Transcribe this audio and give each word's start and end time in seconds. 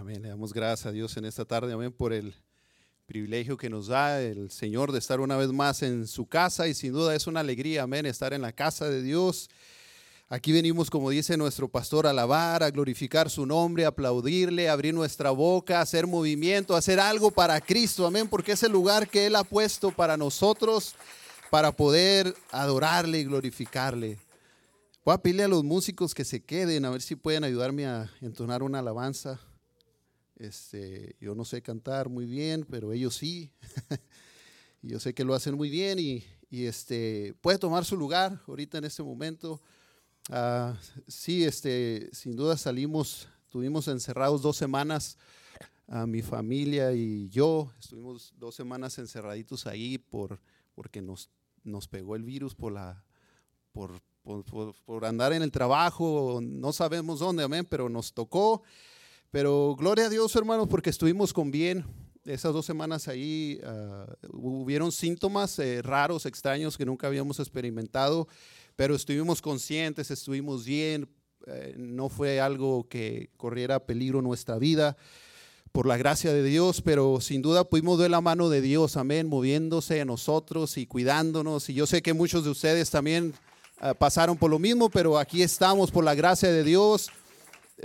Amén. 0.00 0.22
Le 0.22 0.30
damos 0.30 0.54
gracias 0.54 0.86
a 0.86 0.92
Dios 0.92 1.14
en 1.18 1.26
esta 1.26 1.44
tarde, 1.44 1.74
amén, 1.74 1.92
por 1.92 2.14
el 2.14 2.32
privilegio 3.04 3.58
que 3.58 3.68
nos 3.68 3.88
da 3.88 4.18
el 4.22 4.50
Señor 4.50 4.92
de 4.92 4.98
estar 4.98 5.20
una 5.20 5.36
vez 5.36 5.52
más 5.52 5.82
en 5.82 6.06
su 6.06 6.24
casa 6.24 6.66
y 6.68 6.72
sin 6.72 6.94
duda 6.94 7.14
es 7.14 7.26
una 7.26 7.40
alegría, 7.40 7.82
amén, 7.82 8.06
estar 8.06 8.32
en 8.32 8.40
la 8.40 8.50
casa 8.50 8.88
de 8.88 9.02
Dios. 9.02 9.50
Aquí 10.30 10.52
venimos, 10.52 10.88
como 10.88 11.10
dice 11.10 11.36
nuestro 11.36 11.68
pastor, 11.68 12.06
a 12.06 12.10
alabar, 12.10 12.62
a 12.62 12.70
glorificar 12.70 13.28
su 13.28 13.44
nombre, 13.44 13.84
a 13.84 13.88
aplaudirle, 13.88 14.70
abrir 14.70 14.94
nuestra 14.94 15.32
boca, 15.32 15.82
hacer 15.82 16.06
movimiento, 16.06 16.74
hacer 16.74 16.98
algo 16.98 17.30
para 17.30 17.60
Cristo, 17.60 18.06
amén, 18.06 18.26
porque 18.26 18.52
es 18.52 18.62
el 18.62 18.72
lugar 18.72 19.06
que 19.06 19.26
Él 19.26 19.36
ha 19.36 19.44
puesto 19.44 19.90
para 19.90 20.16
nosotros, 20.16 20.94
para 21.50 21.72
poder 21.72 22.34
adorarle 22.52 23.18
y 23.18 23.24
glorificarle. 23.24 24.16
Voy 25.04 25.14
a 25.14 25.18
pedirle 25.18 25.42
a 25.44 25.48
los 25.48 25.62
músicos 25.62 26.14
que 26.14 26.24
se 26.24 26.42
queden, 26.42 26.86
a 26.86 26.90
ver 26.90 27.02
si 27.02 27.16
pueden 27.16 27.44
ayudarme 27.44 27.84
a 27.84 28.10
entonar 28.22 28.62
una 28.62 28.78
alabanza. 28.78 29.38
Este, 30.40 31.16
yo 31.20 31.34
no 31.34 31.44
sé 31.44 31.60
cantar 31.60 32.08
muy 32.08 32.24
bien, 32.24 32.66
pero 32.68 32.92
ellos 32.92 33.14
sí. 33.14 33.52
yo 34.82 34.98
sé 34.98 35.12
que 35.12 35.22
lo 35.22 35.34
hacen 35.34 35.54
muy 35.54 35.68
bien 35.68 35.98
y, 35.98 36.24
y, 36.48 36.64
este, 36.64 37.34
puede 37.42 37.58
tomar 37.58 37.84
su 37.84 37.94
lugar 37.94 38.40
ahorita 38.48 38.78
en 38.78 38.84
este 38.84 39.02
momento. 39.02 39.60
Uh, 40.30 40.74
sí, 41.06 41.44
este, 41.44 42.08
sin 42.14 42.36
duda 42.36 42.56
salimos, 42.56 43.28
estuvimos 43.44 43.86
encerrados 43.88 44.40
dos 44.40 44.56
semanas, 44.56 45.18
a 45.86 46.06
mi 46.06 46.22
familia 46.22 46.92
y 46.94 47.28
yo, 47.28 47.70
estuvimos 47.78 48.32
dos 48.38 48.54
semanas 48.54 48.96
encerraditos 48.98 49.66
ahí 49.66 49.98
por, 49.98 50.40
porque 50.74 51.02
nos, 51.02 51.28
nos 51.64 51.86
pegó 51.86 52.16
el 52.16 52.22
virus 52.22 52.54
por, 52.54 52.72
la, 52.72 53.04
por, 53.72 54.00
por, 54.22 54.44
por, 54.44 54.74
por 54.86 55.04
andar 55.04 55.34
en 55.34 55.42
el 55.42 55.50
trabajo, 55.50 56.38
no 56.40 56.72
sabemos 56.72 57.18
dónde, 57.18 57.42
amén, 57.42 57.66
pero 57.68 57.90
nos 57.90 58.14
tocó. 58.14 58.62
Pero 59.30 59.76
gloria 59.78 60.06
a 60.06 60.08
Dios, 60.08 60.34
hermanos, 60.34 60.66
porque 60.68 60.90
estuvimos 60.90 61.32
con 61.32 61.52
bien. 61.52 61.84
Esas 62.24 62.52
dos 62.52 62.66
semanas 62.66 63.06
ahí 63.06 63.60
uh, 63.62 64.26
hubieron 64.32 64.90
síntomas 64.90 65.56
eh, 65.60 65.82
raros, 65.82 66.26
extraños 66.26 66.76
que 66.76 66.84
nunca 66.84 67.06
habíamos 67.06 67.38
experimentado, 67.38 68.26
pero 68.74 68.96
estuvimos 68.96 69.40
conscientes, 69.40 70.10
estuvimos 70.10 70.64
bien. 70.64 71.08
Eh, 71.46 71.74
no 71.78 72.08
fue 72.08 72.40
algo 72.40 72.88
que 72.88 73.30
corriera 73.36 73.86
peligro 73.86 74.20
nuestra 74.20 74.58
vida 74.58 74.96
por 75.70 75.86
la 75.86 75.96
gracia 75.96 76.32
de 76.32 76.42
Dios, 76.42 76.82
pero 76.82 77.20
sin 77.20 77.40
duda 77.40 77.62
pudimos 77.62 77.98
ver 77.98 78.10
la 78.10 78.20
mano 78.20 78.48
de 78.48 78.60
Dios, 78.60 78.96
amén, 78.96 79.28
moviéndose 79.28 80.00
en 80.00 80.08
nosotros 80.08 80.76
y 80.76 80.86
cuidándonos. 80.86 81.70
Y 81.70 81.74
yo 81.74 81.86
sé 81.86 82.02
que 82.02 82.14
muchos 82.14 82.42
de 82.42 82.50
ustedes 82.50 82.90
también 82.90 83.32
uh, 83.80 83.94
pasaron 83.94 84.36
por 84.36 84.50
lo 84.50 84.58
mismo, 84.58 84.90
pero 84.90 85.16
aquí 85.16 85.40
estamos 85.42 85.92
por 85.92 86.02
la 86.02 86.16
gracia 86.16 86.50
de 86.50 86.64
Dios 86.64 87.10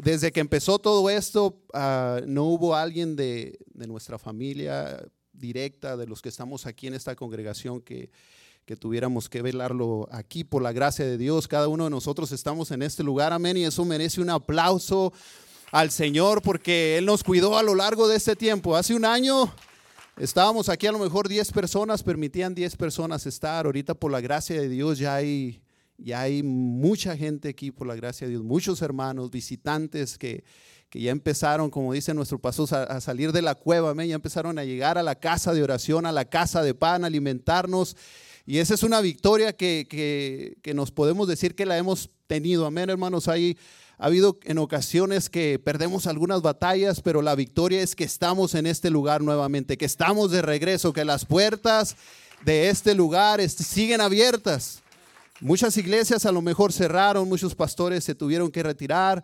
desde 0.02 0.32
que 0.32 0.40
empezó 0.40 0.80
todo 0.80 1.10
esto, 1.10 1.62
uh, 1.74 2.26
no 2.26 2.46
hubo 2.46 2.76
alguien 2.76 3.16
de, 3.16 3.58
de, 3.74 3.88
nuestra 3.88 4.18
familia 4.18 5.02
directa, 5.32 5.96
de 5.98 6.08
los 6.08 6.22
que 6.22 6.30
estamos 6.30 6.66
aquí 6.66 6.88
en 6.88 6.94
esta 6.94 7.16
congregación, 7.16 7.82
que, 7.82 8.10
que, 8.66 8.76
tuviéramos 8.76 9.30
que 9.30 9.42
velarlo 9.42 10.08
aquí 10.12 10.44
por 10.44 10.62
la 10.62 10.72
gracia 10.72 11.06
de 11.06 11.18
Dios. 11.18 11.48
Cada 11.48 11.68
uno 11.68 11.86
de 11.86 11.90
nosotros 11.90 12.32
estamos 12.32 12.72
en 12.72 12.82
este 12.82 13.04
lugar, 13.04 13.32
amén, 13.34 13.58
y 13.58 13.64
eso 13.64 13.86
merece 13.86 14.22
un 14.22 14.30
aplauso 14.30 15.14
al 15.72 15.92
Señor 15.92 16.42
porque 16.42 16.98
Él 16.98 17.06
nos 17.06 17.24
cuidó 17.24 17.58
a 17.58 17.64
lo 17.64 17.76
largo 17.76 18.08
de 18.08 18.18
este 18.18 18.36
tiempo. 18.36 18.76
Hace 18.76 18.96
un 18.96 19.06
año 19.06 19.54
estábamos 20.18 20.70
aquí, 20.70 20.88
a 20.88 20.92
lo 20.92 21.00
mejor 21.00 21.28
10 21.28 21.52
personas, 21.52 22.04
permitían 22.04 22.56
10 22.56 22.76
personas 22.76 23.26
estar. 23.26 23.66
Ahorita 23.66 23.94
por 23.94 24.12
la 24.12 24.22
gracia 24.22 24.60
de 24.60 24.70
Dios 24.70 24.98
ya 24.98 25.16
hay 25.16 25.62
y 25.98 26.12
hay 26.12 26.44
mucha 26.44 27.16
gente 27.16 27.50
aquí, 27.50 27.72
por 27.72 27.88
la 27.88 27.96
gracia 27.96 28.28
de 28.28 28.32
Dios, 28.32 28.44
muchos 28.44 28.82
hermanos, 28.82 29.32
visitantes 29.32 30.18
que, 30.18 30.44
que 30.90 31.02
ya 31.02 31.12
empezaron, 31.12 31.70
como 31.70 31.94
dice 31.94 32.14
nuestro 32.14 32.40
pastor, 32.40 32.68
a, 32.74 33.00
salir 33.02 33.32
de 33.32 33.42
la 33.42 33.56
cueva, 33.56 33.92
amén, 33.92 34.10
ya 34.10 34.16
empezaron 34.16 34.60
a 34.60 34.66
llegar 34.66 34.98
a 34.98 35.04
la 35.04 35.16
casa 35.16 35.54
de 35.54 35.64
oración, 35.64 36.06
a 36.06 36.12
la 36.12 36.26
casa 36.26 36.62
de 36.64 36.74
pan, 36.74 37.04
a 37.04 37.08
alimentarnos. 37.08 37.96
Y 38.46 38.60
esa 38.60 38.74
es 38.74 38.84
una 38.84 39.02
victoria 39.02 39.54
que, 39.54 39.88
que, 39.90 40.58
que 40.62 40.74
nos 40.74 40.92
podemos 40.92 41.28
decir 41.28 41.56
que 41.56 41.66
la 41.66 41.78
hemos 41.78 42.12
tenido, 42.28 42.66
amén, 42.66 42.90
hermanos. 42.90 43.28
Hay, 43.28 43.58
ha 43.98 44.08
habido 44.08 44.38
en 44.44 44.58
ocasiones 44.58 45.30
que 45.30 45.60
perdemos 45.60 46.08
algunas 46.08 46.42
batallas, 46.42 47.02
pero 47.02 47.22
la 47.22 47.36
victoria 47.36 47.82
es 47.82 47.96
que 47.96 48.04
estamos 48.04 48.54
en 48.54 48.66
este 48.66 48.90
lugar 48.90 49.22
nuevamente, 49.22 49.78
que 49.78 49.86
estamos 49.86 50.32
de 50.32 50.42
regreso, 50.42 50.94
que 50.94 51.06
las 51.06 51.26
puertas 51.26 51.96
de 52.44 52.70
este 52.70 52.94
lugar 52.94 53.42
siguen 53.50 54.02
abiertas. 54.02 54.84
Muchas 55.42 55.76
iglesias 55.76 56.26
a 56.26 56.32
lo 56.32 56.42
mejor 56.42 56.72
cerraron, 56.72 57.28
muchos 57.28 57.56
pastores 57.56 58.06
se 58.06 58.16
tuvieron 58.16 58.50
que 58.52 58.64
retirar, 58.64 59.22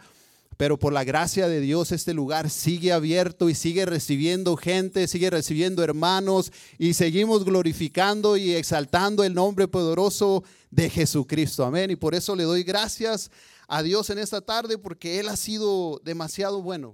pero 0.58 0.78
por 0.78 0.92
la 0.92 1.06
gracia 1.06 1.48
de 1.48 1.62
Dios 1.62 1.94
este 1.94 2.14
lugar 2.14 2.50
sigue 2.50 2.92
abierto 2.92 3.50
y 3.50 3.56
sigue 3.56 3.86
recibiendo 3.86 4.58
gente, 4.58 5.08
sigue 5.08 5.30
recibiendo 5.30 5.82
hermanos 5.86 6.52
y 6.78 6.96
seguimos 6.96 7.46
glorificando 7.46 8.36
y 8.36 8.52
exaltando 8.52 9.24
el 9.24 9.34
nombre 9.34 9.70
poderoso 9.70 10.44
de 10.70 10.90
Jesucristo. 10.90 11.64
Amén. 11.64 11.92
Y 11.92 11.96
por 11.96 12.14
eso 12.14 12.36
le 12.36 12.44
doy 12.44 12.64
gracias 12.64 13.32
a 13.70 13.82
Dios 13.82 14.10
en 14.10 14.20
esta 14.20 14.42
tarde 14.42 14.78
porque 14.78 15.18
Él 15.22 15.30
ha 15.30 15.38
sido 15.38 16.02
demasiado 16.04 16.62
bueno. 16.62 16.94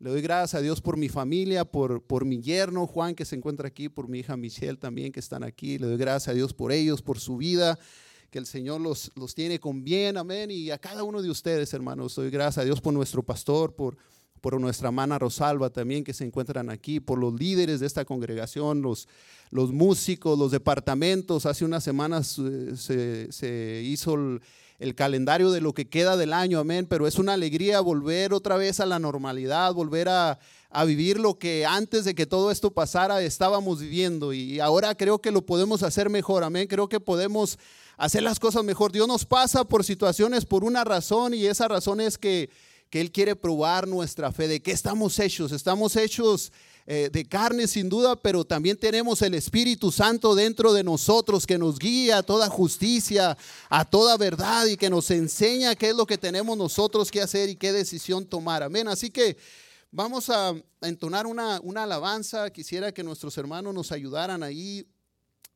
Le 0.00 0.10
doy 0.10 0.20
gracias 0.20 0.58
a 0.58 0.62
Dios 0.62 0.80
por 0.80 0.96
mi 0.96 1.08
familia, 1.08 1.64
por, 1.64 2.02
por 2.02 2.24
mi 2.24 2.40
yerno 2.42 2.88
Juan 2.88 3.14
que 3.14 3.24
se 3.24 3.36
encuentra 3.36 3.68
aquí, 3.68 3.88
por 3.88 4.08
mi 4.08 4.18
hija 4.18 4.36
Michelle 4.36 4.76
también 4.76 5.12
que 5.12 5.20
están 5.20 5.44
aquí. 5.44 5.78
Le 5.78 5.86
doy 5.86 5.96
gracias 5.96 6.28
a 6.28 6.34
Dios 6.34 6.52
por 6.52 6.72
ellos, 6.72 7.02
por 7.02 7.20
su 7.20 7.36
vida 7.36 7.78
que 8.30 8.38
el 8.38 8.46
Señor 8.46 8.80
los, 8.80 9.10
los 9.14 9.34
tiene 9.34 9.58
con 9.58 9.82
bien, 9.84 10.16
amén. 10.16 10.50
Y 10.50 10.70
a 10.70 10.78
cada 10.78 11.02
uno 11.02 11.22
de 11.22 11.30
ustedes, 11.30 11.72
hermanos, 11.72 12.14
doy 12.14 12.30
gracias 12.30 12.58
a 12.58 12.64
Dios 12.64 12.80
por 12.80 12.92
nuestro 12.92 13.22
pastor, 13.22 13.74
por, 13.74 13.96
por 14.40 14.60
nuestra 14.60 14.88
hermana 14.88 15.18
Rosalba 15.18 15.70
también 15.70 16.04
que 16.04 16.12
se 16.12 16.24
encuentran 16.24 16.70
aquí, 16.70 17.00
por 17.00 17.18
los 17.18 17.34
líderes 17.34 17.80
de 17.80 17.86
esta 17.86 18.04
congregación, 18.04 18.82
los, 18.82 19.08
los 19.50 19.72
músicos, 19.72 20.38
los 20.38 20.50
departamentos. 20.50 21.46
Hace 21.46 21.64
unas 21.64 21.84
semanas 21.84 22.38
eh, 22.38 22.76
se, 22.76 23.32
se 23.32 23.82
hizo 23.84 24.14
el, 24.14 24.42
el, 24.78 24.94
calendario 24.94 25.50
de 25.50 25.60
lo 25.60 25.72
que 25.72 25.88
queda 25.88 26.16
del 26.16 26.32
año, 26.32 26.58
amén, 26.58 26.86
pero 26.86 27.06
es 27.06 27.18
una 27.18 27.32
alegría 27.32 27.80
volver 27.80 28.34
otra 28.34 28.56
vez 28.56 28.80
a 28.80 28.86
la 28.86 28.98
normalidad, 28.98 29.72
volver 29.72 30.08
a, 30.08 30.38
a 30.70 30.84
vivir 30.84 31.18
lo 31.18 31.38
que 31.38 31.64
antes 31.64 32.04
de 32.04 32.14
que 32.14 32.26
todo 32.26 32.50
esto 32.50 32.72
pasara 32.72 33.22
estábamos 33.22 33.80
viviendo 33.80 34.32
y 34.34 34.60
ahora 34.60 34.94
creo 34.94 35.18
que 35.20 35.30
lo 35.30 35.46
podemos 35.46 35.82
hacer 35.82 36.10
mejor, 36.10 36.44
amén, 36.44 36.68
creo 36.68 36.88
que 36.88 37.00
podemos 37.00 37.58
hacer 37.98 38.22
las 38.22 38.38
cosas 38.38 38.64
mejor. 38.64 38.92
Dios 38.92 39.06
nos 39.06 39.26
pasa 39.26 39.64
por 39.64 39.84
situaciones 39.84 40.46
por 40.46 40.64
una 40.64 40.84
razón 40.84 41.34
y 41.34 41.44
esa 41.44 41.68
razón 41.68 42.00
es 42.00 42.16
que, 42.16 42.48
que 42.88 43.00
Él 43.00 43.12
quiere 43.12 43.36
probar 43.36 43.86
nuestra 43.86 44.32
fe, 44.32 44.48
de 44.48 44.60
qué 44.60 44.70
estamos 44.70 45.18
hechos. 45.18 45.52
Estamos 45.52 45.96
hechos 45.96 46.52
eh, 46.86 47.10
de 47.12 47.26
carne 47.26 47.66
sin 47.66 47.88
duda, 47.88 48.16
pero 48.16 48.44
también 48.46 48.78
tenemos 48.78 49.20
el 49.20 49.34
Espíritu 49.34 49.92
Santo 49.92 50.34
dentro 50.34 50.72
de 50.72 50.84
nosotros 50.84 51.46
que 51.46 51.58
nos 51.58 51.78
guía 51.78 52.18
a 52.18 52.22
toda 52.22 52.48
justicia, 52.48 53.36
a 53.68 53.84
toda 53.84 54.16
verdad 54.16 54.64
y 54.66 54.76
que 54.76 54.88
nos 54.88 55.10
enseña 55.10 55.74
qué 55.74 55.90
es 55.90 55.96
lo 55.96 56.06
que 56.06 56.16
tenemos 56.16 56.56
nosotros 56.56 57.10
que 57.10 57.20
hacer 57.20 57.50
y 57.50 57.56
qué 57.56 57.72
decisión 57.72 58.24
tomar. 58.24 58.62
Amén. 58.62 58.88
Así 58.88 59.10
que 59.10 59.36
vamos 59.90 60.30
a, 60.30 60.54
entonar 60.80 61.26
una, 61.26 61.60
una 61.64 61.82
alabanza. 61.82 62.48
Quisiera 62.50 62.92
que 62.92 63.02
nuestros 63.02 63.36
hermanos 63.36 63.74
nos 63.74 63.90
ayudaran 63.90 64.44
ahí 64.44 64.86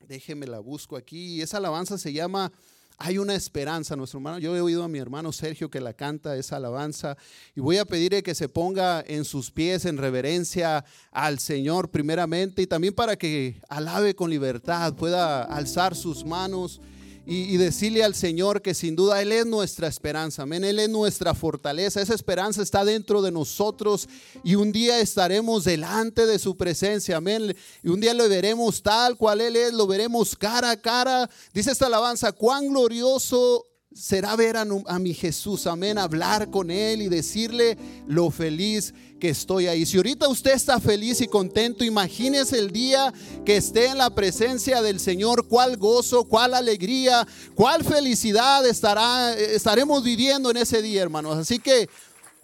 Déjeme 0.09 0.47
la 0.47 0.59
busco 0.59 0.97
aquí. 0.97 1.41
Esa 1.43 1.59
alabanza 1.59 1.97
se 1.97 2.13
llama 2.13 2.53
Hay 2.99 3.19
una 3.19 3.35
esperanza, 3.35 3.97
nuestro 3.97 4.19
hermano. 4.19 4.39
Yo 4.39 4.57
he 4.57 4.61
oído 4.61 4.83
a 4.83 4.89
mi 4.89 4.99
hermano 4.99 5.33
Sergio 5.33 5.71
que 5.71 5.81
la 5.81 5.95
canta 5.95 6.37
esa 6.37 6.57
alabanza 6.57 7.17
y 7.55 7.61
voy 7.61 7.79
a 7.79 7.85
pedirle 7.85 8.23
que 8.23 8.35
se 8.35 8.49
ponga 8.49 9.03
en 9.07 9.25
sus 9.25 9.51
pies 9.51 9.85
en 9.85 9.99
reverencia 9.99 10.85
al 11.11 11.39
Señor 11.39 11.91
primeramente 11.91 12.63
y 12.63 12.67
también 12.67 12.95
para 12.95 13.17
que 13.17 13.61
alabe 13.69 14.15
con 14.15 14.31
libertad, 14.31 14.95
pueda 14.95 15.45
alzar 15.45 15.95
sus 15.95 16.25
manos 16.25 16.81
y, 17.25 17.57
decirle 17.57 18.03
al 18.03 18.15
Señor 18.15 18.63
que 18.63 18.75
sin 18.75 18.97
duda 18.97 19.23
Él 19.23 19.31
es 19.31 19.47
nuestra 19.47 19.87
esperanza, 19.87 20.43
amén, 20.43 20.65
Él 20.65 20.79
es 20.79 20.89
nuestra 20.89 21.35
fortaleza, 21.35 22.01
esa 22.01 22.15
esperanza 22.15 22.63
está 22.63 22.85
dentro 22.85 23.23
de 23.23 23.31
nosotros 23.31 24.09
y 24.43 24.57
un 24.57 24.73
día 24.73 24.99
estaremos 24.99 25.65
delante 25.65 26.27
de 26.27 26.39
su 26.39 26.57
presencia, 26.57 27.19
amén, 27.19 27.57
y 27.83 27.89
un 27.89 28.01
día 28.01 28.13
lo 28.15 28.29
veremos 28.29 28.83
tal 28.83 29.17
cual 29.17 29.41
Él 29.41 29.57
es, 29.57 29.73
lo 29.73 29.87
veremos 29.87 30.35
cara 30.35 30.73
a 30.73 30.77
cara, 30.77 31.31
dice 31.55 31.71
esta 31.71 31.87
alabanza, 31.87 32.33
cuán 32.33 32.69
glorioso 32.69 33.67
será 33.95 34.37
ver 34.37 34.57
a, 34.57 34.65
mi 34.99 35.15
Jesús, 35.15 35.67
amén, 35.67 35.99
hablar 35.99 36.51
con 36.51 36.71
Él 36.71 37.03
y 37.03 37.09
decirle 37.09 37.77
lo 38.07 38.31
feliz 38.31 38.95
que 39.21 39.29
estoy 39.29 39.67
ahí. 39.67 39.87
Si 39.87 39.97
ahorita 39.97 40.29
usted 40.29 40.53
está 40.53 40.81
feliz 40.81 41.21
y 41.21 41.29
contento, 41.29 41.85
imagínese 41.85 42.59
el 42.59 42.73
día 42.73 43.13
que 43.45 43.57
esté 43.57 43.87
en 43.87 43.99
la 43.99 44.11
presencia 44.11 44.83
del 44.83 44.99
Señor, 44.99 45.47
cuál 45.47 45.77
gozo, 45.77 46.25
cuál 46.25 46.55
alegría, 46.55 47.27
cuál 47.55 47.85
felicidad 47.85 48.67
estará, 48.67 49.35
estaremos 49.35 50.03
viviendo 50.03 50.51
en 50.51 50.57
ese 50.57 50.83
día, 50.83 51.03
hermanos. 51.03 51.37
Así 51.37 51.59
que 51.59 51.89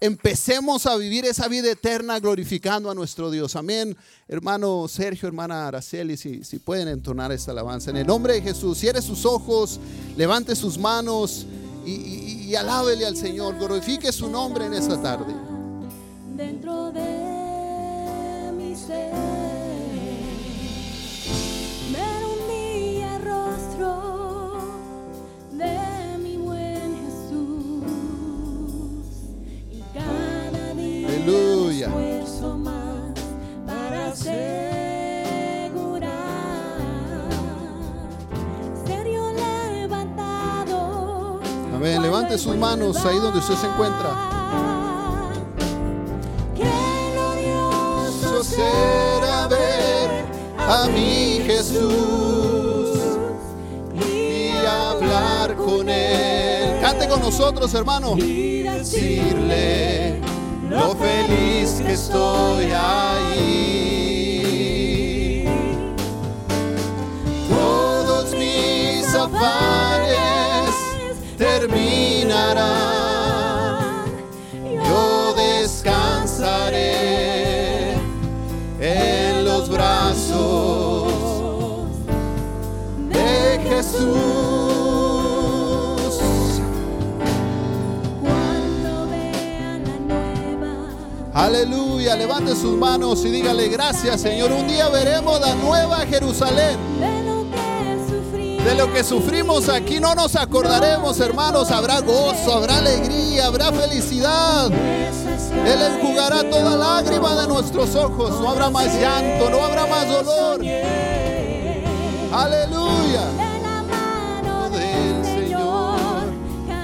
empecemos 0.00 0.86
a 0.86 0.96
vivir 0.96 1.24
esa 1.24 1.48
vida 1.48 1.70
eterna 1.70 2.18
glorificando 2.20 2.90
a 2.90 2.94
nuestro 2.94 3.30
Dios. 3.30 3.56
Amén. 3.56 3.96
Hermano 4.26 4.86
Sergio, 4.88 5.26
hermana 5.26 5.68
Araceli, 5.68 6.16
si, 6.16 6.44
si 6.44 6.58
pueden 6.58 6.88
entonar 6.88 7.32
esta 7.32 7.52
alabanza. 7.52 7.90
En 7.90 7.96
el 7.96 8.06
nombre 8.06 8.34
de 8.34 8.42
Jesús, 8.42 8.78
cierre 8.78 9.02
sus 9.02 9.24
ojos, 9.24 9.80
levante 10.16 10.54
sus 10.54 10.78
manos 10.78 11.46
y, 11.84 11.90
y, 11.90 12.44
y 12.48 12.54
alábele 12.54 13.06
al 13.06 13.16
Señor. 13.16 13.56
Glorifique 13.56 14.12
su 14.12 14.28
nombre 14.28 14.66
en 14.66 14.74
esta 14.74 15.00
tarde. 15.00 15.34
Dentro 16.36 16.92
de 16.92 17.28
ser. 18.78 19.37
Levante 42.28 42.44
sus 42.44 42.56
manos 42.56 42.96
ahí 43.06 43.18
donde 43.20 43.38
usted 43.38 43.54
se 43.54 43.66
encuentra. 43.66 44.10
Será 48.42 49.48
ver 49.48 50.26
a 50.58 50.86
mi 50.88 51.40
Jesús 51.46 52.98
y 53.94 54.50
hablar 54.66 55.56
con 55.56 55.88
Él. 55.88 56.78
Cante 56.82 57.08
con 57.08 57.20
nosotros, 57.22 57.72
hermano. 57.72 58.14
y 58.18 58.62
Decirle 58.62 60.20
lo 60.68 60.94
feliz 60.96 61.80
que 61.84 61.94
estoy 61.94 62.72
ahí. 62.72 63.38
Todos 67.48 68.34
mis 68.34 69.14
afanes 69.14 69.77
terminarán. 71.68 73.78
Yo 74.64 75.34
descansaré 75.34 76.92
en 78.80 79.44
los 79.44 79.68
brazos 79.68 81.12
de 83.08 83.60
Jesús. 83.68 84.08
Cuando 88.20 89.08
vean 89.10 89.84
la 89.84 89.98
nueva 90.14 90.72
Aleluya, 91.34 92.16
levante 92.16 92.54
sus 92.54 92.76
manos 92.76 93.24
y 93.24 93.30
dígale 93.30 93.68
gracias 93.68 94.20
Señor. 94.20 94.52
Un 94.52 94.66
día 94.66 94.88
veremos 94.88 95.40
la 95.40 95.54
nueva 95.54 95.98
Jerusalén. 96.06 96.76
De 98.68 98.74
lo 98.74 98.92
que 98.92 99.02
sufrimos 99.02 99.70
aquí 99.70 99.98
no 99.98 100.14
nos 100.14 100.36
acordaremos, 100.36 101.18
hermanos. 101.20 101.70
Habrá 101.70 102.02
gozo, 102.02 102.52
habrá 102.52 102.76
alegría, 102.76 103.46
habrá 103.46 103.72
felicidad. 103.72 104.70
Él 104.70 105.80
enjugará 105.80 106.42
toda 106.50 106.76
lágrima 106.76 107.34
de 107.40 107.48
nuestros 107.48 107.94
ojos. 107.94 108.38
No 108.38 108.50
habrá 108.50 108.68
más 108.68 108.92
llanto, 108.94 109.48
no 109.48 109.64
habrá 109.64 109.86
más 109.86 110.06
dolor. 110.06 110.60
Aleluya. 112.30 113.24
de 113.38 113.60
la 113.62 113.82
mano 113.84 114.68
Del 114.68 115.24
Señor 115.24 116.28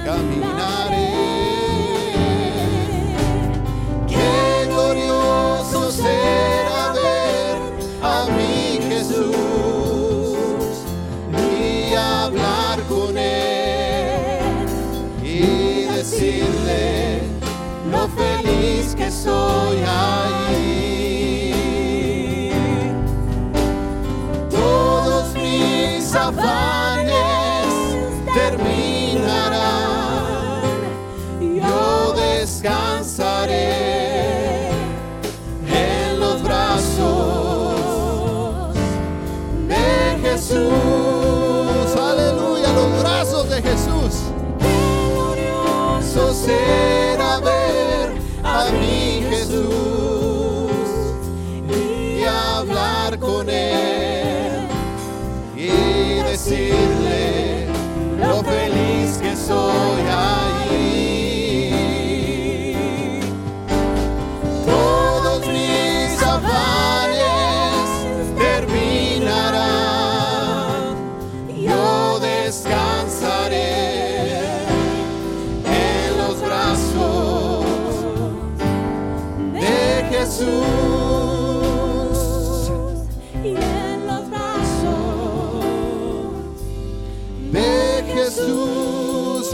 Caminaré. 0.03 1.13
Qué 4.07 4.65
glorioso 4.71 5.91
soy 19.25 19.77
ahí. 19.87 21.51
Todos 24.51 25.33
mis 25.33 26.15
afanes 26.15 26.84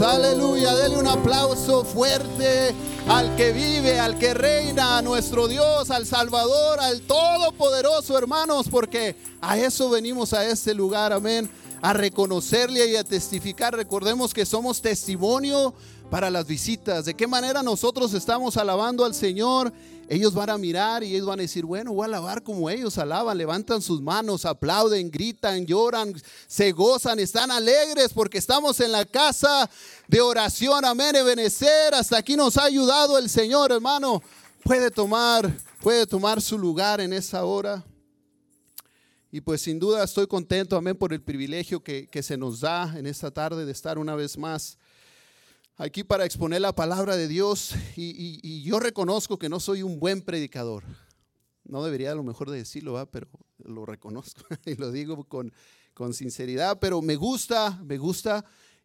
Aleluya. 0.04 0.74
Dele 0.74 0.96
un 0.96 1.06
aplauso 1.06 1.84
fuerte 1.84 2.74
al 3.08 3.34
que 3.36 3.52
vive, 3.52 4.00
al 4.00 4.18
que 4.18 4.34
reina, 4.34 4.98
a 4.98 5.02
nuestro 5.02 5.46
Dios, 5.46 5.90
al 5.90 6.06
Salvador, 6.06 6.80
al 6.80 7.02
Todopoderoso, 7.02 8.18
hermanos, 8.18 8.68
porque 8.68 9.16
a 9.40 9.56
eso 9.56 9.90
venimos 9.90 10.32
a 10.32 10.44
este 10.44 10.74
lugar. 10.74 11.12
Amén. 11.12 11.48
A 11.80 11.92
reconocerle 11.92 12.90
y 12.90 12.96
a 12.96 13.04
testificar. 13.04 13.74
Recordemos 13.74 14.34
que 14.34 14.44
somos 14.44 14.82
testimonio 14.82 15.72
para 16.10 16.30
las 16.30 16.46
visitas. 16.46 17.04
De 17.04 17.14
qué 17.14 17.26
manera 17.26 17.62
nosotros 17.62 18.12
estamos 18.12 18.56
alabando 18.56 19.04
al 19.04 19.14
Señor. 19.14 19.72
Ellos 20.08 20.34
van 20.34 20.50
a 20.50 20.58
mirar 20.58 21.02
y 21.02 21.14
ellos 21.14 21.26
van 21.26 21.38
a 21.38 21.42
decir, 21.42 21.64
bueno, 21.64 21.92
voy 21.92 22.02
a 22.02 22.06
alabar 22.06 22.42
como 22.42 22.68
ellos 22.68 22.98
alaban, 22.98 23.38
levantan 23.38 23.80
sus 23.80 24.00
manos, 24.02 24.44
aplauden, 24.44 25.10
gritan, 25.10 25.64
lloran, 25.64 26.14
se 26.46 26.72
gozan, 26.72 27.18
están 27.18 27.50
alegres 27.50 28.12
porque 28.12 28.38
estamos 28.38 28.80
en 28.80 28.92
la 28.92 29.04
casa 29.04 29.70
de 30.08 30.20
oración. 30.20 30.84
Amén, 30.84 31.16
Ebenecer. 31.16 31.94
Hasta 31.94 32.18
aquí 32.18 32.36
nos 32.36 32.56
ha 32.56 32.64
ayudado 32.64 33.16
el 33.16 33.30
Señor, 33.30 33.72
hermano. 33.72 34.22
Puede 34.64 34.90
tomar, 34.90 35.50
puede 35.80 36.06
tomar 36.06 36.42
su 36.42 36.58
lugar 36.58 37.00
en 37.00 37.12
esa 37.12 37.44
hora. 37.44 37.84
Y 39.30 39.40
pues 39.40 39.62
sin 39.62 39.78
duda 39.78 40.04
estoy 40.04 40.26
contento, 40.26 40.76
amén, 40.76 40.94
por 40.94 41.14
el 41.14 41.22
privilegio 41.22 41.82
que, 41.82 42.06
que 42.06 42.22
se 42.22 42.36
nos 42.36 42.60
da 42.60 42.92
en 42.98 43.06
esta 43.06 43.30
tarde 43.30 43.64
de 43.64 43.72
estar 43.72 43.98
una 43.98 44.14
vez 44.14 44.36
más 44.36 44.76
aquí 45.76 46.04
para 46.04 46.24
exponer 46.24 46.60
la 46.60 46.74
palabra 46.74 47.16
de 47.16 47.28
Dios 47.28 47.74
y, 47.96 48.62
yo 48.62 48.80
reconozco 48.80 49.38
que 49.38 49.48
no 49.48 49.60
soy 49.60 49.82
un 49.82 49.98
buen 49.98 50.22
predicador. 50.22 50.84
No 51.64 51.84
debería 51.84 52.12
a 52.12 52.14
lo 52.14 52.22
mejor 52.22 52.50
de 52.50 52.58
decirlo, 52.58 52.94
¿va? 52.94 53.06
pero 53.06 53.28
lo 53.58 53.86
reconozco 53.86 54.42
y 54.66 54.74
lo 54.76 54.90
digo 54.90 55.24
con, 55.24 55.52
con 55.94 56.14
sinceridad, 56.14 56.78
pero 56.80 57.02
me 57.02 57.16
gusta, 57.16 57.80
me 57.84 57.98
gusta 57.98 58.44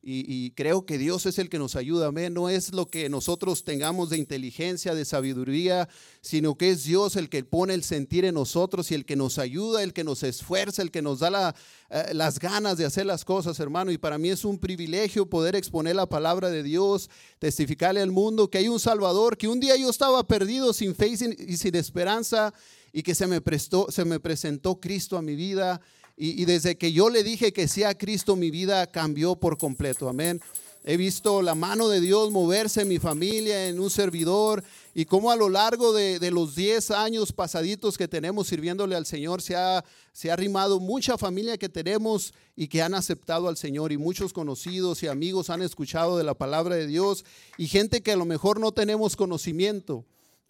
y, 0.09 0.51
creo 0.51 0.85
que 0.85 0.97
Dios 0.97 1.25
es 1.25 1.37
el 1.37 1.49
que 1.49 1.59
nos 1.59 1.75
ayuda. 1.75 2.07
Amén. 2.07 2.33
No 2.33 2.47
es 2.47 2.73
lo 2.73 2.85
que 2.85 3.09
nosotros 3.09 3.65
tengamos 3.65 4.09
de 4.09 4.17
inteligencia, 4.17 4.95
de 4.95 5.03
sabiduría, 5.03 5.89
sino 6.21 6.57
que 6.57 6.69
es 6.69 6.85
Dios 6.85 7.17
el 7.17 7.27
que 7.27 7.43
pone 7.43 7.73
el 7.73 7.83
sentir 7.83 8.23
en 8.23 8.35
nosotros 8.35 8.89
y 8.89 8.95
el 8.95 9.03
que 9.03 9.17
nos 9.17 9.37
ayuda, 9.37 9.83
el 9.83 9.91
que 9.91 10.05
nos 10.05 10.23
esfuerza, 10.23 10.81
el 10.81 10.91
que 10.91 11.01
nos 11.01 11.19
da 11.19 11.53
eh, 11.89 12.13
las 12.13 12.39
ganas 12.39 12.77
de 12.77 12.85
hacer 12.85 13.05
las 13.05 13.25
cosas, 13.25 13.59
hermano. 13.59 13.91
Y 13.91 13.97
para 13.97 14.17
mí 14.17 14.29
es 14.29 14.45
un 14.45 14.59
privilegio 14.59 15.29
poder 15.29 15.57
exponer 15.57 15.97
la 15.97 16.07
palabra 16.07 16.49
de 16.49 16.63
Dios, 16.63 17.09
testificarle 17.39 17.99
al 17.99 18.11
mundo 18.11 18.49
que 18.49 18.59
hay 18.59 18.69
un 18.69 18.79
Salvador, 18.79 19.37
que 19.37 19.49
un 19.49 19.59
día 19.59 19.75
yo 19.75 19.89
estaba 19.89 20.25
perdido 20.25 20.71
sin 20.71 20.95
fe 20.95 21.09
y 21.09 21.17
sin, 21.17 21.35
y 21.37 21.57
sin 21.57 21.75
esperanza 21.75 22.53
y 22.93 23.03
que 23.03 23.13
se 23.13 23.27
me, 23.27 23.41
prestó, 23.41 23.87
se 23.91 24.05
me 24.05 24.19
presentó 24.19 24.79
Cristo 24.79 25.17
a 25.17 25.21
mi 25.21 25.35
vida. 25.35 25.81
Y, 26.19 26.45
desde 26.45 26.79
que 26.79 26.91
yo 26.91 27.11
le 27.11 27.23
dije 27.23 27.53
que 27.53 27.67
sea 27.67 27.95
Cristo, 27.95 28.35
mi 28.35 28.49
vida 28.49 28.87
cambió 28.87 29.35
por 29.35 29.59
completo. 29.59 30.09
Amén. 30.09 30.41
He 30.83 30.97
visto 30.97 31.43
la 31.43 31.53
mano 31.53 31.89
de 31.89 32.01
Dios 32.01 32.31
moverse 32.31 32.81
en 32.81 32.87
mi 32.87 32.97
familia, 32.97 33.67
en 33.67 33.79
un 33.79 33.91
servidor, 33.91 34.63
y 34.95 35.05
cómo 35.05 35.29
a 35.29 35.35
lo 35.35 35.47
largo 35.47 35.93
de, 35.93 36.17
de 36.17 36.31
los 36.31 36.55
10 36.55 36.89
años 36.89 37.31
pasaditos 37.33 37.99
que 37.99 38.07
tenemos 38.07 38.47
sirviéndole 38.47 38.95
al 38.95 39.05
Señor, 39.05 39.43
se 39.43 39.55
ha, 39.55 39.85
se 40.11 40.31
ha 40.31 40.33
arrimado 40.33 40.79
mucha 40.79 41.19
familia 41.19 41.57
que 41.57 41.69
tenemos 41.69 42.33
y 42.55 42.67
que 42.67 42.81
han 42.81 42.95
aceptado 42.95 43.47
al 43.47 43.57
Señor, 43.57 43.91
y 43.91 43.97
muchos 43.97 44.33
conocidos 44.33 45.03
y 45.03 45.07
amigos 45.07 45.51
han 45.51 45.61
escuchado 45.61 46.17
de 46.17 46.23
la 46.23 46.33
palabra 46.33 46.77
de 46.77 46.87
Dios, 46.87 47.25
y 47.59 47.67
gente 47.67 48.01
que 48.01 48.13
a 48.13 48.17
lo 48.17 48.25
mejor 48.25 48.59
no 48.59 48.71
tenemos 48.71 49.15
conocimiento 49.15 50.03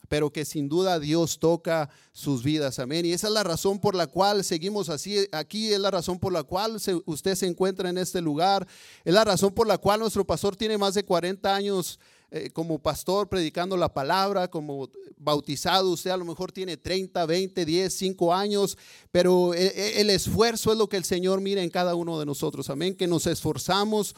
pero 0.07 0.31
que 0.31 0.45
sin 0.45 0.69
duda 0.69 0.99
Dios 0.99 1.39
toca 1.39 1.89
sus 2.11 2.43
vidas. 2.43 2.79
Amén. 2.79 3.05
Y 3.05 3.11
esa 3.13 3.27
es 3.27 3.33
la 3.33 3.43
razón 3.43 3.79
por 3.79 3.95
la 3.95 4.07
cual 4.07 4.43
seguimos 4.43 4.89
así. 4.89 5.27
Aquí 5.31 5.73
es 5.73 5.79
la 5.79 5.91
razón 5.91 6.19
por 6.19 6.31
la 6.33 6.43
cual 6.43 6.79
se- 6.79 7.01
usted 7.05 7.35
se 7.35 7.45
encuentra 7.47 7.89
en 7.89 7.97
este 7.97 8.21
lugar. 8.21 8.67
Es 9.05 9.13
la 9.13 9.23
razón 9.23 9.53
por 9.53 9.67
la 9.67 9.77
cual 9.77 9.99
nuestro 9.99 10.25
pastor 10.25 10.55
tiene 10.55 10.77
más 10.77 10.93
de 10.93 11.03
40 11.03 11.53
años 11.55 11.99
eh, 12.29 12.49
como 12.51 12.77
pastor 12.77 13.29
predicando 13.29 13.77
la 13.77 13.93
palabra, 13.93 14.49
como 14.49 14.89
bautizado. 15.17 15.91
Usted 15.91 16.09
a 16.11 16.17
lo 16.17 16.25
mejor 16.25 16.51
tiene 16.51 16.75
30, 16.75 17.25
20, 17.25 17.63
10, 17.65 17.93
5 17.93 18.33
años, 18.33 18.77
pero 19.11 19.53
e- 19.53 19.67
e- 19.67 20.01
el 20.01 20.09
esfuerzo 20.09 20.73
es 20.73 20.77
lo 20.77 20.89
que 20.89 20.97
el 20.97 21.05
Señor 21.05 21.39
mira 21.39 21.61
en 21.63 21.69
cada 21.69 21.95
uno 21.95 22.19
de 22.19 22.25
nosotros. 22.25 22.69
Amén. 22.69 22.95
Que 22.95 23.07
nos 23.07 23.27
esforzamos. 23.27 24.13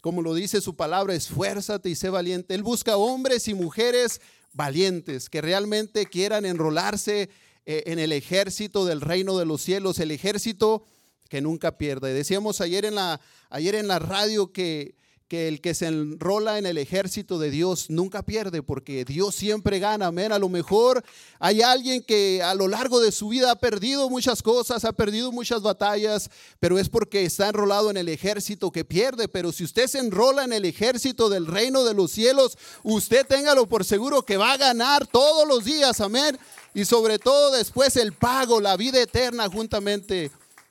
Como 0.00 0.22
lo 0.22 0.34
dice 0.34 0.60
su 0.60 0.76
palabra, 0.76 1.14
esfuérzate 1.14 1.90
y 1.90 1.94
sé 1.94 2.08
valiente. 2.10 2.54
Él 2.54 2.62
busca 2.62 2.96
hombres 2.96 3.48
y 3.48 3.54
mujeres 3.54 4.20
valientes 4.52 5.28
que 5.28 5.40
realmente 5.40 6.06
quieran 6.06 6.44
enrolarse 6.44 7.30
eh, 7.66 7.82
en 7.86 7.98
el 7.98 8.12
ejército 8.12 8.84
del 8.84 9.00
reino 9.00 9.38
de 9.38 9.44
los 9.44 9.60
cielos, 9.60 9.98
el 9.98 10.10
ejército 10.10 10.84
que 11.28 11.40
nunca 11.40 11.76
pierde. 11.76 12.14
Decíamos 12.14 12.60
ayer 12.60 12.84
en 12.84 12.94
la, 12.94 13.20
ayer 13.50 13.74
en 13.74 13.88
la 13.88 13.98
radio 13.98 14.52
que, 14.52 14.94
que 15.28 15.46
el 15.46 15.60
que 15.60 15.74
se 15.74 15.86
enrola 15.86 16.56
en 16.58 16.64
el 16.64 16.78
ejército 16.78 17.38
de 17.38 17.50
Dios 17.50 17.90
nunca 17.90 18.22
pierde 18.22 18.62
porque 18.62 19.04
Dios 19.04 19.34
siempre 19.34 19.78
gana. 19.78 20.06
Amén. 20.06 20.32
A 20.32 20.38
lo 20.38 20.48
mejor 20.48 21.04
hay 21.38 21.60
alguien 21.60 22.02
que 22.02 22.42
a 22.42 22.54
lo 22.54 22.66
largo 22.66 22.98
de 22.98 23.12
su 23.12 23.28
vida 23.28 23.50
ha 23.50 23.56
perdido 23.56 24.08
muchas 24.08 24.42
cosas, 24.42 24.86
ha 24.86 24.92
perdido 24.92 25.30
muchas 25.30 25.60
batallas, 25.60 26.30
pero 26.58 26.78
es 26.78 26.88
porque 26.88 27.24
está 27.24 27.48
enrolado 27.48 27.90
en 27.90 27.98
el 27.98 28.08
ejército 28.08 28.72
que 28.72 28.86
pierde. 28.86 29.28
Pero 29.28 29.52
si 29.52 29.64
usted 29.64 29.86
se 29.86 29.98
enrola 29.98 30.44
en 30.44 30.54
el 30.54 30.64
ejército 30.64 31.28
del 31.28 31.46
reino 31.46 31.84
de 31.84 31.92
los 31.92 32.10
cielos, 32.10 32.56
usted 32.82 33.26
téngalo 33.26 33.68
por 33.68 33.84
seguro 33.84 34.22
que 34.22 34.38
va 34.38 34.52
a 34.52 34.56
ganar 34.56 35.06
todos 35.06 35.46
los 35.46 35.64
días. 35.64 36.00
Amén. 36.00 36.38
Y 36.72 36.86
sobre 36.86 37.18
todo 37.18 37.50
después 37.52 37.96
el 37.96 38.14
pago, 38.14 38.60
la 38.60 38.78
vida 38.78 39.00
eterna 39.00 39.48
juntamente 39.48 40.30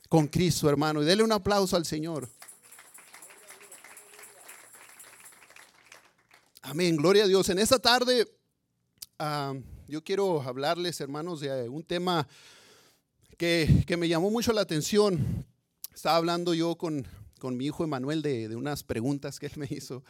con 0.09 0.27
Cristo, 0.27 0.67
hermano. 0.67 1.03
Y 1.03 1.05
dele 1.05 1.21
un 1.21 1.31
aplauso 1.31 1.75
al 1.75 1.85
Señor. 1.85 2.27
Amén, 6.69 6.97
gloria 6.97 7.23
a 7.23 7.27
Dios. 7.27 7.47
En 7.47 7.59
esta 7.59 7.79
tarde 7.79 8.27
ah, 9.19 9.53
yo 9.87 10.03
quiero 10.03 10.41
hablarles, 10.41 10.99
hermanos, 10.99 11.39
de 11.39 11.69
un 11.69 11.81
tema 11.81 12.27
que, 13.37 13.85
que 13.87 13.95
me 13.95 14.09
llamó 14.09 14.29
mucho 14.29 14.51
la 14.51 14.59
atención. 14.61 15.45
Estaba 15.95 16.17
hablando 16.17 16.53
yo 16.53 16.75
con, 16.75 17.07
con 17.39 17.55
mi 17.55 17.67
hijo 17.67 17.85
Emanuel 17.85 18.21
de, 18.21 18.49
de 18.49 18.55
unas 18.57 18.83
preguntas 18.83 19.39
que 19.39 19.45
él 19.45 19.53
me 19.55 19.67
hizo. 19.71 20.03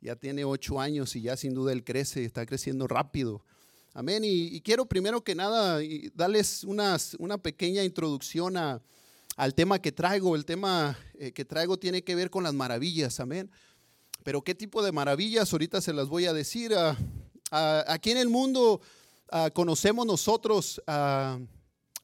Ya 0.00 0.14
tiene 0.14 0.44
ocho 0.44 0.80
años 0.80 1.16
y 1.16 1.22
ya 1.22 1.36
sin 1.36 1.52
duda 1.52 1.72
él 1.72 1.82
crece, 1.82 2.24
está 2.24 2.46
creciendo 2.46 2.86
rápido. 2.86 3.44
Amén. 3.92 4.22
Y, 4.24 4.60
quiero 4.60 4.86
primero 4.86 5.24
que 5.24 5.34
nada 5.34 5.80
darles 6.14 6.62
una 6.64 7.38
pequeña 7.38 7.82
introducción 7.82 8.56
a- 8.56 8.80
al 9.36 9.52
tema 9.52 9.80
que 9.80 9.90
traigo. 9.90 10.36
El 10.36 10.44
tema 10.44 10.96
eh, 11.14 11.32
que 11.32 11.44
traigo 11.44 11.76
tiene 11.76 12.04
que 12.04 12.14
ver 12.14 12.30
con 12.30 12.44
las 12.44 12.54
maravillas. 12.54 13.18
Amén. 13.18 13.50
Pero 14.24 14.42
qué 14.42 14.54
tipo 14.54 14.82
de 14.82 14.90
maravillas, 14.90 15.52
ahorita 15.52 15.82
se 15.82 15.92
las 15.92 16.08
voy 16.08 16.24
a 16.24 16.32
decir. 16.32 16.74
Ah, 16.74 16.96
ah, 17.50 17.84
aquí 17.86 18.10
en 18.10 18.16
el 18.16 18.30
mundo 18.30 18.80
ah, 19.30 19.50
conocemos 19.52 20.06
nosotros, 20.06 20.82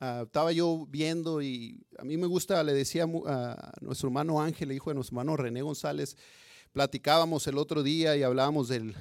estaba 0.01 0.53
yo 0.53 0.87
viendo 0.87 1.41
y 1.43 1.83
a 1.99 2.05
mí 2.05 2.19
me 2.19 2.27
gusta, 2.27 2.63
le 2.63 2.75
decía 2.75 3.05
a 3.05 3.73
nuestro 3.81 4.09
hermano 4.09 4.41
Ángel, 4.41 4.71
el 4.71 4.77
hijo 4.77 4.91
de 4.91 4.95
nuestro 4.95 5.15
hermano 5.15 5.37
René 5.37 5.63
González, 5.63 6.17
platicábamos 6.73 7.47
el 7.47 7.57
otro 7.57 7.83
día 7.83 8.17
y 8.17 8.23
hablábamos 8.23 8.69
del, 8.69 8.95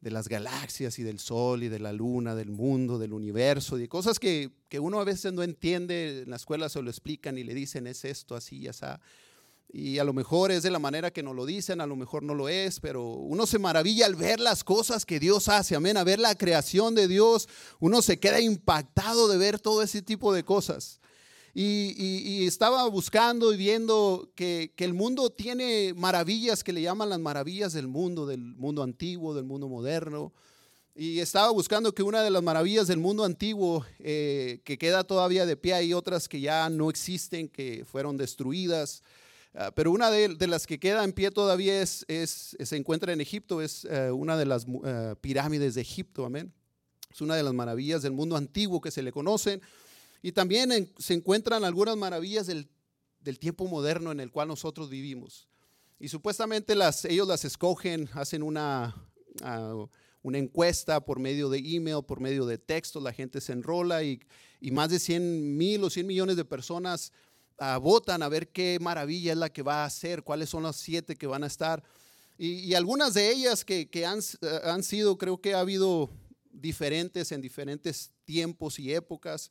de 0.00 0.10
las 0.10 0.28
galaxias 0.28 0.98
y 0.98 1.04
del 1.04 1.20
sol 1.20 1.62
y 1.62 1.68
de 1.68 1.78
la 1.78 1.92
luna, 1.92 2.34
del 2.34 2.50
mundo, 2.50 2.98
del 2.98 3.12
universo, 3.12 3.76
de 3.76 3.88
cosas 3.88 4.18
que, 4.18 4.50
que 4.68 4.80
uno 4.80 5.00
a 5.00 5.04
veces 5.04 5.32
no 5.32 5.44
entiende, 5.44 6.22
en 6.22 6.30
la 6.30 6.36
escuela 6.36 6.68
se 6.68 6.82
lo 6.82 6.90
explican 6.90 7.38
y 7.38 7.44
le 7.44 7.54
dicen 7.54 7.86
es 7.86 8.04
esto, 8.04 8.34
así 8.34 8.58
y 8.58 8.68
así. 8.68 8.84
Y 9.70 9.98
a 9.98 10.04
lo 10.04 10.14
mejor 10.14 10.50
es 10.50 10.62
de 10.62 10.70
la 10.70 10.78
manera 10.78 11.10
que 11.10 11.22
nos 11.22 11.36
lo 11.36 11.44
dicen, 11.44 11.80
a 11.80 11.86
lo 11.86 11.94
mejor 11.94 12.22
no 12.22 12.34
lo 12.34 12.48
es, 12.48 12.80
pero 12.80 13.04
uno 13.04 13.46
se 13.46 13.58
maravilla 13.58 14.06
al 14.06 14.16
ver 14.16 14.40
las 14.40 14.64
cosas 14.64 15.04
que 15.04 15.20
Dios 15.20 15.48
hace, 15.48 15.76
amén, 15.76 15.98
a 15.98 16.04
ver 16.04 16.18
la 16.18 16.34
creación 16.34 16.94
de 16.94 17.06
Dios, 17.06 17.48
uno 17.78 18.00
se 18.00 18.18
queda 18.18 18.40
impactado 18.40 19.28
de 19.28 19.36
ver 19.36 19.60
todo 19.60 19.82
ese 19.82 20.00
tipo 20.00 20.32
de 20.32 20.42
cosas. 20.42 21.00
Y, 21.54 22.46
estaba 22.46 22.88
buscando 22.88 23.52
y 23.52 23.56
viendo 23.56 24.30
que, 24.36 24.72
que 24.76 24.84
el 24.84 24.94
mundo 24.94 25.30
tiene 25.30 25.92
maravillas 25.94 26.62
que 26.62 26.72
le 26.72 26.82
llaman 26.82 27.10
las 27.10 27.18
maravillas 27.18 27.72
del 27.72 27.88
mundo, 27.88 28.26
del 28.26 28.38
mundo 28.38 28.82
antiguo, 28.82 29.34
del 29.34 29.44
mundo 29.44 29.68
moderno. 29.68 30.32
Y 30.94 31.20
estaba 31.20 31.50
buscando 31.50 31.94
que 31.94 32.02
una 32.02 32.22
de 32.22 32.30
las 32.30 32.42
maravillas 32.42 32.86
del 32.86 32.98
mundo 32.98 33.24
antiguo, 33.24 33.84
eh, 33.98 34.60
que 34.64 34.78
queda 34.78 35.04
todavía 35.04 35.46
de 35.46 35.56
pie, 35.56 35.74
hay 35.74 35.94
otras 35.94 36.28
que 36.28 36.40
ya 36.40 36.68
no 36.70 36.90
existen, 36.90 37.48
que 37.48 37.84
fueron 37.84 38.16
destruidas. 38.16 39.02
Ah, 39.54 39.72
pero 39.74 39.90
una 39.90 40.10
de, 40.10 40.46
las 40.46 40.66
que 40.66 40.78
queda 40.78 41.04
en 41.04 41.12
pie 41.12 41.30
todavía 41.30 41.80
es, 41.80 42.04
se 42.06 42.76
encuentra 42.76 43.12
en 43.12 43.20
Egipto, 43.20 43.62
es 43.62 43.84
eh, 43.84 44.10
una 44.10 44.36
de 44.36 44.46
las 44.46 44.66
eh, 44.84 45.14
pirámides 45.20 45.74
de 45.74 45.80
Egipto, 45.80 46.24
amén. 46.24 46.52
Es 47.10 47.20
una 47.20 47.36
de 47.36 47.42
las 47.42 47.54
maravillas 47.54 48.02
del 48.02 48.12
mundo 48.12 48.36
antiguo 48.36 48.80
que 48.80 48.90
se 48.90 49.02
le 49.02 49.12
conocen. 49.12 49.60
Y 50.22 50.32
también 50.32 50.92
se 50.98 51.14
encuentran 51.14 51.64
algunas 51.64 51.96
maravillas 51.96 52.46
del, 52.46 52.68
del 53.20 53.38
tiempo 53.38 53.66
moderno 53.66 54.12
en 54.12 54.20
el 54.20 54.30
cual 54.30 54.48
nosotros 54.48 54.90
vivimos. 54.90 55.48
Y 55.98 56.08
supuestamente 56.08 56.74
ellos 57.08 57.26
las 57.26 57.44
escogen, 57.44 58.08
hacen 58.12 58.42
una, 58.42 58.94
ah, 59.42 59.86
una 60.22 60.38
encuesta 60.38 61.04
por 61.04 61.18
medio 61.18 61.48
de 61.48 61.58
email, 61.58 62.04
por 62.04 62.20
medio 62.20 62.46
de 62.46 62.58
texto, 62.58 63.00
la 63.00 63.12
gente 63.12 63.40
se 63.40 63.52
enrola 63.52 64.02
y, 64.04 64.20
y 64.60 64.70
más 64.70 64.90
de 64.90 64.98
100 64.98 65.56
mil 65.56 65.82
o 65.82 65.90
100 65.90 66.06
millones 66.06 66.36
de 66.36 66.44
personas 66.44 67.12
votan 67.80 68.22
a 68.22 68.28
ver 68.28 68.48
qué 68.48 68.78
maravilla 68.80 69.32
es 69.32 69.38
la 69.38 69.48
que 69.52 69.62
va 69.62 69.82
a 69.82 69.86
hacer, 69.86 70.22
cuáles 70.22 70.48
son 70.50 70.62
las 70.62 70.76
siete 70.76 71.16
que 71.16 71.26
van 71.26 71.42
a 71.44 71.48
estar. 71.48 71.82
Y, 72.38 72.72
algunas 72.74 73.14
de 73.14 73.30
ellas 73.32 73.64
que, 73.64 73.88
que 73.88 74.06
han, 74.06 74.20
eh, 74.20 74.60
han 74.64 74.82
sido, 74.84 75.18
creo 75.18 75.40
que 75.40 75.54
ha 75.54 75.60
habido 75.60 76.08
diferentes 76.52 77.32
en 77.32 77.40
diferentes 77.40 78.12
tiempos 78.24 78.78
y 78.78 78.92
épocas, 78.94 79.50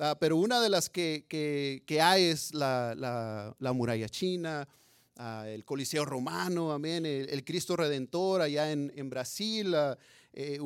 Ah, 0.00 0.16
pero 0.16 0.36
una 0.36 0.60
de 0.60 0.68
las 0.68 0.88
que, 0.88 1.24
que- 1.28 1.82
hay 2.00 2.22
es 2.26 2.54
la, 2.54 2.94
la- 2.96 3.52
la 3.58 3.72
muralla 3.72 4.08
china, 4.08 4.68
ah, 5.16 5.44
el 5.48 5.64
Coliseo 5.64 6.04
Romano, 6.04 6.70
amén, 6.70 7.04
el, 7.04 7.44
Cristo 7.44 7.74
Redentor 7.74 8.40
allá 8.42 8.70
en, 8.70 8.92
en 8.94 9.10
Brasil, 9.10 9.74
ah, 9.74 9.98
eh, 10.32 10.60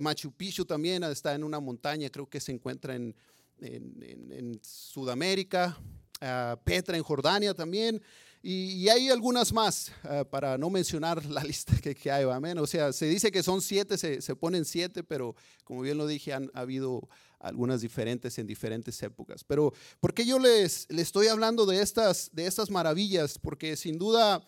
Machu 0.00 0.32
Picchu 0.32 0.64
también 0.64 1.04
está 1.04 1.34
en 1.34 1.44
una 1.44 1.60
montaña, 1.60 2.08
creo 2.08 2.26
que 2.30 2.40
se 2.40 2.52
encuentra 2.52 2.94
en, 2.94 3.14
en- 3.60 4.02
en- 4.02 4.32
en 4.32 4.60
Sudamérica, 4.64 5.78
ah, 6.22 6.58
Petra 6.64 6.96
en 6.96 7.02
Jordania 7.02 7.52
también, 7.52 8.00
y, 8.44 8.88
hay 8.88 9.08
algunas 9.08 9.52
más, 9.52 9.92
ah, 10.04 10.24
para 10.24 10.58
no 10.58 10.70
mencionar 10.70 11.24
la 11.26 11.44
lista 11.44 11.76
que, 11.80 11.94
que 11.94 12.10
hay, 12.10 12.24
amén. 12.24 12.58
O 12.58 12.66
sea, 12.66 12.92
se 12.92 13.06
dice 13.06 13.30
que 13.30 13.42
son 13.42 13.60
siete, 13.60 13.98
se, 13.98 14.20
se 14.22 14.34
ponen 14.34 14.64
siete, 14.64 15.04
pero 15.04 15.36
como 15.64 15.82
bien 15.82 15.98
lo 15.98 16.06
dije, 16.06 16.32
han 16.32 16.50
ha 16.54 16.60
habido 16.60 17.08
algunas 17.38 17.80
diferentes 17.80 18.38
en 18.38 18.46
diferentes 18.46 19.02
épocas. 19.02 19.44
Pero, 19.44 19.72
¿por 20.00 20.14
qué 20.14 20.24
yo 20.24 20.38
les, 20.38 20.86
les 20.90 21.02
estoy 21.02 21.26
hablando 21.26 21.66
de 21.66 21.82
estas, 21.82 22.30
de 22.32 22.46
estas 22.46 22.70
maravillas? 22.70 23.38
Porque 23.38 23.76
sin 23.76 23.98
duda 23.98 24.42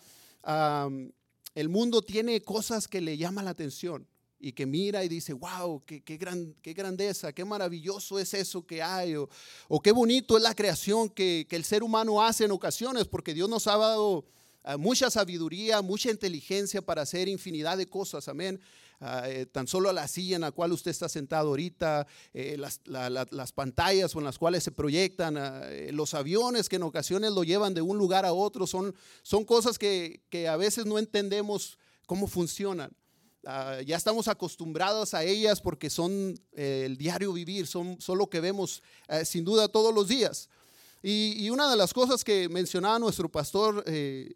el 1.55 1.69
mundo 1.69 2.01
tiene 2.01 2.41
cosas 2.41 2.87
que 2.87 3.01
le 3.01 3.17
llaman 3.17 3.45
la 3.45 3.51
atención 3.51 4.07
y 4.47 4.51
que 4.53 4.67
mira 4.67 5.03
y 5.03 5.07
dice, 5.09 5.33
wow, 5.33 5.81
qué, 5.87 6.03
qué, 6.03 6.17
gran, 6.17 6.53
qué 6.61 6.73
grandeza, 6.73 7.33
qué 7.33 7.43
maravilloso 7.43 8.19
es 8.19 8.31
eso 8.35 8.63
que 8.63 8.83
hay, 8.83 9.15
o, 9.15 9.27
o 9.67 9.81
qué 9.81 9.91
bonito 9.91 10.37
es 10.37 10.43
la 10.43 10.53
creación 10.53 11.09
que, 11.09 11.47
que 11.49 11.55
el 11.55 11.63
ser 11.63 11.81
humano 11.81 12.21
hace 12.21 12.45
en 12.45 12.51
ocasiones, 12.51 13.07
porque 13.07 13.33
Dios 13.33 13.49
nos 13.49 13.65
ha 13.65 13.75
dado 13.75 14.23
ah, 14.63 14.77
mucha 14.77 15.09
sabiduría, 15.09 15.81
mucha 15.81 16.11
inteligencia 16.11 16.83
para 16.83 17.01
hacer 17.01 17.27
infinidad 17.27 17.75
de 17.75 17.87
cosas, 17.87 18.27
amén. 18.27 18.59
Ah, 19.01 19.23
eh, 19.27 19.47
tan 19.47 19.67
solo 19.67 19.91
la 19.91 20.07
silla 20.07 20.35
en 20.35 20.41
la 20.43 20.51
cual 20.51 20.71
usted 20.73 20.91
está 20.91 21.09
sentado 21.09 21.49
ahorita, 21.49 22.05
eh, 22.33 22.55
las, 22.57 22.81
la- 22.85 23.09
la- 23.09 23.27
las 23.31 23.51
pantallas 23.51 24.13
con 24.13 24.23
las 24.23 24.37
cuales 24.37 24.63
se 24.63 24.71
proyectan, 24.71 25.37
eh, 25.39 25.89
los 25.91 26.13
aviones 26.13 26.69
que 26.69 26.75
en 26.75 26.83
ocasiones 26.83 27.31
lo 27.31 27.43
llevan 27.43 27.73
de 27.73 27.81
un 27.81 27.97
lugar 27.97 28.25
a 28.25 28.31
otro, 28.33 28.67
son, 28.67 28.93
son 29.23 29.43
cosas 29.43 29.79
que, 29.79 30.21
que 30.29 30.47
a 30.47 30.55
veces 30.55 30.85
no 30.85 30.99
entendemos 30.99 31.77
cómo 32.05 32.27
funcionan. 32.27 32.91
Ah, 33.47 33.79
ya 33.85 33.95
estamos 33.95 34.27
acostumbrados 34.27 35.13
a 35.13 35.23
ellas 35.23 35.61
porque 35.61 35.91
son 35.91 36.39
eh, 36.53 36.83
el 36.85 36.97
diario 36.97 37.31
vivir, 37.31 37.67
son, 37.67 38.01
son 38.01 38.17
lo 38.17 38.27
que 38.27 38.39
vemos 38.39 38.81
eh, 39.07 39.23
sin 39.23 39.45
duda 39.45 39.67
todos 39.67 39.93
los 39.93 40.07
días. 40.07 40.49
Y, 41.03 41.51
una 41.51 41.69
de 41.69 41.77
las 41.77 41.93
cosas 41.93 42.23
que 42.23 42.49
mencionaba 42.49 42.97
nuestro 42.97 43.29
pastor, 43.29 43.83
eh, 43.85 44.33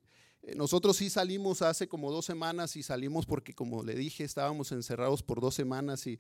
nosotros 0.55 0.97
sí 0.97 1.09
salimos 1.09 1.63
hace 1.63 1.87
como 1.87 2.11
dos 2.11 2.25
semanas 2.25 2.75
y 2.75 2.83
salimos 2.83 3.25
porque 3.25 3.55
como 3.55 3.83
le 3.83 3.95
dije, 3.95 4.23
estábamos 4.23 4.71
encerrados 4.71 5.23
por 5.23 5.41
dos 5.41 5.55
semanas 5.55 6.05
y, 6.05 6.19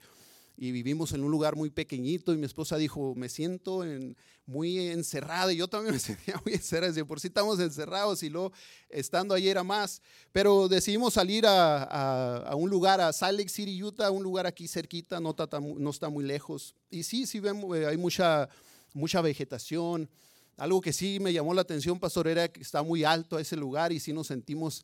y 0.61 0.71
vivimos 0.73 1.13
en 1.13 1.23
un 1.23 1.31
lugar 1.31 1.55
muy 1.55 1.69
pequeñito 1.69 2.33
y 2.33 2.37
mi 2.37 2.45
esposa 2.45 2.75
dijo, 2.75 3.13
me 3.15 3.29
siento 3.29 3.85
en- 3.85 4.17
muy 4.45 4.89
encerrada 4.89 5.53
y 5.53 5.57
yo 5.57 5.67
también 5.69 5.93
me 5.95 5.99
sentía 5.99 6.41
muy 6.43 6.53
encerrada, 6.55 6.91
de 6.91 7.05
por 7.05 7.19
sí 7.19 7.27
estamos 7.27 7.59
encerrados 7.59 8.21
y 8.23 8.29
luego 8.29 8.51
estando 8.89 9.33
ahí 9.35 9.47
era 9.47 9.63
más, 9.63 10.01
pero 10.33 10.67
decidimos 10.67 11.13
salir 11.13 11.45
a, 11.45 11.83
a- 11.83 12.37
a 12.49 12.55
un 12.55 12.69
lugar, 12.69 12.99
a 12.99 13.13
Salt 13.13 13.37
Lake 13.39 13.49
City, 13.49 13.81
Utah, 13.81 14.11
un 14.11 14.23
lugar 14.23 14.45
aquí 14.47 14.67
cerquita, 14.67 15.19
no 15.21 15.29
está, 15.29 15.47
no 15.61 15.89
está 15.89 16.09
muy 16.09 16.25
lejos 16.25 16.75
y 16.91 17.03
sí, 17.03 17.25
sí 17.25 17.39
vemos, 17.39 17.77
eh, 17.77 17.85
hay 17.87 17.95
mucha, 17.97 18.49
mucha 18.93 19.21
vegetación. 19.21 20.09
Algo 20.57 20.81
que 20.81 20.91
sí 20.91 21.19
me 21.21 21.31
llamó 21.31 21.53
la 21.53 21.61
atención, 21.61 21.97
pastor, 22.01 22.27
era 22.27 22.49
que 22.49 22.59
está 22.59 22.83
muy 22.83 23.05
alto 23.05 23.39
ese 23.39 23.55
lugar 23.55 23.93
y 23.93 23.99
sí 24.01 24.11
nos 24.11 24.27
sentimos 24.27 24.83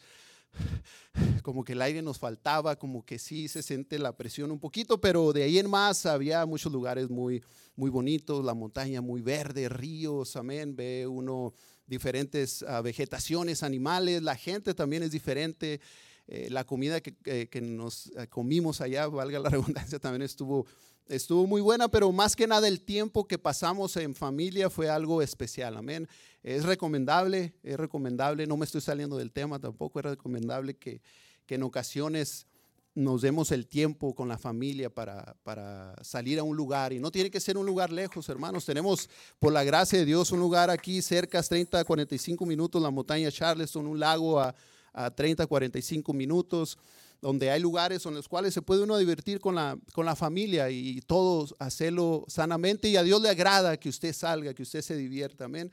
como 1.43 1.63
que 1.63 1.73
el 1.73 1.81
aire 1.81 2.01
nos 2.01 2.17
faltaba, 2.19 2.75
como 2.77 3.05
que 3.05 3.19
sí 3.19 3.47
se 3.47 3.61
siente 3.63 3.99
la 3.99 4.15
presión 4.15 4.51
un 4.51 4.59
poquito, 4.59 4.99
pero 4.99 5.33
de 5.33 5.43
ahí 5.43 5.59
en 5.59 5.69
más 5.69 6.05
había 6.05 6.45
muchos 6.45 6.71
lugares 6.71 7.09
muy, 7.09 7.43
muy 7.75 7.89
bonitos, 7.89 8.43
la 8.43 8.53
montaña 8.53 9.01
muy 9.01 9.21
verde, 9.21 9.69
ríos, 9.69 10.35
amén, 10.35 10.75
ve 10.75 11.07
uno 11.07 11.53
diferentes 11.87 12.63
ah, 12.63 12.81
vegetaciones, 12.81 13.61
animales, 13.63 14.23
la 14.23 14.35
gente 14.35 14.73
también 14.73 15.03
es 15.03 15.11
diferente, 15.11 15.79
eh, 16.27 16.47
la 16.49 16.63
comida 16.63 16.99
que, 17.01 17.15
que- 17.15 17.47
que 17.49 17.61
nos 17.61 18.07
eh, 18.17 18.27
comimos 18.27 18.81
allá, 18.81 19.07
valga 19.07 19.39
la 19.39 19.49
redundancia, 19.89 19.99
también 19.99 20.23
estuvo, 20.23 20.65
estuvo 21.07 21.47
muy 21.47 21.61
buena, 21.61 21.87
pero 21.87 22.11
más 22.11 22.35
que 22.35 22.47
nada 22.47 22.67
el 22.67 22.81
tiempo 22.81 23.27
que 23.27 23.37
pasamos 23.37 23.95
en 23.97 24.15
familia 24.15 24.69
fue 24.69 24.89
algo 24.89 25.21
especial, 25.21 25.77
amén. 25.77 26.07
Es 26.43 26.63
recomendable, 26.63 27.53
es 27.63 27.77
recomendable, 27.77 28.47
no 28.47 28.57
me 28.57 28.65
estoy 28.65 28.81
saliendo 28.81 29.17
del 29.17 29.31
tema 29.31 29.59
tampoco, 29.59 29.99
es 29.99 30.05
recomendable 30.05 30.75
que, 30.75 31.01
que 31.45 31.55
en 31.55 31.63
ocasiones 31.63 32.47
nos 32.95 33.21
demos 33.21 33.51
el 33.51 33.67
tiempo 33.67 34.15
con 34.15 34.29
la 34.29 34.37
familia 34.37 34.89
para, 34.89 35.35
para 35.43 35.93
salir 36.01 36.39
a 36.39 36.43
un 36.43 36.55
lugar. 36.55 36.93
Y 36.93 36.99
no 36.99 37.11
tiene 37.11 37.29
que 37.29 37.41
ser 37.41 37.57
un 37.57 37.65
lugar 37.65 37.91
lejos, 37.91 38.29
hermanos. 38.29 38.65
Tenemos, 38.65 39.09
por 39.37 39.51
la 39.51 39.65
gracia 39.65 39.99
de 39.99 40.05
Dios, 40.05 40.31
un 40.31 40.39
lugar 40.39 40.69
aquí 40.69 41.01
cerca, 41.01 41.43
30, 41.43 41.83
45 41.83 42.45
minutos, 42.45 42.81
la 42.81 42.89
montaña 42.89 43.29
Charleston, 43.29 43.85
un 43.85 43.99
lago 43.99 44.39
a, 44.39 44.55
a 44.93 45.11
30, 45.11 45.45
45 45.45 46.13
minutos, 46.13 46.77
donde 47.25 47.49
hay 47.49 47.59
lugares 47.59 48.05
en 48.05 48.13
los 48.13 48.27
cuales 48.27 48.53
se 48.53 48.61
puede 48.61 48.83
uno 48.83 48.99
divertir 48.99 49.39
con 49.39 49.55
la, 49.55 49.79
con 49.93 50.05
la 50.05 50.15
familia 50.15 50.69
y 50.69 51.01
todos 51.01 51.55
hacerlo 51.57 52.23
sanamente. 52.27 52.87
Y 52.87 52.97
a 52.97 53.01
Dios 53.01 53.19
le 53.19 53.29
agrada 53.29 53.77
que 53.77 53.89
usted 53.89 54.13
salga, 54.13 54.53
que 54.53 54.61
usted 54.61 54.83
se 54.83 54.95
divierta. 54.95 55.45
Amén. 55.45 55.71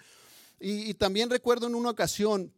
Y, 0.59 0.95
también 0.95 1.29
recuerdo 1.29 1.67
en 1.67 1.75
una 1.75 1.91
ocasión 1.91 2.51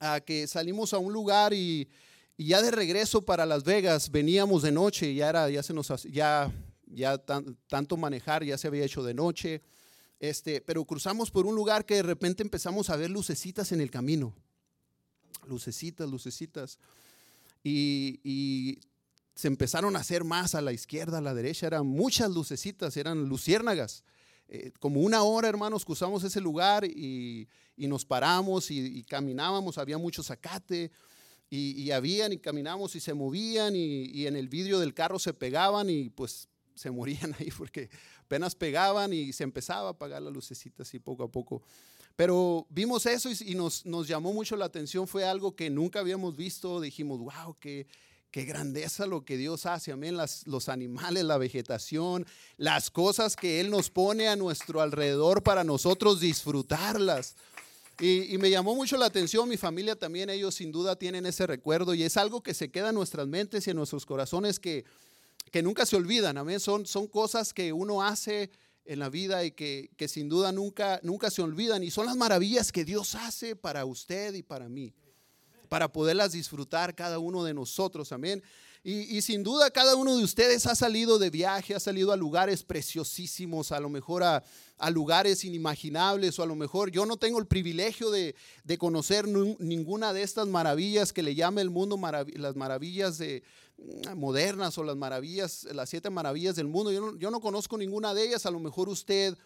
ah, 0.00 0.18
que 0.18 0.48
salimos 0.48 0.92
a 0.92 0.98
un 0.98 1.12
lugar 1.12 1.54
y, 1.54 1.88
ya 2.36 2.60
de 2.62 2.72
regreso 2.72 3.22
para 3.22 3.46
Las 3.46 3.62
Vegas 3.62 4.10
veníamos 4.10 4.62
de 4.62 4.72
noche, 4.72 5.14
ya 5.14 5.28
era, 5.28 5.48
ya 5.48 5.62
se 5.62 5.72
nos, 5.72 6.02
ya, 6.10 6.52
ya 6.86 7.18
tan- 7.18 7.56
tanto 7.68 7.96
manejar 7.96 8.42
ya 8.42 8.58
se 8.58 8.66
había 8.66 8.84
hecho 8.84 9.04
de 9.04 9.14
noche, 9.14 9.62
este, 10.18 10.60
pero 10.60 10.84
cruzamos 10.84 11.30
por 11.30 11.46
un 11.46 11.54
lugar 11.54 11.86
que 11.86 11.94
de 11.94 12.02
repente 12.02 12.42
empezamos 12.42 12.90
a 12.90 12.96
ver 12.96 13.08
lucecitas 13.08 13.70
en 13.70 13.80
el 13.80 13.92
camino, 13.92 14.34
lucecitas, 15.46 16.10
lucecitas, 16.10 16.80
y, 17.68 18.78
se 19.34 19.48
empezaron 19.48 19.96
a 19.96 19.98
hacer 19.98 20.24
más 20.24 20.54
a 20.54 20.62
la 20.62 20.72
izquierda, 20.72 21.18
a 21.18 21.20
la 21.20 21.34
derecha, 21.34 21.66
eran 21.66 21.86
muchas 21.86 22.30
lucecitas, 22.30 22.96
eran 22.96 23.28
luciérnagas. 23.28 24.02
Eh, 24.48 24.72
como 24.80 25.00
una 25.00 25.22
hora, 25.24 25.46
hermanos, 25.46 25.84
cruzamos 25.84 26.24
ese 26.24 26.40
lugar 26.40 26.86
y, 26.86 27.46
y 27.76 27.86
nos 27.86 28.06
paramos 28.06 28.70
y, 28.70 29.02
caminábamos, 29.02 29.76
había 29.76 29.98
mucho 29.98 30.22
zacate 30.22 30.90
y, 31.50 31.72
y 31.82 31.90
habían 31.90 32.32
y 32.32 32.38
caminamos 32.38 32.96
y 32.96 33.00
se 33.00 33.12
movían 33.12 33.76
y, 33.76 34.26
en 34.26 34.36
el 34.36 34.48
vidrio 34.48 34.78
del 34.78 34.94
carro 34.94 35.18
se 35.18 35.34
pegaban 35.34 35.90
y 35.90 36.08
pues 36.08 36.48
se 36.74 36.90
morían 36.90 37.34
ahí 37.38 37.50
porque 37.58 37.90
apenas 38.22 38.54
pegaban 38.54 39.12
y 39.12 39.34
se 39.34 39.44
empezaba 39.44 39.88
a 39.88 39.92
apagar 39.92 40.22
la 40.22 40.30
lucecita 40.30 40.82
así 40.82 40.98
poco 40.98 41.24
a 41.24 41.30
poco. 41.30 41.62
Pero 42.16 42.66
vimos 42.70 43.04
eso 43.04 43.28
y, 43.30 43.54
nos, 43.54 43.84
nos 43.84 44.08
llamó 44.08 44.32
mucho 44.32 44.56
la 44.56 44.64
atención, 44.64 45.06
fue 45.06 45.24
algo 45.24 45.54
que 45.54 45.68
nunca 45.68 46.00
habíamos 46.00 46.34
visto, 46.34 46.80
dijimos, 46.80 47.20
wow, 47.20 47.54
qué, 47.60 47.86
qué 48.30 48.44
grandeza 48.44 49.06
lo 49.06 49.22
que 49.22 49.36
Dios 49.36 49.66
hace, 49.66 49.92
amén, 49.92 50.16
Las, 50.16 50.46
los 50.46 50.70
animales, 50.70 51.24
la 51.24 51.36
vegetación, 51.36 52.26
las 52.56 52.90
cosas 52.90 53.36
que 53.36 53.60
Él 53.60 53.70
nos 53.70 53.90
pone 53.90 54.28
a 54.28 54.36
nuestro 54.36 54.80
alrededor 54.80 55.42
para 55.42 55.62
nosotros 55.62 56.18
disfrutarlas. 56.18 57.36
Y, 58.00 58.34
y 58.34 58.38
me 58.38 58.50
llamó 58.50 58.74
mucho 58.74 58.96
la 58.96 59.06
atención, 59.06 59.46
mi 59.46 59.58
familia 59.58 59.94
también, 59.94 60.30
ellos 60.30 60.54
sin 60.54 60.72
duda 60.72 60.96
tienen 60.96 61.26
ese 61.26 61.46
recuerdo 61.46 61.92
y 61.92 62.02
es 62.02 62.16
algo 62.16 62.42
que 62.42 62.54
se 62.54 62.70
queda 62.70 62.90
en 62.90 62.94
nuestras 62.94 63.26
mentes 63.26 63.66
y 63.66 63.70
en 63.70 63.76
nuestros 63.76 64.06
corazones 64.06 64.58
que, 64.58 64.86
que 65.50 65.62
nunca 65.62 65.84
se 65.84 65.96
olvidan, 65.96 66.38
amén, 66.38 66.60
son, 66.60 66.86
son 66.86 67.06
cosas 67.06 67.52
que 67.52 67.74
uno 67.74 68.02
hace 68.02 68.50
en 68.86 68.98
la 68.98 69.08
vida 69.08 69.44
y 69.44 69.50
que, 69.50 69.90
que 69.96 70.08
sin 70.08 70.28
duda 70.28 70.52
nunca, 70.52 71.00
nunca 71.02 71.30
se 71.30 71.42
olvidan 71.42 71.82
y 71.82 71.90
son 71.90 72.06
las 72.06 72.16
maravillas 72.16 72.72
que 72.72 72.84
Dios 72.84 73.14
hace 73.14 73.56
para 73.56 73.84
usted 73.84 74.34
y 74.34 74.42
para 74.42 74.68
mí 74.68 74.94
para 75.66 75.92
poderlas 75.92 76.32
disfrutar 76.32 76.94
cada 76.94 77.18
uno 77.18 77.44
de 77.44 77.54
nosotros, 77.54 78.12
amén. 78.12 78.42
Y, 78.88 79.20
sin 79.22 79.42
duda 79.42 79.68
cada 79.72 79.96
uno 79.96 80.16
de 80.16 80.22
ustedes 80.22 80.64
ha 80.66 80.76
salido 80.76 81.18
de 81.18 81.28
viaje, 81.28 81.74
ha 81.74 81.80
salido 81.80 82.12
a 82.12 82.16
lugares 82.16 82.62
preciosísimos, 82.62 83.72
a 83.72 83.80
lo 83.80 83.88
mejor 83.88 84.22
a, 84.22 84.44
lugares 84.92 85.42
inimaginables, 85.42 86.38
o 86.38 86.44
a 86.44 86.46
lo 86.46 86.54
mejor 86.54 86.92
yo 86.92 87.04
no 87.04 87.16
tengo 87.16 87.40
el 87.40 87.48
privilegio 87.48 88.12
de, 88.12 88.36
conocer 88.78 89.26
ninguna 89.26 90.12
de 90.12 90.22
estas 90.22 90.46
maravillas 90.46 91.12
que 91.12 91.24
le 91.24 91.34
llama 91.34 91.62
el 91.62 91.70
mundo 91.70 91.98
las 92.36 92.54
maravillas 92.54 93.18
de, 93.18 93.42
mm, 93.76 94.16
modernas 94.16 94.78
o 94.78 94.84
las 94.84 94.94
maravillas, 94.94 95.64
las 95.72 95.90
siete 95.90 96.08
maravillas 96.08 96.54
del 96.54 96.68
mundo. 96.68 96.92
Yo 96.92 97.00
no, 97.00 97.18
yo 97.18 97.32
no 97.32 97.40
conozco 97.40 97.76
ninguna 97.76 98.14
de 98.14 98.22
ellas, 98.24 98.46
a 98.46 98.52
lo 98.52 98.60
mejor 98.60 98.88
usted 98.88 99.36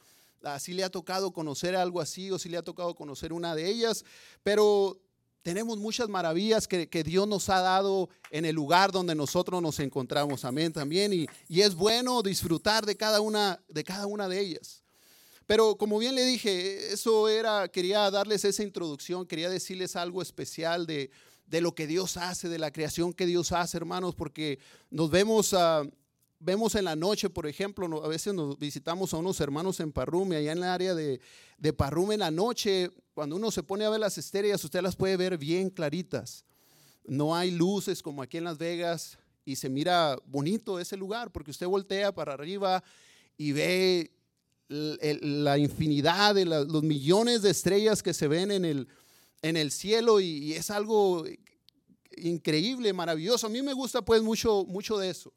así 0.43 0.75
le 0.75 0.85
ha 0.85 0.91
tocado 0.91 1.33
conocer 1.33 1.77
algo 1.77 2.03
así 2.03 2.31
o 2.31 2.39
si 2.39 2.51
le 2.51 2.59
ha 2.59 2.63
tocado 2.63 2.95
conocer 2.95 3.33
una 3.33 3.55
de 3.55 3.71
ellas, 3.71 4.05
pero 4.43 5.01
tenemos 5.43 5.79
muchas 5.79 6.09
maravillas 6.09 6.69
que, 6.69 6.89
que 6.89 7.03
Dios 7.03 7.27
nos 7.27 7.49
ha 7.49 7.61
dado 7.61 8.09
en 8.31 8.45
el 8.45 8.55
lugar 8.55 8.93
donde 8.93 9.15
nosotros 9.15 9.63
nos 9.63 9.79
encontramos, 9.81 10.45
amén 10.45 10.73
también, 10.73 11.13
y, 11.13 11.27
y 11.49 11.63
es 11.63 11.75
bueno 11.75 12.23
disfrutar 12.23 12.85
de 12.85 12.97
cada, 12.97 13.21
una, 13.21 13.63
de 13.69 13.85
cada 13.85 14.07
una 14.07 14.29
de 14.29 14.41
ellas. 14.41 14.83
Pero 15.47 15.77
como 15.77 15.99
bien 15.99 16.15
le 16.15 16.25
dije, 16.25 16.93
eso 16.93 17.29
era, 17.29 17.69
quería 17.69 18.11
darles 18.11 18.45
esa 18.45 18.63
introducción, 18.63 19.27
quería 19.27 19.51
decirles 19.51 19.97
algo 19.97 20.23
especial 20.23 20.87
de, 20.87 21.11
de 21.47 21.61
lo 21.61 21.75
que 21.75 21.89
Dios 21.89 22.17
hace, 22.17 22.49
de 22.49 22.59
la 22.59 22.71
creación 22.71 23.13
que 23.13 23.27
Dios 23.27 23.51
hace, 23.51 23.77
hermanos, 23.77 24.15
porque 24.15 24.61
nos 24.91 25.11
vemos, 25.11 25.53
ah, 25.55 25.83
vemos 26.41 26.75
en 26.75 26.87
la 26.87 26.97
noche, 26.97 27.31
por 27.31 27.47
ejemplo, 27.47 28.03
a 28.05 28.09
veces 28.09 28.35
nos 28.35 28.59
visitamos 28.59 29.13
a 29.15 29.19
unos 29.19 29.39
hermanos 29.41 29.79
en 29.81 29.93
Parrume, 29.93 30.37
allá 30.37 30.53
en 30.53 30.59
el 30.59 30.65
área 30.65 30.95
de, 30.95 31.21
de 31.59 31.73
Parrume 31.73 32.15
en 32.15 32.21
la 32.21 32.31
noche, 32.31 32.91
cuando 33.15 33.37
uno 33.37 33.51
se 33.51 33.63
pone 33.63 33.85
a 33.85 33.91
ver 33.91 34.01
las 34.01 34.17
estrellas, 34.19 34.65
usted 34.65 34.81
las 34.83 34.97
puede 34.97 35.17
ver 35.17 35.37
bien 35.39 35.71
claritas. 35.71 36.45
No 37.05 37.37
hay 37.37 37.51
luces 37.51 38.03
como 38.03 38.23
aquí 38.23 38.39
en 38.39 38.45
Las 38.45 38.59
Vegas 38.59 39.19
y 39.45 39.57
se 39.57 39.69
mira 39.69 40.17
bonito 40.27 40.79
ese 40.81 40.97
lugar 40.97 41.31
porque 41.31 41.51
usted 41.51 41.67
voltea 41.67 42.13
para 42.13 42.33
arriba 42.35 42.83
y 43.37 43.53
ve 43.53 44.11
la 44.69 45.59
infinidad 45.59 46.35
de 46.35 46.45
la- 46.45 46.61
los 46.65 46.83
millones 46.83 47.43
de 47.43 47.51
estrellas 47.51 48.03
que 48.03 48.15
se 48.15 48.29
ven 48.29 48.51
en 48.51 48.65
el, 48.65 48.87
en 49.43 49.57
el 49.57 49.71
cielo 49.73 50.21
y, 50.21 50.27
y 50.27 50.53
es 50.53 50.71
algo 50.71 51.25
increíble, 52.17 52.93
maravilloso. 52.93 53.47
A 53.47 53.51
mí 53.51 53.63
me 53.63 53.73
gusta 53.73 54.03
pues 54.03 54.23
mucho, 54.23 54.65
mucho 54.69 54.97
de 54.99 55.11
eso. 55.11 55.33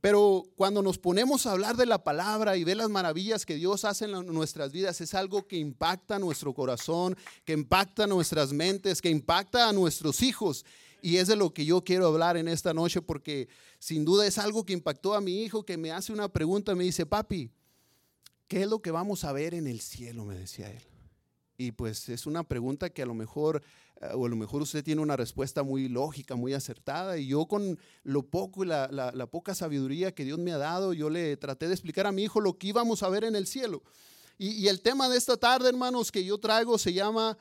Pero 0.00 0.44
cuando 0.56 0.82
nos 0.82 0.98
ponemos 0.98 1.44
a 1.46 1.52
hablar 1.52 1.76
de 1.76 1.84
la 1.84 2.02
palabra 2.02 2.56
y 2.56 2.64
ver 2.64 2.78
las 2.78 2.88
maravillas 2.88 3.44
que 3.44 3.56
Dios 3.56 3.84
hace 3.84 4.06
en 4.06 4.26
nuestras 4.26 4.72
vidas, 4.72 5.00
es 5.00 5.14
algo 5.14 5.46
que 5.46 5.56
impacta 5.56 6.18
nuestro 6.18 6.54
corazón, 6.54 7.16
que 7.44 7.52
impacta 7.52 8.06
nuestras 8.06 8.52
mentes, 8.52 9.02
que 9.02 9.10
impacta 9.10 9.68
a 9.68 9.72
nuestros 9.72 10.22
hijos. 10.22 10.64
Y 11.02 11.16
es 11.16 11.28
de 11.28 11.36
lo 11.36 11.52
que 11.52 11.64
yo 11.64 11.84
quiero 11.84 12.06
hablar 12.06 12.36
en 12.36 12.48
esta 12.48 12.72
noche 12.72 13.02
porque 13.02 13.48
sin 13.78 14.04
duda 14.04 14.26
es 14.26 14.38
algo 14.38 14.64
que 14.64 14.72
impactó 14.72 15.14
a 15.14 15.20
mi 15.20 15.42
hijo 15.42 15.64
que 15.64 15.76
me 15.76 15.92
hace 15.92 16.12
una 16.12 16.28
pregunta, 16.28 16.74
me 16.74 16.84
dice, 16.84 17.04
papi, 17.04 17.50
¿qué 18.48 18.62
es 18.62 18.68
lo 18.68 18.80
que 18.80 18.90
vamos 18.90 19.24
a 19.24 19.32
ver 19.32 19.54
en 19.54 19.66
el 19.66 19.80
cielo? 19.80 20.24
Me 20.24 20.34
decía 20.34 20.70
él. 20.70 20.82
Y 21.58 21.72
pues 21.72 22.08
es 22.08 22.24
una 22.24 22.42
pregunta 22.42 22.88
que 22.88 23.02
a 23.02 23.06
lo 23.06 23.12
mejor, 23.12 23.62
o 24.14 24.26
a 24.26 24.28
lo 24.28 24.36
mejor 24.36 24.62
usted 24.62 24.82
tiene 24.82 25.02
una 25.02 25.16
respuesta 25.16 25.62
muy 25.62 25.88
lógica, 25.88 26.34
muy 26.34 26.54
acertada. 26.54 27.18
Y 27.18 27.26
yo 27.28 27.46
con 27.46 27.78
lo 28.02 28.22
poco 28.22 28.64
la, 28.64 28.88
la- 28.90 29.26
poca 29.26 29.54
sabiduría 29.54 30.14
que 30.14 30.24
Dios 30.24 30.38
me 30.38 30.52
ha 30.52 30.58
dado, 30.58 30.92
yo 30.92 31.10
le 31.10 31.36
traté 31.36 31.68
de 31.68 31.74
explicar 31.74 32.06
a 32.06 32.12
mi 32.12 32.22
hijo 32.24 32.40
lo 32.40 32.56
que 32.56 32.68
íbamos 32.68 33.02
a 33.02 33.08
ver 33.10 33.24
en 33.24 33.36
el 33.36 33.46
cielo. 33.46 33.82
Y, 34.38 34.52
y 34.52 34.68
el 34.68 34.80
tema 34.80 35.08
de 35.10 35.18
esta 35.18 35.36
tarde, 35.36 35.68
hermanos, 35.68 36.10
que 36.10 36.24
yo 36.24 36.38
traigo 36.38 36.78
se 36.78 36.92
llama 36.94 37.36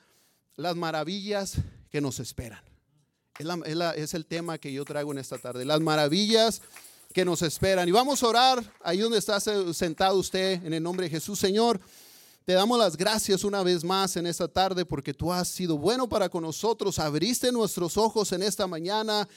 las 0.58 0.76
maravillas 0.76 1.56
que 1.90 2.02
nos 2.02 2.20
esperan. 2.20 2.62
Es, 3.38 3.46
la- 3.46 3.92
es 3.92 4.14
el 4.14 4.26
tema 4.26 4.58
que 4.58 4.74
yo 4.74 4.84
traigo 4.84 5.14
en 5.14 5.20
esta 5.20 5.38
tarde, 5.38 5.64
las 5.64 5.80
maravillas 5.80 6.62
que 7.14 7.24
nos 7.24 7.42
esperan. 7.42 7.88
Y 7.88 7.92
vamos 7.94 8.22
a 8.22 8.28
orar 8.28 8.74
ahí 8.84 8.98
donde 9.00 9.18
está 9.18 9.40
se- 9.40 9.74
sentado 9.74 10.18
usted 10.20 10.62
en 10.66 10.74
el 10.74 10.84
nombre 10.84 11.06
de 11.06 11.12
Jesús, 11.12 11.40
Señor. 11.40 11.80
Te 12.50 12.56
damos 12.56 12.80
las 12.80 12.98
gracias 12.98 13.44
una 13.44 13.62
vez 13.62 13.84
más 13.84 14.18
en 14.18 14.26
esta 14.26 14.48
tarde 14.48 14.84
porque 14.84 15.14
tú 15.14 15.32
has 15.32 15.48
sido 15.48 15.78
bueno 15.78 16.10
para 16.10 16.30
con 16.30 16.42
nosotros, 16.42 16.98
abriste 16.98 17.52
nuestros 17.52 17.96
ojos 17.96 18.32
en 18.32 18.42
esta 18.42 18.66
mañana. 18.66 19.30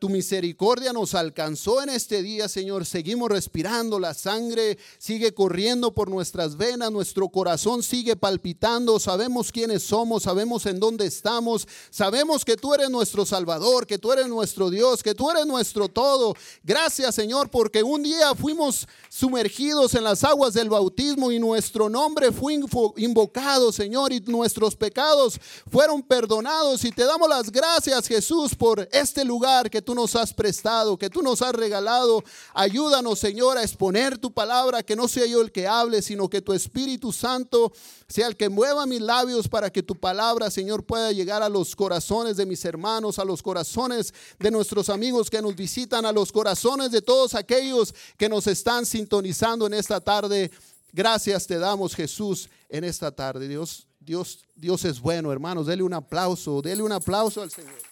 Tu 0.00 0.08
misericordia 0.08 0.94
nos 0.94 1.14
alcanzó 1.14 1.82
en 1.82 1.90
este 1.90 2.22
día, 2.22 2.48
Señor. 2.48 2.86
Seguimos 2.86 3.28
respirando, 3.28 4.00
la 4.00 4.14
sangre 4.14 4.78
sigue 4.98 5.34
corriendo 5.34 5.92
por 5.92 6.08
nuestras 6.08 6.56
venas, 6.56 6.90
nuestro 6.90 7.28
corazón 7.28 7.82
sigue 7.82 8.16
palpitando. 8.16 8.98
Sabemos 8.98 9.52
quiénes 9.52 9.82
somos, 9.82 10.22
sabemos 10.22 10.64
en 10.64 10.80
dónde 10.80 11.04
estamos, 11.04 11.68
sabemos 11.90 12.46
que 12.46 12.56
tú 12.56 12.72
eres 12.72 12.88
nuestro 12.88 13.26
Salvador, 13.26 13.86
que 13.86 13.98
tú 13.98 14.10
eres 14.10 14.26
nuestro 14.26 14.70
Dios, 14.70 15.02
que 15.02 15.14
tú 15.14 15.30
eres 15.30 15.44
nuestro 15.44 15.86
todo. 15.88 16.34
Gracias, 16.64 17.14
Señor, 17.14 17.50
porque 17.50 17.82
un 17.82 18.02
día 18.02 18.34
fuimos 18.34 18.88
sumergidos 19.10 19.94
en 19.94 20.04
las 20.04 20.24
aguas 20.24 20.54
del 20.54 20.70
bautismo 20.70 21.30
y 21.30 21.38
nuestro 21.38 21.90
nombre 21.90 22.32
fue 22.32 22.58
invocado, 22.96 23.70
Señor, 23.70 24.14
y 24.14 24.20
nuestros 24.20 24.76
pecados 24.76 25.38
fueron 25.70 26.02
perdonados. 26.02 26.86
Y 26.86 26.90
te 26.90 27.04
damos 27.04 27.28
las 27.28 27.52
gracias, 27.52 28.08
Jesús, 28.08 28.54
por 28.54 28.88
este 28.92 29.26
lugar 29.26 29.68
que 29.68 29.82
tú 29.82 29.89
nos 29.94 30.16
has 30.16 30.32
prestado, 30.32 30.98
que 30.98 31.10
tú 31.10 31.22
nos 31.22 31.42
has 31.42 31.52
regalado. 31.52 32.22
Ayúdanos, 32.54 33.18
Señor, 33.18 33.58
a 33.58 33.62
exponer 33.62 34.18
tu 34.18 34.32
palabra, 34.32 34.82
que 34.82 34.96
no 34.96 35.08
sea 35.08 35.26
yo 35.26 35.40
el 35.40 35.52
que 35.52 35.66
hable, 35.66 36.02
sino 36.02 36.28
que 36.28 36.42
tu 36.42 36.52
Espíritu 36.52 37.12
Santo 37.12 37.72
sea 38.08 38.26
el 38.26 38.36
que 38.36 38.48
mueva 38.48 38.86
mis 38.86 39.00
labios 39.00 39.48
para 39.48 39.70
que 39.70 39.82
tu 39.82 39.94
palabra, 39.94 40.50
Señor, 40.50 40.84
pueda 40.84 41.12
llegar 41.12 41.42
a 41.42 41.48
los 41.48 41.76
corazones 41.76 42.36
de 42.36 42.46
mis 42.46 42.64
hermanos, 42.64 43.18
a 43.18 43.24
los 43.24 43.42
corazones 43.42 44.12
de 44.38 44.50
nuestros 44.50 44.88
amigos 44.88 45.30
que 45.30 45.40
nos 45.40 45.54
visitan, 45.54 46.04
a 46.04 46.12
los 46.12 46.32
corazones 46.32 46.90
de 46.90 47.02
todos 47.02 47.34
aquellos 47.34 47.94
que 48.16 48.28
nos 48.28 48.46
están 48.46 48.84
sintonizando 48.84 49.66
en 49.66 49.74
esta 49.74 50.00
tarde. 50.00 50.50
Gracias 50.92 51.46
te 51.46 51.58
damos, 51.58 51.94
Jesús, 51.94 52.48
en 52.68 52.84
esta 52.84 53.12
tarde. 53.12 53.46
Dios, 53.46 53.86
Dios, 54.00 54.40
Dios 54.56 54.84
es 54.84 55.00
bueno, 55.00 55.32
hermanos. 55.32 55.66
Dele 55.66 55.82
un 55.82 55.94
aplauso, 55.94 56.60
dele 56.62 56.82
un 56.82 56.92
aplauso 56.92 57.42
al 57.42 57.50
Señor. 57.50 57.89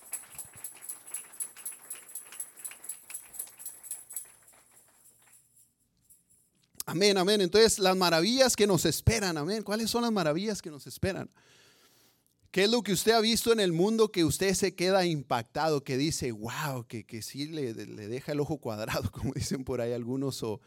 Amén, 6.88 7.18
amén. 7.18 7.42
Entonces, 7.42 7.79
las 7.79 7.94
maravillas 7.94 8.57
que 8.57 8.66
nos 8.66 8.87
esperan, 8.87 9.37
amén. 9.37 9.62
¿Cuáles 9.62 9.90
son 9.90 10.01
las 10.01 10.11
maravillas 10.11 10.62
que 10.62 10.70
nos 10.70 10.87
esperan? 10.87 11.29
¿Qué 12.51 12.64
es 12.64 12.70
lo 12.70 12.83
que 12.83 12.94
usted 12.94 13.12
ha 13.12 13.20
visto 13.20 13.53
en 13.53 13.61
el 13.61 13.74
mundo 13.74 14.11
que 14.11 14.24
usted 14.24 14.55
se 14.55 14.74
queda 14.74 15.05
impactado, 15.05 15.85
que 15.85 15.98
dice, 15.98 16.33
wow, 16.33 16.87
que, 16.88 17.05
que 17.05 17.20
sí 17.20 17.44
le, 17.44 17.74
le 17.74 18.09
deja 18.09 18.33
el 18.33 18.40
ojo 18.40 18.57
cuadrado, 18.57 19.11
como 19.12 19.35
dicen 19.35 19.64
por 19.64 19.83
ahí 19.83 19.92
algunos, 19.92 20.42
o, 20.42 20.62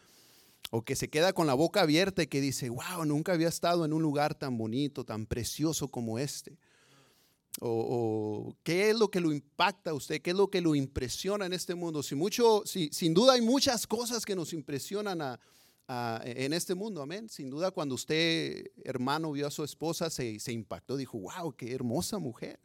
o 0.70 0.84
que 0.84 0.96
se 0.96 1.10
queda 1.10 1.34
con 1.34 1.48
la 1.48 1.56
boca 1.56 1.82
abierta 1.82 2.22
y 2.22 2.28
que 2.28 2.40
dice, 2.40 2.70
wow, 2.70 3.04
nunca 3.04 3.34
había 3.34 3.48
estado 3.48 3.84
en 3.84 3.92
un 3.92 4.04
lugar 4.04 4.36
tan 4.36 4.60
bonito, 4.60 5.04
tan 5.04 5.26
precioso 5.26 5.88
como 5.88 6.20
este? 6.20 6.60
O, 7.62 8.56
qué 8.62 8.92
es 8.92 8.96
lo 8.96 9.10
que 9.10 9.22
lo 9.22 9.32
impacta 9.32 9.90
a 9.90 9.96
usted, 9.96 10.22
qué 10.22 10.30
es 10.30 10.38
lo 10.38 10.52
que 10.52 10.62
lo 10.62 10.76
impresiona 10.76 11.48
en 11.48 11.54
este 11.54 11.74
mundo. 11.74 12.04
Si 12.04 12.14
mucho, 12.14 12.62
si, 12.64 12.90
sin 12.94 13.16
duda 13.16 13.34
hay 13.34 13.42
muchas 13.42 13.88
cosas 13.88 14.24
que 14.24 14.36
nos 14.36 14.54
impresionan 14.54 15.20
a, 15.24 15.40
en 15.88 16.54
este 16.54 16.76
mundo, 16.76 17.02
amén. 17.02 17.30
Sin 17.30 17.50
duda 17.50 17.72
cuando 17.72 17.96
usted, 17.96 18.72
hermano, 18.84 19.32
vio 19.32 19.48
a 19.48 19.52
su 19.52 19.64
esposa, 19.64 20.10
se, 20.10 20.40
impactó, 20.52 20.96
dijo, 20.96 21.18
wow, 21.18 21.54
qué 21.54 21.74
hermosa 21.74 22.18
mujer. 22.18 22.60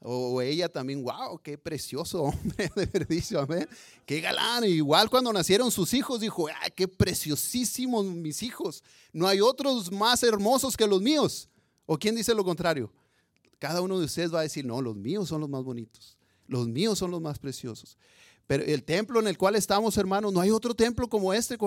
O, 0.00 0.42
ella 0.42 0.68
también, 0.68 1.02
wow, 1.02 1.38
qué 1.42 1.56
precioso 1.56 2.22
hombre, 2.24 2.70
de 2.74 3.06
dice, 3.08 3.38
amén. 3.38 3.68
Qué 4.04 4.20
galán. 4.20 4.64
Igual 4.64 5.08
cuando 5.08 5.32
nacieron 5.32 5.70
sus 5.70 5.94
hijos, 5.94 6.20
dijo, 6.20 6.48
ah, 6.48 6.70
qué 6.70 6.86
preciosísimos 6.86 8.04
mis 8.04 8.42
hijos. 8.42 8.84
No 9.12 9.26
hay 9.26 9.40
otros 9.40 9.90
más 9.90 10.22
hermosos 10.22 10.76
que 10.76 10.86
los 10.86 11.00
míos. 11.00 11.48
¿O 11.86 11.98
quién 11.98 12.14
dice 12.14 12.34
lo 12.34 12.44
contrario? 12.44 12.92
Cada 13.58 13.80
uno 13.80 13.98
de 13.98 14.04
ustedes 14.04 14.34
va 14.34 14.40
a 14.40 14.42
decir, 14.42 14.66
no, 14.66 14.82
los 14.82 14.96
míos 14.96 15.28
son 15.28 15.40
los 15.40 15.48
más 15.48 15.62
bonitos. 15.62 16.16
Los 16.46 16.68
míos 16.68 16.98
son 16.98 17.10
los 17.10 17.20
más 17.20 17.38
preciosos. 17.38 17.96
Pero 18.46 18.64
el 18.64 18.84
templo 18.84 19.18
en 19.18 19.26
el 19.26 19.36
cual 19.36 19.56
estamos, 19.56 19.96
hermanos, 19.96 20.32
no 20.32 20.40
hay 20.40 20.50
otro 20.50 20.74
templo 20.74 21.08
como 21.08 21.34
este. 21.34 21.58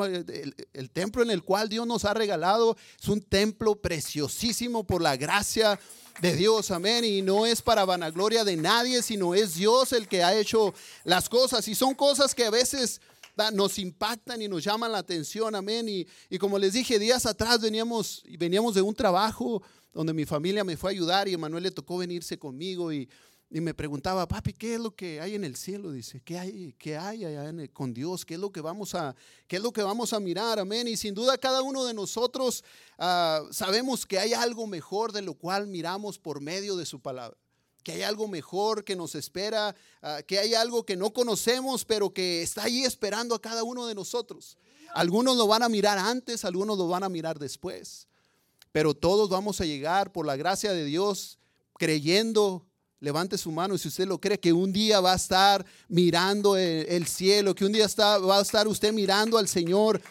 El, 0.73 0.91
templo 0.91 1.21
en 1.23 1.29
el 1.29 1.43
cual 1.43 1.67
Dios 1.67 1.85
nos 1.85 2.05
ha 2.05 2.13
regalado 2.13 2.77
es 3.01 3.07
un 3.09 3.21
templo 3.21 3.75
preciosísimo 3.75 4.85
por 4.85 5.01
la 5.01 5.17
gracia 5.17 5.77
de 6.21 6.35
Dios, 6.35 6.71
amén. 6.71 7.03
Y 7.03 7.21
no 7.21 7.45
es 7.45 7.61
para 7.61 7.83
vanagloria 7.83 8.45
de 8.45 8.55
nadie, 8.55 9.01
sino 9.01 9.35
es 9.35 9.55
Dios 9.55 9.91
el 9.91 10.07
que 10.07 10.23
ha 10.23 10.33
hecho 10.33 10.73
las 11.03 11.27
cosas. 11.27 11.67
Y 11.67 11.75
son 11.75 11.95
cosas 11.95 12.33
que 12.33 12.45
a 12.45 12.49
veces 12.49 13.01
nos 13.53 13.77
impactan 13.77 14.41
y 14.41 14.47
nos 14.47 14.63
llaman 14.63 14.93
la 14.93 14.99
atención, 14.99 15.55
amén. 15.55 15.89
Y, 15.89 16.07
y 16.29 16.37
como 16.37 16.57
les 16.57 16.73
dije, 16.73 16.97
días 16.97 17.25
atrás 17.25 17.59
veníamos, 17.59 18.23
veníamos 18.37 18.73
de 18.73 18.81
un 18.81 18.95
trabajo 18.95 19.61
donde 19.93 20.13
mi 20.13 20.25
familia 20.25 20.63
me 20.63 20.77
fue 20.77 20.91
a 20.91 20.93
ayudar 20.93 21.27
y 21.27 21.33
Emanuel 21.33 21.63
le 21.63 21.71
tocó 21.71 21.97
venirse 21.97 22.39
conmigo 22.39 22.93
y, 22.93 23.09
y, 23.49 23.61
me 23.61 23.73
preguntaba, 23.73 24.27
papi, 24.27 24.53
¿qué 24.53 24.75
es 24.75 24.79
lo 24.79 24.95
que 24.95 25.19
hay 25.19 25.35
en 25.35 25.43
el 25.43 25.55
cielo? 25.55 25.91
Dice, 25.91 26.21
¿qué 26.21 26.37
hay, 26.37 26.75
qué 26.77 26.97
hay 26.97 27.23
con 27.73 27.93
Dios? 27.93 28.25
¿Qué 28.25 28.35
es 28.35 28.39
lo 28.39 28.51
que 28.51 28.61
vamos 28.61 28.95
a, 28.95 29.15
qué 29.47 29.55
es 29.55 29.61
lo 29.61 29.71
que 29.71 29.81
vamos 29.81 30.13
a 30.13 30.19
mirar? 30.19 30.59
Amén. 30.59 30.87
Y 30.87 30.97
sin 30.97 31.13
duda 31.13 31.37
cada 31.37 31.61
uno 31.61 31.85
de 31.85 31.93
nosotros 31.93 32.63
uh, 32.97 33.51
sabemos 33.51 34.05
que 34.05 34.19
hay 34.19 34.33
algo 34.33 34.67
mejor 34.67 35.11
de 35.11 35.21
lo 35.21 35.33
cual 35.33 35.67
miramos 35.67 36.19
por 36.19 36.41
medio 36.41 36.75
de 36.75 36.85
su 36.85 36.99
palabra 36.99 37.37
que 37.81 37.93
hay 37.93 38.01
algo 38.03 38.27
mejor 38.27 38.83
que 38.83 38.95
nos 38.95 39.15
espera, 39.15 39.73
uh, 40.03 40.23
que 40.27 40.37
hay 40.37 40.53
algo 40.53 40.85
que 40.85 40.97
no 40.97 41.11
conocemos, 41.11 41.85
pero 41.85 42.13
que 42.13 42.43
está 42.43 42.65
ahí 42.65 42.83
esperando 42.83 43.33
a 43.33 43.41
cada 43.41 43.63
uno 43.63 43.87
de 43.87 43.95
nosotros. 43.95 44.57
Algunos 44.93 45.37
lo 45.37 45.47
van 45.47 45.63
a 45.63 45.69
mirar 45.69 45.97
antes, 45.97 46.45
algunos 46.45 46.77
lo 46.77 46.87
van 46.87 47.03
a 47.03 47.09
mirar 47.09 47.39
después, 47.39 48.07
pero 48.71 48.93
todos 48.93 49.29
vamos 49.29 49.61
a 49.61 49.65
llegar 49.65 50.11
por 50.11 50.25
la 50.25 50.35
gracia 50.35 50.71
de 50.73 50.85
Dios 50.85 51.39
creyendo. 51.77 52.68
Levante 52.99 53.37
su 53.37 53.51
mano 53.51 53.77
si 53.77 53.87
usted 53.87 54.07
lo 54.07 54.19
cree 54.19 54.39
que 54.39 54.51
un 54.51 54.73
día 54.73 54.99
va 54.99 55.13
a 55.13 55.15
estar 55.15 55.65
mirando 55.87 56.57
el, 56.57 56.85
el 56.89 57.07
cielo, 57.07 57.55
que 57.55 57.65
un 57.65 57.71
día 57.71 57.87
va 57.97 58.37
a 58.39 58.41
estar 58.41 58.67
usted 58.67 58.91
mirando 58.91 59.37
al 59.37 59.47
Señor 59.47 60.01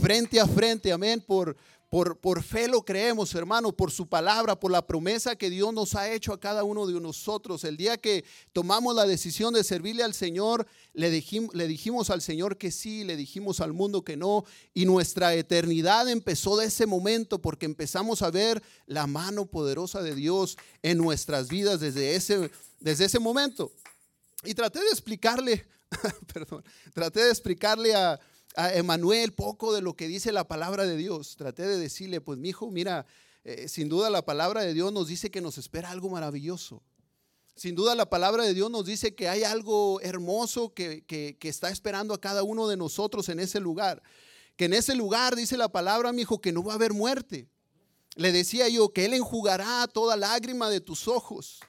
frente 0.00 0.40
a 0.40 0.46
frente, 0.46 0.92
amén, 0.92 1.22
por, 1.26 1.56
por, 1.90 2.18
por, 2.20 2.44
fe 2.44 2.68
lo 2.68 2.84
creemos, 2.84 3.34
hermano, 3.34 3.72
por 3.72 3.90
su 3.90 4.08
palabra, 4.08 4.58
por 4.58 4.70
la 4.70 4.86
promesa 4.86 5.34
que 5.34 5.50
Dios 5.50 5.74
nos 5.74 5.96
ha 5.96 6.12
hecho 6.12 6.32
a 6.32 6.38
cada 6.38 6.62
uno 6.62 6.86
de 6.86 7.00
nosotros. 7.00 7.64
El 7.64 7.76
día 7.76 7.98
que 7.98 8.24
tomamos 8.52 8.94
la 8.94 9.06
decisión 9.06 9.52
de 9.52 9.64
servirle 9.64 10.04
al 10.04 10.14
Señor, 10.14 10.68
le 10.94 11.10
dijimos, 11.10 11.52
le 11.52 11.66
dijimos 11.66 12.10
al 12.10 12.22
Señor 12.22 12.58
que 12.58 12.70
sí, 12.70 13.02
le 13.02 13.16
dijimos 13.16 13.58
al 13.60 13.72
mundo 13.72 14.04
que 14.04 14.16
no, 14.16 14.44
y 14.72 14.84
nuestra 14.84 15.34
eternidad 15.34 16.08
empezó 16.08 16.56
de 16.56 16.66
ese 16.66 16.86
momento 16.86 17.42
porque 17.42 17.66
empezamos 17.66 18.22
a 18.22 18.30
ver 18.30 18.62
la 18.86 19.08
mano 19.08 19.46
poderosa 19.46 20.00
de 20.00 20.14
Dios 20.14 20.58
en 20.82 20.96
nuestras 20.96 21.48
vidas 21.48 21.80
desde 21.80 22.14
ese, 22.14 22.52
desde 22.78 23.06
ese 23.06 23.18
momento. 23.18 23.72
Y 24.44 24.54
traté 24.54 24.78
de 24.78 24.90
explicarle, 24.90 25.66
perdón, 26.32 26.62
traté 26.94 27.24
de 27.24 27.30
explicarle 27.30 27.96
a 27.96 28.20
a 28.56 28.72
Emanuel 28.74 29.32
poco 29.32 29.72
de 29.72 29.82
lo 29.82 29.94
que 29.94 30.08
dice 30.08 30.32
la 30.32 30.46
palabra 30.46 30.86
de 30.86 30.96
Dios. 30.96 31.36
Traté 31.36 31.66
de 31.66 31.78
decirle, 31.78 32.20
pues 32.20 32.38
mi 32.38 32.50
hijo, 32.50 32.70
mira, 32.70 33.06
eh, 33.44 33.68
sin 33.68 33.88
duda 33.88 34.10
la 34.10 34.24
palabra 34.24 34.62
de 34.62 34.74
Dios 34.74 34.92
nos 34.92 35.08
dice 35.08 35.30
que 35.30 35.40
nos 35.40 35.58
espera 35.58 35.90
algo 35.90 36.08
maravilloso. 36.08 36.82
Sin 37.54 37.74
duda 37.74 37.94
la 37.94 38.08
palabra 38.08 38.44
de 38.44 38.54
Dios 38.54 38.70
nos 38.70 38.86
dice 38.86 39.14
que 39.14 39.28
hay 39.28 39.44
algo 39.44 40.00
hermoso 40.00 40.72
que, 40.72 41.04
que, 41.04 41.36
que, 41.38 41.48
está 41.48 41.70
esperando 41.70 42.14
a 42.14 42.20
cada 42.20 42.42
uno 42.42 42.68
de 42.68 42.76
nosotros 42.76 43.28
en 43.28 43.40
ese 43.40 43.60
lugar. 43.60 44.02
Que 44.56 44.64
en 44.66 44.72
ese 44.72 44.94
lugar 44.94 45.36
dice 45.36 45.56
la 45.56 45.70
palabra, 45.70 46.12
mi 46.12 46.22
hijo, 46.22 46.40
que 46.40 46.52
no 46.52 46.62
va 46.62 46.72
a 46.72 46.76
haber 46.76 46.92
muerte. 46.92 47.48
Le 48.16 48.32
decía 48.32 48.68
yo 48.68 48.92
que 48.92 49.04
Él 49.04 49.14
enjugará 49.14 49.86
toda 49.88 50.16
lágrima 50.16 50.68
de 50.70 50.80
tus 50.80 51.06
ojos 51.06 51.60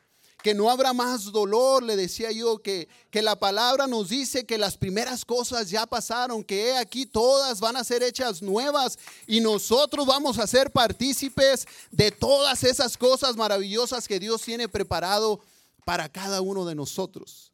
que 0.42 0.54
no 0.54 0.70
habrá 0.70 0.94
más 0.94 1.32
dolor, 1.32 1.84
le 1.84 1.96
decía 1.96 2.32
yo, 2.32 2.62
que, 2.62 2.88
que 3.10 3.22
la 3.22 3.38
palabra 3.38 3.88
nos 3.88 4.10
dice 4.10 4.46
que 4.46 4.58
las 4.58 4.78
primeras 4.78 5.24
cosas 5.24 5.70
ya 5.70 5.86
pasaron, 5.86 6.44
que 6.44 6.76
aquí 6.76 7.06
todas 7.06 7.60
van 7.60 7.78
a 7.78 7.84
ser 7.84 8.02
hechas 8.04 8.42
nuevas 8.42 8.98
y 9.28 9.40
nosotros 9.40 10.06
vamos 10.06 10.40
a 10.40 10.48
ser 10.48 10.72
partícipes 10.72 11.68
de 11.92 12.12
todas 12.12 12.64
esas 12.64 12.98
cosas 12.98 13.36
maravillosas 13.36 14.08
que 14.08 14.20
Dios 14.20 14.42
tiene 14.42 14.68
preparado 14.68 15.40
para 15.86 16.10
cada 16.10 16.42
uno 16.42 16.66
de 16.66 16.76
nosotros. 16.76 17.52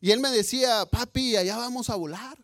Y 0.00 0.10
él 0.10 0.20
me 0.20 0.30
decía, 0.30 0.84
papi, 0.86 1.36
allá 1.36 1.56
vamos 1.56 1.88
a 1.90 1.96
volar. 1.96 2.38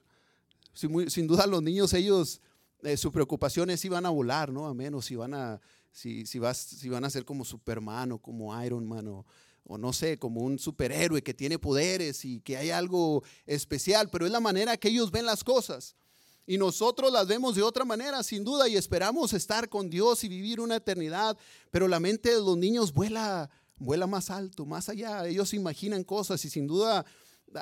Sin, 0.72 1.26
duda 1.26 1.46
los 1.46 1.62
niños, 1.62 1.92
ellos, 1.92 2.40
eh, 2.82 2.96
su 2.96 3.12
preocupación 3.12 3.68
es 3.70 3.80
si 3.80 3.90
van 3.90 4.06
a 4.06 4.10
volar, 4.10 4.50
¿no? 4.50 4.66
A 4.66 4.74
menos 4.74 5.04
si 5.04 5.16
van 5.16 5.34
a, 5.34 5.60
si, 5.92 6.24
si, 6.24 6.38
vas, 6.38 6.56
si 6.56 6.88
van 6.88 7.04
a 7.04 7.10
ser 7.10 7.26
como 7.26 7.44
Superman 7.44 8.12
o 8.12 8.18
como 8.18 8.60
Iron 8.64 8.88
Man 8.88 9.06
o 9.08 9.26
o 9.64 9.78
no 9.78 9.92
sé, 9.92 10.18
como 10.18 10.40
un 10.40 10.58
superhéroe 10.58 11.22
que 11.22 11.34
tiene 11.34 11.58
poderes 11.58 12.24
y 12.24 12.40
que 12.40 12.56
hay 12.56 12.70
algo 12.70 13.22
especial, 13.46 14.08
pero 14.10 14.26
es 14.26 14.32
la 14.32 14.40
manera 14.40 14.76
que 14.76 14.88
ellos 14.88 15.10
ven 15.10 15.26
las 15.26 15.44
cosas. 15.44 15.94
Y 16.46 16.58
nosotros 16.58 17.12
las 17.12 17.28
vemos 17.28 17.54
de 17.54 17.62
otra 17.62 17.84
manera, 17.84 18.22
sin 18.22 18.42
duda, 18.44 18.68
y 18.68 18.76
esperamos 18.76 19.32
estar 19.32 19.68
con 19.68 19.88
Dios 19.88 20.24
y 20.24 20.28
vivir 20.28 20.60
una 20.60 20.76
eternidad, 20.76 21.38
pero 21.70 21.86
la 21.86 22.00
mente 22.00 22.30
de 22.30 22.40
los 22.40 22.56
niños 22.56 22.92
vuela, 22.92 23.48
vuela 23.76 24.06
más 24.08 24.28
alto, 24.30 24.66
más 24.66 24.88
allá. 24.88 25.26
Ellos 25.26 25.54
imaginan 25.54 26.02
cosas 26.02 26.44
y 26.44 26.50
sin 26.50 26.66
duda 26.66 27.06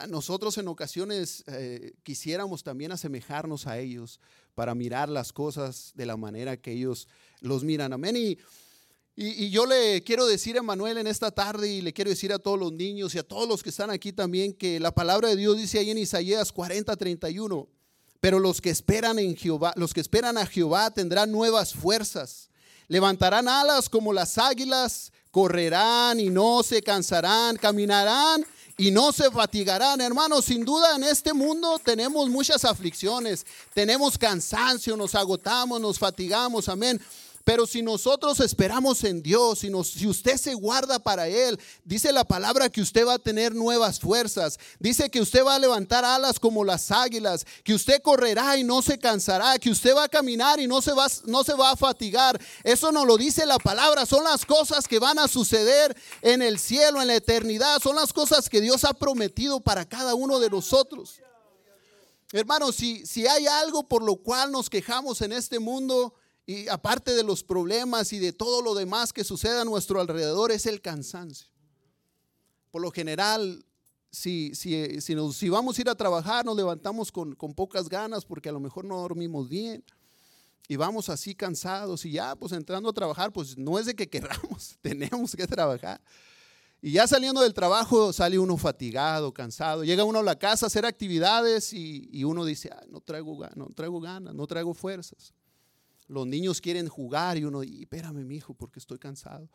nosotros 0.08 0.56
en 0.58 0.68
ocasiones 0.68 1.42
eh, 1.46 1.94
quisiéramos 2.02 2.62
también 2.62 2.92
asemejarnos 2.92 3.66
a 3.66 3.78
ellos 3.78 4.20
para 4.54 4.74
mirar 4.74 5.08
las 5.08 5.32
cosas 5.32 5.92
de 5.94 6.06
la 6.06 6.16
manera 6.16 6.56
que 6.56 6.72
ellos 6.72 7.08
los 7.40 7.64
miran. 7.64 7.92
Amén. 7.92 8.16
Y, 8.16 8.38
Y, 9.16 9.50
yo 9.50 9.66
le 9.66 10.02
quiero 10.02 10.26
decir 10.26 10.56
a 10.58 10.62
Manuel 10.62 10.98
en 10.98 11.06
esta 11.06 11.30
tarde 11.30 11.68
y 11.68 11.82
le 11.82 11.92
quiero 11.92 12.10
decir 12.10 12.32
a 12.32 12.38
todos 12.38 12.58
los 12.58 12.72
niños 12.72 13.14
y 13.14 13.18
a 13.18 13.22
todos 13.22 13.48
los 13.48 13.62
que 13.62 13.70
están 13.70 13.90
aquí 13.90 14.12
también 14.12 14.52
que 14.54 14.80
la 14.80 14.92
palabra 14.92 15.28
de 15.28 15.36
Dios 15.36 15.56
dice 15.56 15.78
ahí 15.78 15.90
en 15.90 15.98
Isaías 15.98 16.52
40, 16.52 16.96
31. 16.96 17.68
Pero 18.20 18.38
los 18.38 18.60
que 18.60 18.70
esperan 18.70 19.18
en 19.18 19.36
Jehová, 19.36 19.72
los 19.76 19.92
que 19.92 20.00
esperan 20.00 20.38
a 20.38 20.46
Jehová 20.46 20.90
tendrán 20.90 21.32
nuevas 21.32 21.74
fuerzas. 21.74 22.48
Levantarán 22.88 23.48
alas 23.48 23.88
como 23.88 24.12
las 24.12 24.36
águilas, 24.36 25.12
correrán 25.30 26.18
y 26.20 26.28
no 26.28 26.62
se 26.62 26.82
cansarán, 26.82 27.56
caminarán 27.56 28.44
y 28.76 28.90
no 28.90 29.12
se 29.12 29.30
fatigarán. 29.30 30.00
Hermanos, 30.00 30.46
sin 30.46 30.64
duda 30.64 30.96
en 30.96 31.04
este 31.04 31.32
mundo 31.32 31.78
tenemos 31.78 32.28
muchas 32.28 32.64
aflicciones, 32.64 33.46
tenemos 33.74 34.18
cansancio, 34.18 34.96
nos 34.96 35.14
agotamos, 35.14 35.80
nos 35.80 35.98
fatigamos, 35.98 36.68
amén. 36.68 37.00
Pero 37.44 37.66
si 37.66 37.80
nosotros 37.80 38.38
esperamos 38.40 39.02
en 39.02 39.22
Dios, 39.22 39.60
si, 39.60 39.70
nos- 39.70 39.88
si 39.92 40.06
usted 40.06 40.36
se 40.36 40.52
guarda 40.54 40.98
para 40.98 41.26
Él, 41.26 41.58
dice 41.84 42.12
la 42.12 42.22
palabra 42.24 42.68
que 42.68 42.82
usted 42.82 43.06
va 43.06 43.14
a 43.14 43.18
tener 43.18 43.54
nuevas 43.54 43.98
fuerzas. 43.98 44.58
Dice 44.78 45.10
que 45.10 45.20
usted 45.22 45.44
va 45.44 45.54
a 45.54 45.58
levantar 45.58 46.04
alas 46.04 46.38
como 46.38 46.64
las 46.64 46.90
águilas, 46.90 47.46
que 47.64 47.72
usted 47.74 48.02
correrá 48.02 48.58
y 48.58 48.62
no 48.64 48.82
se 48.82 48.98
cansará, 48.98 49.58
que 49.58 49.70
usted 49.70 49.96
va 49.96 50.04
a 50.04 50.08
caminar 50.08 50.60
y 50.60 50.66
no 50.66 50.82
se 50.82 50.92
va, 50.92 51.06
no 51.24 51.42
se 51.42 51.54
va 51.54 51.70
a 51.70 51.76
fatigar. 51.76 52.40
Eso 52.62 52.92
nos 52.92 53.06
lo 53.06 53.16
dice 53.16 53.46
la 53.46 53.58
palabra. 53.58 54.04
Son 54.04 54.22
las 54.22 54.44
cosas 54.44 54.86
que 54.86 54.98
van 54.98 55.18
a 55.18 55.26
suceder 55.26 55.96
en 56.20 56.42
el 56.42 56.58
cielo, 56.58 57.00
en 57.00 57.08
la 57.08 57.14
eternidad. 57.16 57.80
Son 57.82 57.96
las 57.96 58.12
cosas 58.12 58.50
que 58.50 58.60
Dios 58.60 58.84
ha 58.84 58.92
prometido 58.92 59.60
para 59.60 59.88
cada 59.88 60.14
uno 60.14 60.40
de 60.40 60.50
nosotros. 60.50 61.20
Hermanos, 62.32 62.76
si, 62.76 63.04
si 63.06 63.26
hay 63.26 63.46
algo 63.46 63.82
por 63.88 64.02
lo 64.02 64.16
cual 64.16 64.52
nos 64.52 64.70
quejamos 64.70 65.20
en 65.22 65.32
este 65.32 65.58
mundo, 65.58 66.14
y 66.50 66.68
aparte 66.68 67.14
de 67.14 67.22
los 67.22 67.44
problemas 67.44 68.12
y 68.12 68.18
de 68.18 68.32
todo 68.32 68.60
lo 68.60 68.74
demás 68.74 69.12
que 69.12 69.22
sucede 69.22 69.60
a 69.60 69.64
nuestro 69.64 70.00
alrededor, 70.00 70.50
es 70.50 70.66
el 70.66 70.80
cansancio. 70.80 71.46
Por 72.72 72.82
lo 72.82 72.90
general, 72.90 73.64
si, 74.10 74.52
si, 74.56 75.00
si, 75.00 75.14
nos, 75.14 75.36
si 75.36 75.48
vamos 75.48 75.78
a 75.78 75.80
ir 75.80 75.88
a 75.88 75.94
trabajar, 75.94 76.44
nos 76.44 76.56
levantamos 76.56 77.12
con, 77.12 77.36
con 77.36 77.54
pocas 77.54 77.88
ganas 77.88 78.24
porque 78.24 78.48
a 78.48 78.52
lo 78.52 78.58
mejor 78.58 78.84
no 78.84 78.98
dormimos 78.98 79.48
bien. 79.48 79.84
Y 80.66 80.74
vamos 80.74 81.08
así 81.08 81.36
cansados 81.36 82.04
y 82.04 82.10
ya, 82.10 82.34
pues 82.34 82.50
entrando 82.50 82.88
a 82.88 82.92
trabajar, 82.92 83.32
pues 83.32 83.56
no 83.56 83.78
es 83.78 83.86
de 83.86 83.94
que 83.94 84.08
queramos, 84.08 84.76
tenemos 84.82 85.36
que 85.36 85.46
trabajar. 85.46 86.00
Y 86.82 86.90
ya 86.90 87.06
saliendo 87.06 87.42
del 87.42 87.54
trabajo 87.54 88.12
sale 88.12 88.40
uno 88.40 88.56
fatigado, 88.56 89.32
cansado. 89.32 89.84
Llega 89.84 90.02
uno 90.02 90.18
a 90.18 90.24
la 90.24 90.36
casa 90.36 90.66
a 90.66 90.68
hacer 90.68 90.84
actividades 90.84 91.72
y, 91.72 92.08
y 92.10 92.24
uno 92.24 92.44
dice, 92.44 92.70
"Ah, 92.72 92.82
no, 92.88 93.00
traigo, 93.00 93.38
no 93.54 93.66
traigo 93.72 94.00
ganas, 94.00 94.34
no 94.34 94.48
traigo 94.48 94.74
fuerzas. 94.74 95.32
Los 96.10 96.26
niños 96.26 96.60
quieren 96.60 96.88
jugar 96.88 97.38
y 97.38 97.44
uno, 97.44 97.62
"Y 97.62 97.82
espérame, 97.82 98.24
mi 98.24 98.36
hijo, 98.36 98.52
porque 98.52 98.80
estoy 98.80 98.98
cansado. 98.98 99.48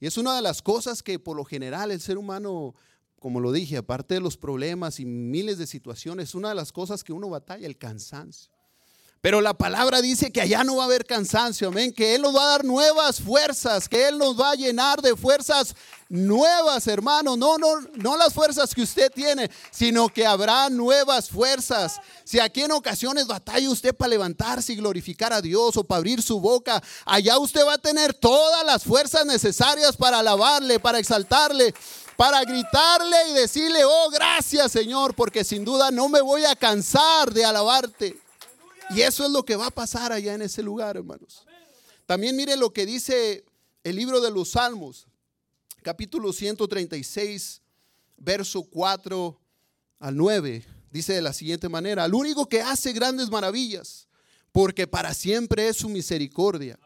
Y 0.00 0.06
es 0.06 0.18
una 0.18 0.34
de 0.34 0.42
las 0.42 0.60
cosas 0.60 1.02
que 1.02 1.18
por 1.18 1.36
lo 1.36 1.44
general 1.44 1.90
el 1.90 2.00
ser 2.00 2.18
humano, 2.18 2.74
como 3.20 3.38
lo 3.38 3.52
dije, 3.52 3.76
aparte 3.76 4.14
de 4.14 4.20
los 4.20 4.36
problemas 4.36 4.98
y 4.98 5.04
miles 5.04 5.56
de 5.58 5.66
situaciones, 5.66 6.34
una 6.34 6.48
de 6.48 6.54
las 6.56 6.72
cosas 6.72 7.04
que 7.04 7.12
uno 7.12 7.28
batalla, 7.28 7.66
el 7.66 7.78
cansancio. 7.78 8.50
Pero 9.20 9.42
la 9.42 9.52
palabra 9.52 10.00
dice 10.00 10.32
que 10.32 10.40
allá 10.40 10.64
no 10.64 10.76
va 10.76 10.84
a 10.84 10.86
haber 10.86 11.04
cansancio, 11.04 11.68
amén, 11.68 11.92
que 11.92 12.14
Él 12.14 12.22
nos 12.22 12.34
va 12.34 12.42
a 12.42 12.50
dar 12.52 12.64
nuevas 12.64 13.20
fuerzas, 13.20 13.86
que 13.86 14.08
Él 14.08 14.16
nos 14.16 14.40
va 14.40 14.52
a 14.52 14.54
llenar 14.54 15.02
de 15.02 15.14
fuerzas 15.14 15.74
nuevas, 16.08 16.86
hermano, 16.86 17.36
no, 17.36 17.58
no, 17.58 17.82
no 17.96 18.16
las 18.16 18.32
fuerzas 18.32 18.74
que 18.74 18.80
usted 18.80 19.12
tiene, 19.12 19.50
sino 19.70 20.08
que 20.08 20.26
habrá 20.26 20.70
nuevas 20.70 21.28
fuerzas. 21.28 22.00
Si 22.24 22.40
aquí 22.40 22.62
en 22.62 22.72
ocasiones 22.72 23.26
batalla 23.26 23.68
usted 23.68 23.94
para 23.94 24.08
levantarse 24.08 24.72
y 24.72 24.76
glorificar 24.76 25.34
a 25.34 25.42
Dios 25.42 25.76
o 25.76 25.84
para 25.84 25.98
abrir 25.98 26.22
su 26.22 26.40
boca, 26.40 26.82
allá 27.04 27.38
usted 27.38 27.66
va 27.66 27.74
a 27.74 27.78
tener 27.78 28.14
todas 28.14 28.64
las 28.64 28.84
fuerzas 28.84 29.26
necesarias 29.26 29.98
para 29.98 30.20
alabarle, 30.20 30.80
para 30.80 30.98
exaltarle, 30.98 31.74
para 32.16 32.42
gritarle 32.44 33.16
y 33.28 33.34
decirle, 33.34 33.84
oh, 33.84 34.08
gracias 34.08 34.72
Señor, 34.72 35.14
porque 35.14 35.44
sin 35.44 35.62
duda 35.62 35.90
no 35.90 36.08
me 36.08 36.22
voy 36.22 36.46
a 36.46 36.56
cansar 36.56 37.30
de 37.34 37.44
alabarte. 37.44 38.29
Y 38.94 39.02
eso 39.02 39.24
es 39.24 39.30
lo 39.30 39.44
que 39.44 39.56
va 39.56 39.66
a 39.66 39.70
pasar 39.70 40.12
allá 40.12 40.34
en 40.34 40.42
ese 40.42 40.62
lugar, 40.62 40.96
hermanos. 40.96 41.46
También 42.06 42.34
mire 42.34 42.56
lo 42.56 42.72
que 42.72 42.86
dice 42.86 43.44
el 43.84 43.96
libro 43.96 44.20
de 44.20 44.30
los 44.30 44.50
Salmos, 44.50 45.06
capítulo 45.82 46.32
136, 46.32 47.62
verso 48.16 48.62
4 48.64 49.40
al 50.00 50.16
9. 50.16 50.64
Dice 50.90 51.12
de 51.12 51.22
la 51.22 51.32
siguiente 51.32 51.68
manera, 51.68 52.04
al 52.04 52.14
único 52.14 52.48
que 52.48 52.62
hace 52.62 52.92
grandes 52.92 53.30
maravillas, 53.30 54.08
porque 54.50 54.88
para 54.88 55.14
siempre 55.14 55.68
es 55.68 55.76
su 55.76 55.88
misericordia. 55.88 56.78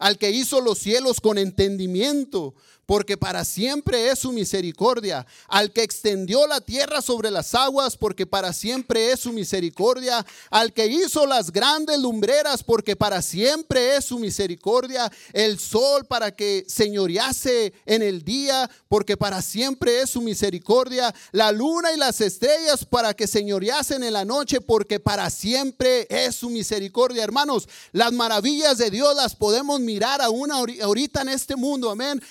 Al 0.00 0.18
que 0.18 0.32
hizo 0.32 0.60
los 0.60 0.78
cielos 0.78 1.20
con 1.20 1.38
entendimiento, 1.38 2.56
porque 2.92 3.16
para 3.16 3.42
siempre 3.46 4.10
es 4.10 4.18
su 4.18 4.32
misericordia. 4.32 5.24
Al 5.48 5.72
que 5.72 5.82
extendió 5.82 6.46
la 6.46 6.60
tierra 6.60 7.00
sobre 7.00 7.30
las 7.30 7.54
aguas, 7.54 7.96
porque 7.96 8.26
para 8.26 8.52
siempre 8.52 9.12
es 9.12 9.20
su 9.20 9.32
misericordia. 9.32 10.26
Al 10.50 10.74
que 10.74 10.88
hizo 10.88 11.24
las 11.24 11.50
grandes 11.52 11.98
lumbreras, 11.98 12.62
porque 12.62 12.94
para 12.94 13.22
siempre 13.22 13.96
es 13.96 14.04
su 14.04 14.18
misericordia. 14.18 15.10
El 15.32 15.58
sol 15.58 16.04
para 16.04 16.32
que 16.32 16.66
señorease 16.68 17.72
en 17.86 18.02
el 18.02 18.22
día, 18.24 18.70
porque 18.90 19.16
para 19.16 19.40
siempre 19.40 20.02
es 20.02 20.10
su 20.10 20.20
misericordia. 20.20 21.14
La 21.30 21.50
luna 21.50 21.94
y 21.94 21.96
las 21.96 22.20
estrellas 22.20 22.84
para 22.84 23.14
que 23.14 23.26
señoreasen 23.26 24.04
en 24.04 24.12
la 24.12 24.26
noche, 24.26 24.60
porque 24.60 25.00
para 25.00 25.30
siempre 25.30 26.06
es 26.10 26.36
su 26.36 26.50
misericordia. 26.50 27.24
Hermanos, 27.24 27.66
las 27.92 28.12
maravillas 28.12 28.76
de 28.76 28.90
Dios 28.90 29.16
las 29.16 29.34
podemos 29.34 29.80
mirar 29.80 30.20
aún 30.20 30.50
ahori- 30.50 30.82
ahorita 30.82 31.22
en 31.22 31.30
este 31.30 31.56
mundo, 31.56 31.90
amén. 31.90 32.22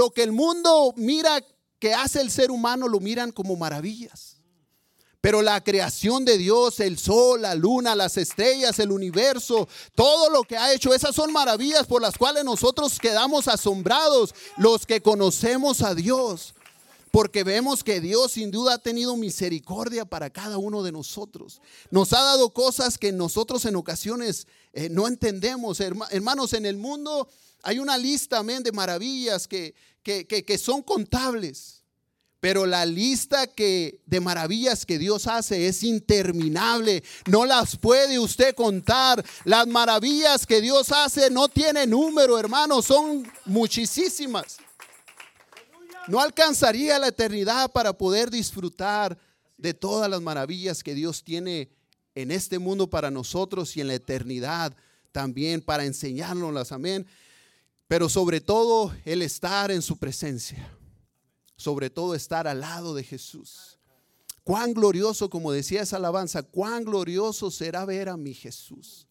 Lo 0.00 0.10
que 0.10 0.22
el 0.22 0.32
mundo 0.32 0.94
mira 0.96 1.44
que 1.78 1.92
hace 1.92 2.22
el 2.22 2.30
ser 2.30 2.50
humano 2.50 2.88
lo 2.88 3.00
miran 3.00 3.32
como 3.32 3.54
maravillas. 3.54 4.38
Pero 5.20 5.42
la 5.42 5.62
creación 5.62 6.24
de 6.24 6.38
Dios, 6.38 6.80
el 6.80 6.96
sol, 6.96 7.42
la 7.42 7.54
luna, 7.54 7.94
las 7.94 8.16
estrellas, 8.16 8.78
el 8.78 8.90
universo, 8.92 9.68
todo 9.94 10.30
lo 10.30 10.44
que 10.44 10.56
ha 10.56 10.72
hecho, 10.72 10.94
esas 10.94 11.14
son 11.14 11.30
maravillas 11.30 11.86
por 11.86 12.00
las 12.00 12.16
cuales 12.16 12.42
nosotros 12.44 12.98
quedamos 12.98 13.46
asombrados, 13.46 14.34
los 14.56 14.86
que 14.86 15.02
conocemos 15.02 15.82
a 15.82 15.94
Dios. 15.94 16.54
Porque 17.10 17.44
vemos 17.44 17.84
que 17.84 18.00
Dios 18.00 18.32
sin 18.32 18.50
duda 18.50 18.74
ha 18.74 18.78
tenido 18.78 19.16
misericordia 19.16 20.06
para 20.06 20.30
cada 20.30 20.56
uno 20.56 20.82
de 20.82 20.92
nosotros. 20.92 21.60
Nos 21.90 22.14
ha 22.14 22.22
dado 22.22 22.48
cosas 22.54 22.96
que 22.96 23.12
nosotros 23.12 23.66
en 23.66 23.76
ocasiones 23.76 24.46
eh, 24.72 24.88
no 24.88 25.06
entendemos. 25.06 25.80
Herma- 25.80 26.08
Hermanos, 26.10 26.54
en 26.54 26.64
el 26.64 26.76
mundo 26.78 27.28
hay 27.62 27.78
una 27.78 27.96
lista, 27.98 28.38
amén, 28.38 28.62
de 28.62 28.72
maravillas 28.72 29.46
que, 29.48 29.74
que, 30.02 30.26
que- 30.26 30.58
son 30.58 30.82
contables. 30.82 31.76
Pero 32.40 32.64
la 32.64 32.86
lista 32.86 33.46
que, 33.46 34.00
de 34.06 34.18
maravillas 34.18 34.86
que 34.86 34.98
Dios 34.98 35.26
hace 35.26 35.66
es 35.66 35.82
interminable. 35.82 37.04
No 37.26 37.44
las 37.44 37.76
puede 37.76 38.18
usted 38.18 38.54
contar. 38.54 39.22
Las 39.44 39.66
maravillas 39.66 40.46
que 40.46 40.62
Dios 40.62 40.90
hace 40.90 41.28
no 41.28 41.48
tienen 41.48 41.90
número, 41.90 42.38
hermanos. 42.38 42.86
Son 42.86 43.30
muchísimas. 43.44 44.56
No 46.08 46.18
alcanzaría 46.18 46.98
la 46.98 47.08
eternidad 47.08 47.70
para 47.72 47.92
poder 47.92 48.30
disfrutar 48.30 49.18
de 49.58 49.74
todas 49.74 50.08
las 50.10 50.22
maravillas 50.22 50.82
que 50.82 50.94
Dios 50.94 51.22
tiene 51.22 51.68
en 52.14 52.30
este 52.30 52.58
mundo 52.58 52.88
para 52.88 53.10
nosotros 53.10 53.76
y 53.76 53.82
en 53.82 53.88
la 53.88 53.94
eternidad 53.94 54.74
también 55.12 55.60
para 55.60 55.84
enseñárnoslas. 55.84 56.72
Amén. 56.72 57.06
Pero 57.90 58.08
sobre 58.08 58.40
todo 58.40 58.94
el 59.04 59.20
estar 59.20 59.72
en 59.72 59.82
su 59.82 59.96
presencia. 59.96 60.72
Sobre 61.56 61.90
todo 61.90 62.14
estar 62.14 62.46
al 62.46 62.60
lado 62.60 62.94
de 62.94 63.02
Jesús. 63.02 63.80
Cuán 64.44 64.74
glorioso, 64.74 65.28
como 65.28 65.50
decía 65.50 65.82
esa 65.82 65.96
alabanza, 65.96 66.44
cuán 66.44 66.84
glorioso 66.84 67.50
será 67.50 67.84
ver 67.84 68.08
a 68.08 68.16
mi 68.16 68.32
Jesús. 68.32 69.08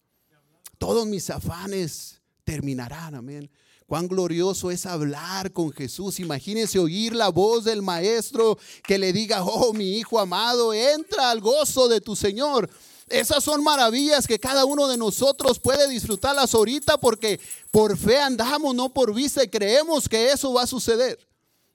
Todos 0.78 1.06
mis 1.06 1.28
afanes 1.28 2.22
terminarán, 2.42 3.16
amén. 3.16 3.50
Cuán 3.84 4.08
glorioso 4.08 4.70
es 4.70 4.86
hablar 4.86 5.52
con 5.52 5.70
Jesús. 5.72 6.18
Imagínense 6.18 6.78
oír 6.78 7.14
la 7.14 7.28
voz 7.28 7.64
del 7.64 7.82
maestro 7.82 8.56
que 8.82 8.96
le 8.96 9.12
diga, 9.12 9.44
oh 9.44 9.74
mi 9.74 9.98
hijo 9.98 10.18
amado, 10.18 10.72
entra 10.72 11.30
al 11.30 11.42
gozo 11.42 11.86
de 11.86 12.00
tu 12.00 12.16
Señor. 12.16 12.70
Esas 13.10 13.42
son 13.42 13.64
maravillas 13.64 14.24
que 14.24 14.38
cada 14.38 14.64
uno 14.64 14.86
de 14.86 14.96
nosotros 14.96 15.58
puede 15.58 15.88
disfrutarlas 15.88 16.54
ahorita 16.54 16.96
porque 16.96 17.40
por 17.72 17.98
fe 17.98 18.18
andamos, 18.18 18.72
no 18.72 18.94
por 18.94 19.12
vista 19.12 19.42
y 19.42 19.48
creemos 19.48 20.08
que 20.08 20.30
eso 20.30 20.52
va 20.52 20.62
a 20.62 20.66
suceder. 20.68 21.18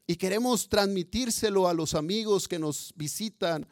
Y 0.07 0.15
queremos 0.15 0.69
transmitírselo 0.69 1.67
a 1.67 1.73
los 1.73 1.93
amigos 1.93 2.47
que 2.47 2.57
nos 2.57 2.93
visitan, 2.95 3.67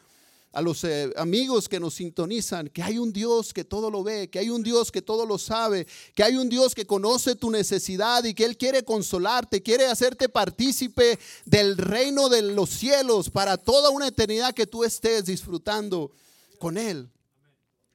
a 0.51 0.61
los 0.61 0.83
eh, 0.83 1.13
amigos 1.15 1.69
que 1.69 1.79
nos 1.79 1.93
sintonizan, 1.93 2.67
que 2.67 2.83
hay 2.83 2.97
un 2.97 3.13
Dios 3.13 3.53
que 3.53 3.63
todo 3.63 3.89
lo 3.89 4.03
ve, 4.03 4.29
que 4.29 4.39
hay 4.39 4.49
un 4.49 4.61
Dios 4.61 4.91
que 4.91 5.01
todo 5.01 5.25
lo 5.25 5.37
sabe, 5.37 5.87
que 6.13 6.23
hay 6.23 6.35
un 6.35 6.49
Dios 6.49 6.75
que 6.75 6.85
conoce 6.85 7.35
tu 7.35 7.49
necesidad 7.49 8.25
y 8.25 8.33
que 8.33 8.43
Él 8.43 8.57
quiere 8.57 8.83
consolarte, 8.83 9.63
quiere 9.63 9.87
hacerte 9.87 10.27
partícipe 10.27 11.17
del 11.45 11.77
reino 11.77 12.27
de 12.27 12.41
los 12.41 12.71
cielos 12.71 13.29
para 13.29 13.55
toda 13.55 13.89
una 13.89 14.09
eternidad 14.09 14.53
que 14.53 14.67
tú 14.67 14.83
estés 14.83 15.23
disfrutando 15.23 16.11
con 16.59 16.77
Él. 16.77 17.12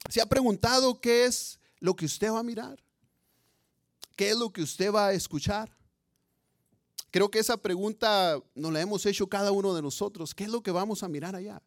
¿Se 0.08 0.20
ha 0.20 0.26
preguntado 0.26 1.00
qué 1.00 1.24
es 1.24 1.58
lo 1.80 1.94
que 1.96 2.06
usted 2.06 2.30
va 2.30 2.40
a 2.40 2.44
mirar? 2.44 2.82
¿Qué 4.16 4.30
es 4.30 4.36
lo 4.36 4.52
que 4.52 4.62
usted 4.62 4.92
va 4.92 5.08
a 5.08 5.12
escuchar? 5.12 5.78
creo 7.10 7.30
que 7.30 7.38
esa 7.38 7.56
pregunta 7.56 8.40
nos 8.54 8.72
la 8.72 8.80
hemos 8.80 9.06
hecho 9.06 9.28
cada 9.28 9.52
uno 9.52 9.74
de 9.74 9.82
nosotros. 9.82 10.34
¿Qué 10.34 10.44
es 10.44 10.50
lo 10.50 10.62
que 10.62 10.70
vamos 10.70 11.02
a 11.02 11.08
mirar 11.08 11.34
allá? 11.34 11.62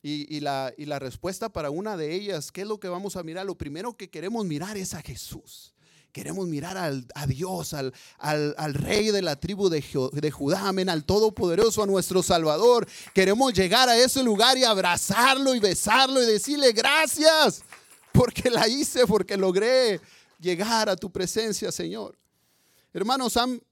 Y, 0.00 0.40
la, 0.40 0.72
la 0.78 0.98
respuesta 1.00 1.48
para 1.48 1.70
una 1.70 1.96
de 1.96 2.14
ellas, 2.14 2.52
¿qué 2.52 2.60
es 2.60 2.68
lo 2.68 2.78
que 2.78 2.88
vamos 2.88 3.16
a 3.16 3.24
mirar? 3.24 3.44
Lo 3.44 3.58
primero 3.58 3.96
que 3.96 4.08
queremos 4.08 4.46
mirar 4.46 4.76
es 4.76 4.94
a 4.94 5.02
Jesús. 5.02 5.74
Queremos 6.18 6.48
mirar 6.48 6.76
al, 6.76 7.06
a 7.14 7.28
Dios, 7.28 7.74
al, 7.74 7.94
al, 8.18 8.74
rey 8.74 9.12
de 9.12 9.22
la 9.22 9.36
tribu 9.36 9.68
de 9.68 10.30
Judá, 10.32 10.66
amén, 10.66 10.88
al 10.88 11.04
Todopoderoso, 11.04 11.84
a 11.84 11.86
nuestro 11.86 12.24
Salvador. 12.24 12.88
Queremos 13.14 13.52
llegar 13.52 13.88
a 13.88 13.96
ese 13.96 14.24
lugar 14.24 14.58
y 14.58 14.64
abrazarlo 14.64 15.54
y 15.54 15.60
besarlo 15.60 16.20
y 16.20 16.26
decirle 16.26 16.72
gracias, 16.72 17.62
porque 18.10 18.50
la 18.50 18.66
hice, 18.66 19.06
porque 19.06 19.36
logré 19.36 20.00
llegar 20.40 20.88
a 20.88 20.96
tu 20.96 21.08
presencia, 21.08 21.70
Señor. 21.70 22.18
Hermanos, 22.92 23.36
han, 23.36 23.62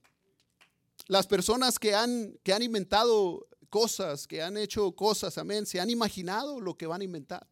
las 1.09 1.27
personas 1.27 1.81
que 1.81 1.97
han, 1.97 2.33
que 2.45 2.53
han 2.53 2.63
inventado 2.63 3.49
cosas, 3.71 4.29
que 4.29 4.41
han 4.41 4.57
hecho 4.57 4.93
cosas, 4.93 5.37
amén, 5.37 5.67
se 5.67 5.81
han 5.81 5.91
imaginado 5.91 6.61
lo 6.61 6.77
que 6.77 6.87
van 6.87 7.01
a 7.01 7.05
inventar. 7.05 7.45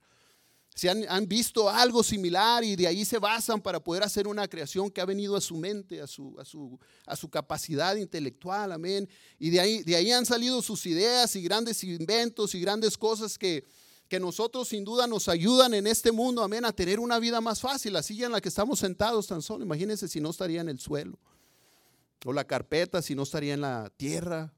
Se 0.74 0.90
han, 0.90 1.04
han 1.08 1.28
visto 1.28 1.70
algo 1.70 2.02
similar 2.02 2.64
y 2.64 2.74
de 2.74 2.88
ahí 2.88 3.04
se 3.04 3.18
basan 3.18 3.60
para 3.60 3.78
poder 3.78 4.02
hacer 4.02 4.26
una 4.26 4.48
creación 4.48 4.90
que 4.90 5.00
ha 5.00 5.04
venido 5.04 5.37
a 5.37 5.40
su 5.40 5.56
mente, 5.56 6.00
a 6.00 6.06
su, 6.06 6.34
a 6.38 6.44
su, 6.44 6.80
a 7.06 7.14
su 7.14 7.30
capacidad 7.30 7.94
intelectual, 7.94 8.72
amén. 8.72 9.08
Y 9.38 9.50
de 9.50 9.60
ahí, 9.60 9.82
de 9.84 9.94
ahí 9.94 10.10
han 10.10 10.26
salido 10.26 10.62
sus 10.62 10.84
ideas 10.87 11.37
y 11.37 11.42
grandes 11.42 11.84
inventos 11.84 12.56
y 12.56 12.60
grandes 12.60 12.98
cosas 12.98 13.38
que, 13.38 13.64
que 14.08 14.20
nosotros 14.20 14.68
sin 14.68 14.84
duda 14.84 15.06
nos 15.06 15.28
ayudan 15.28 15.74
en 15.74 15.87
este 15.87 16.12
mundo, 16.12 16.42
amén, 16.42 16.64
a 16.64 16.72
tener 16.72 17.00
una 17.00 17.18
vida 17.18 17.40
más 17.40 17.60
fácil. 17.60 17.92
La 17.92 18.02
silla 18.02 18.26
en 18.26 18.32
la 18.32 18.40
que 18.40 18.48
estamos 18.48 18.78
sentados 18.78 19.26
tan 19.26 19.42
solo, 19.42 19.64
imagínense 19.64 20.08
si 20.08 20.20
no 20.20 20.30
estaría 20.30 20.60
en 20.60 20.68
el 20.68 20.78
suelo. 20.78 21.18
O 22.24 22.32
la 22.32 22.44
carpeta 22.44 23.02
si 23.02 23.14
no 23.14 23.24
estaría 23.24 23.54
en 23.54 23.60
la 23.60 23.90
tierra. 23.96 24.53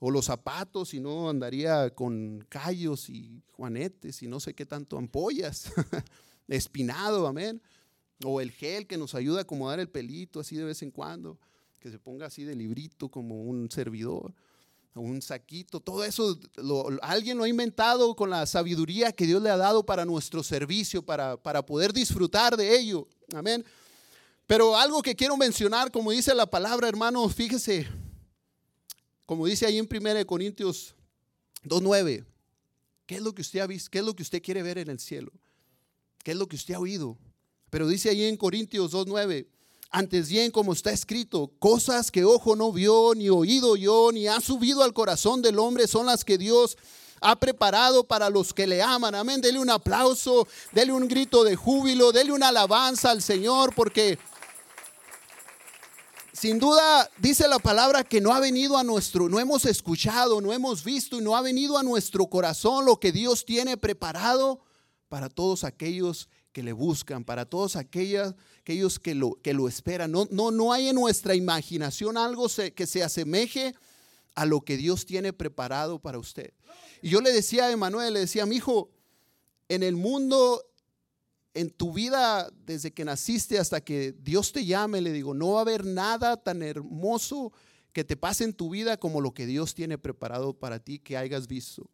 O 0.00 0.10
los 0.10 0.26
zapatos 0.26 0.90
si 0.90 1.00
no 1.00 1.28
andaría 1.28 1.90
con 1.90 2.44
callos 2.48 3.08
y 3.08 3.42
juanetes 3.52 4.22
y 4.22 4.28
no 4.28 4.38
sé 4.38 4.54
qué 4.54 4.64
tanto, 4.64 4.96
ampollas. 4.96 5.72
Espinado, 6.48 7.26
amén. 7.26 7.60
O 8.24 8.40
el 8.40 8.52
gel 8.52 8.86
que 8.86 8.96
nos 8.96 9.14
ayuda 9.14 9.40
a 9.40 9.42
acomodar 9.42 9.80
el 9.80 9.88
pelito 9.88 10.40
así 10.40 10.56
de 10.56 10.64
vez 10.64 10.82
en 10.82 10.90
cuando. 10.90 11.38
Que 11.80 11.90
se 11.90 11.98
ponga 11.98 12.26
así 12.26 12.44
de 12.44 12.54
librito 12.54 13.08
como 13.08 13.42
un 13.42 13.70
servidor. 13.70 14.34
O 14.94 15.00
un 15.00 15.20
saquito. 15.20 15.80
Todo 15.80 16.04
eso 16.04 16.38
alguien 17.02 17.36
lo 17.36 17.44
ha 17.44 17.48
inventado 17.48 18.14
con 18.14 18.30
la 18.30 18.46
sabiduría 18.46 19.12
que 19.12 19.26
Dios 19.26 19.42
le 19.42 19.50
ha 19.50 19.56
dado 19.56 19.84
para 19.84 20.04
nuestro 20.04 20.44
servicio, 20.44 21.02
para, 21.02 21.36
para 21.36 21.66
poder 21.66 21.92
disfrutar 21.92 22.56
de 22.56 22.78
ello. 22.78 23.08
Amén. 23.34 23.64
Pero 24.46 24.76
algo 24.76 25.02
que 25.02 25.14
quiero 25.14 25.36
mencionar, 25.36 25.90
como 25.90 26.10
dice 26.10 26.34
la 26.34 26.46
palabra, 26.46 26.88
hermanos, 26.88 27.34
fíjese, 27.34 27.86
como 29.28 29.44
dice 29.44 29.66
ahí 29.66 29.76
en 29.76 29.86
1 29.86 30.26
Corintios 30.26 30.94
2.9, 31.64 32.24
¿qué 33.04 33.16
es 33.16 33.20
lo 33.20 33.34
que 33.34 33.42
usted 33.42 33.60
ha 33.60 33.66
visto? 33.66 33.90
¿Qué 33.90 33.98
es 33.98 34.04
lo 34.06 34.16
que 34.16 34.22
usted 34.22 34.40
quiere 34.40 34.62
ver 34.62 34.78
en 34.78 34.88
el 34.88 34.98
cielo? 34.98 35.30
¿Qué 36.24 36.30
es 36.30 36.36
lo 36.38 36.46
que 36.46 36.56
usted 36.56 36.72
ha 36.72 36.78
oído? 36.78 37.18
Pero 37.68 37.86
dice 37.86 38.08
ahí 38.08 38.24
en 38.24 38.38
Corintios 38.38 38.90
2.9, 38.94 39.46
antes 39.90 40.30
bien 40.30 40.50
como 40.50 40.72
está 40.72 40.92
escrito, 40.92 41.52
cosas 41.58 42.10
que 42.10 42.24
ojo 42.24 42.56
no 42.56 42.72
vio, 42.72 43.12
ni 43.14 43.28
oído 43.28 43.76
yo, 43.76 44.12
ni 44.12 44.28
ha 44.28 44.40
subido 44.40 44.82
al 44.82 44.94
corazón 44.94 45.42
del 45.42 45.58
hombre 45.58 45.86
son 45.88 46.06
las 46.06 46.24
que 46.24 46.38
Dios 46.38 46.78
ha 47.20 47.38
preparado 47.38 48.04
para 48.04 48.30
los 48.30 48.54
que 48.54 48.66
le 48.66 48.80
aman. 48.80 49.14
Amén. 49.14 49.42
Dele 49.42 49.58
un 49.58 49.68
aplauso, 49.68 50.48
dele 50.72 50.94
un 50.94 51.06
grito 51.06 51.44
de 51.44 51.54
júbilo, 51.54 52.12
dele 52.12 52.32
una 52.32 52.48
alabanza 52.48 53.10
al 53.10 53.20
Señor, 53.20 53.74
porque 53.74 54.18
sin 56.38 56.58
duda 56.58 57.10
dice 57.18 57.48
la 57.48 57.58
palabra 57.58 58.04
que 58.04 58.20
no 58.20 58.32
ha 58.32 58.38
venido 58.38 58.78
a 58.78 58.84
nuestro, 58.84 59.28
no 59.28 59.40
hemos 59.40 59.64
escuchado, 59.64 60.40
no 60.40 60.52
hemos 60.52 60.84
visto 60.84 61.18
y 61.18 61.22
no 61.22 61.36
ha 61.36 61.42
venido 61.42 61.76
a 61.76 61.82
nuestro 61.82 62.26
corazón 62.26 62.84
lo 62.84 63.00
que 63.00 63.10
Dios 63.10 63.44
tiene 63.44 63.76
preparado 63.76 64.60
para 65.08 65.28
todos 65.28 65.64
aquellos 65.64 66.28
que 66.52 66.62
le 66.62 66.72
buscan, 66.72 67.24
para 67.24 67.44
todos 67.44 67.74
aquellas, 67.74 68.34
aquellos 68.60 69.00
que 69.00 69.14
lo, 69.14 69.34
que 69.42 69.52
lo 69.52 69.66
esperan. 69.66 70.12
No, 70.12 70.28
no, 70.30 70.50
no 70.50 70.72
hay 70.72 70.88
en 70.88 70.94
nuestra 70.94 71.34
imaginación 71.34 72.16
algo 72.16 72.46
que 72.74 72.86
se 72.86 73.02
asemeje 73.02 73.74
a 74.36 74.46
lo 74.46 74.60
que 74.60 74.76
Dios 74.76 75.06
tiene 75.06 75.32
preparado 75.32 75.98
para 75.98 76.18
usted. 76.18 76.52
Y 77.02 77.10
yo 77.10 77.20
le 77.20 77.32
decía 77.32 77.64
a 77.64 77.72
Emanuel, 77.72 78.14
le 78.14 78.20
decía, 78.20 78.46
mi 78.46 78.56
hijo, 78.56 78.90
en 79.68 79.82
el 79.82 79.96
mundo 79.96 80.64
en 81.58 81.70
tu 81.70 81.92
vida, 81.92 82.50
desde 82.66 82.92
que 82.92 83.04
naciste 83.04 83.58
hasta 83.58 83.80
que 83.80 84.12
Dios 84.12 84.52
te 84.52 84.64
llame, 84.64 85.00
le 85.00 85.12
digo, 85.12 85.34
no 85.34 85.52
va 85.52 85.58
a 85.58 85.62
haber 85.62 85.84
nada 85.84 86.36
tan 86.36 86.62
hermoso 86.62 87.52
que 87.92 88.04
te 88.04 88.16
pase 88.16 88.44
en 88.44 88.52
tu 88.52 88.70
vida 88.70 88.96
como 88.96 89.20
lo 89.20 89.34
que 89.34 89.44
Dios 89.44 89.74
tiene 89.74 89.98
preparado 89.98 90.52
para 90.52 90.78
ti 90.78 91.00
que 91.00 91.16
hayas 91.16 91.48
visto. 91.48 91.90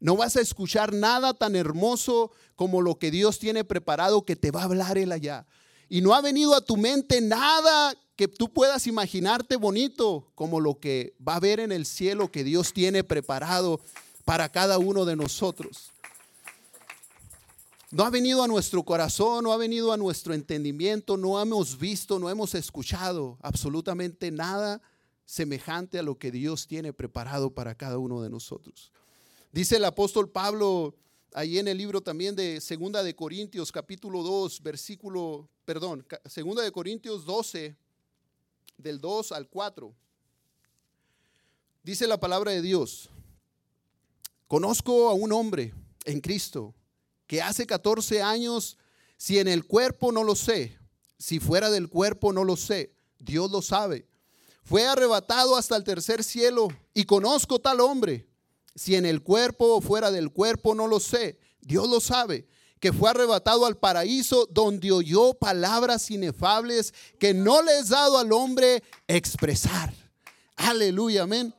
No 0.00 0.16
vas 0.16 0.36
a 0.36 0.40
escuchar 0.40 0.94
nada 0.94 1.34
tan 1.34 1.54
hermoso 1.54 2.30
como 2.56 2.80
lo 2.80 2.98
que 2.98 3.10
Dios 3.10 3.38
tiene 3.38 3.62
preparado 3.62 4.24
que 4.24 4.36
te 4.36 4.50
va 4.50 4.62
a 4.62 4.64
hablar 4.64 4.96
Él 4.96 5.12
allá. 5.12 5.46
Y 5.90 6.00
no 6.00 6.14
ha 6.14 6.22
venido 6.22 6.54
a 6.54 6.64
tu 6.64 6.78
mente 6.78 7.20
nada 7.20 7.94
que 8.16 8.26
tú 8.26 8.52
puedas 8.52 8.86
imaginarte 8.86 9.56
bonito 9.56 10.30
como 10.34 10.60
lo 10.60 10.80
que 10.80 11.14
va 11.26 11.34
a 11.34 11.36
haber 11.36 11.60
en 11.60 11.72
el 11.72 11.84
cielo 11.84 12.32
que 12.32 12.42
Dios 12.42 12.72
tiene 12.72 13.04
preparado 13.04 13.80
para 14.24 14.48
cada 14.48 14.78
uno 14.78 15.04
de 15.04 15.16
nosotros. 15.16 15.93
No 17.94 18.04
ha 18.04 18.10
venido 18.10 18.42
a 18.42 18.48
nuestro 18.48 18.82
corazón, 18.82 19.44
no 19.44 19.52
ha 19.52 19.56
venido 19.56 19.92
a 19.92 19.96
nuestro 19.96 20.34
entendimiento, 20.34 21.16
no 21.16 21.40
hemos 21.40 21.78
visto, 21.78 22.18
no 22.18 22.28
hemos 22.28 22.56
escuchado 22.56 23.38
absolutamente 23.40 24.32
nada 24.32 24.82
semejante 25.24 26.00
a 26.00 26.02
lo 26.02 26.18
que 26.18 26.32
Dios 26.32 26.66
tiene 26.66 26.92
preparado 26.92 27.54
para 27.54 27.76
cada 27.76 27.98
uno 27.98 28.20
de 28.20 28.30
nosotros. 28.30 28.90
Dice 29.52 29.76
el 29.76 29.84
apóstol 29.84 30.28
Pablo 30.28 30.96
ahí 31.34 31.60
en 31.60 31.68
el 31.68 31.78
libro 31.78 32.00
también 32.00 32.34
de 32.34 32.60
Segunda 32.60 33.04
de 33.04 33.14
Corintios 33.14 33.70
capítulo 33.70 34.24
2, 34.24 34.60
versículo, 34.64 35.48
perdón, 35.64 36.04
Segunda 36.24 36.64
de 36.64 36.72
Corintios 36.72 37.24
12 37.24 37.76
del 38.76 39.00
2 39.00 39.30
al 39.30 39.48
4. 39.48 39.94
Dice 41.84 42.08
la 42.08 42.18
palabra 42.18 42.50
de 42.50 42.60
Dios. 42.60 43.08
Conozco 44.48 45.08
a 45.08 45.12
un 45.12 45.30
hombre 45.30 45.72
en 46.04 46.20
Cristo 46.20 46.74
que 47.26 47.42
hace 47.42 47.66
14 47.66 48.22
años, 48.22 48.78
si 49.16 49.38
en 49.38 49.48
el 49.48 49.66
cuerpo 49.66 50.12
no 50.12 50.24
lo 50.24 50.34
sé, 50.34 50.78
si 51.18 51.40
fuera 51.40 51.70
del 51.70 51.88
cuerpo 51.88 52.32
no 52.32 52.44
lo 52.44 52.56
sé, 52.56 52.94
Dios 53.18 53.50
lo 53.50 53.62
sabe. 53.62 54.06
Fue 54.64 54.86
arrebatado 54.86 55.56
hasta 55.56 55.76
el 55.76 55.84
tercer 55.84 56.24
cielo 56.24 56.68
y 56.94 57.04
conozco 57.04 57.60
tal 57.60 57.80
hombre. 57.80 58.26
Si 58.74 58.96
en 58.96 59.06
el 59.06 59.22
cuerpo 59.22 59.76
o 59.76 59.80
fuera 59.80 60.10
del 60.10 60.30
cuerpo 60.30 60.74
no 60.74 60.86
lo 60.86 61.00
sé, 61.00 61.38
Dios 61.60 61.88
lo 61.88 62.00
sabe. 62.00 62.48
Que 62.80 62.92
fue 62.92 63.10
arrebatado 63.10 63.66
al 63.66 63.76
paraíso 63.78 64.46
donde 64.50 64.90
oyó 64.90 65.34
palabras 65.34 66.10
inefables 66.10 66.92
que 67.18 67.32
no 67.32 67.62
le 67.62 67.78
es 67.78 67.90
dado 67.90 68.18
al 68.18 68.32
hombre 68.32 68.82
expresar. 69.06 69.94
Aleluya, 70.56 71.22
amén. 71.22 71.54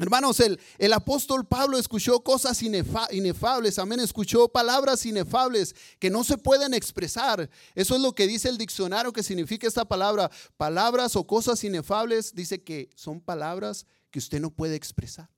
Hermanos, 0.00 0.38
el, 0.38 0.60
el 0.78 0.92
apóstol 0.92 1.44
Pablo 1.44 1.76
escuchó 1.76 2.20
cosas 2.20 2.62
inefa- 2.62 3.12
inefables, 3.12 3.80
amén, 3.80 3.98
escuchó 3.98 4.46
palabras 4.46 5.04
inefables 5.04 5.74
que 5.98 6.08
no 6.08 6.22
se 6.22 6.38
pueden 6.38 6.72
expresar. 6.72 7.50
Eso 7.74 7.96
es 7.96 8.00
lo 8.00 8.14
que 8.14 8.28
dice 8.28 8.48
el 8.48 8.58
diccionario 8.58 9.12
que 9.12 9.24
significa 9.24 9.66
esta 9.66 9.84
palabra. 9.84 10.30
Palabras 10.56 11.16
o 11.16 11.26
cosas 11.26 11.64
inefables, 11.64 12.32
dice 12.32 12.62
que 12.62 12.88
son 12.94 13.20
palabras 13.20 13.86
que 14.12 14.20
usted 14.20 14.40
no 14.40 14.50
puede 14.50 14.76
expresar. 14.76 15.28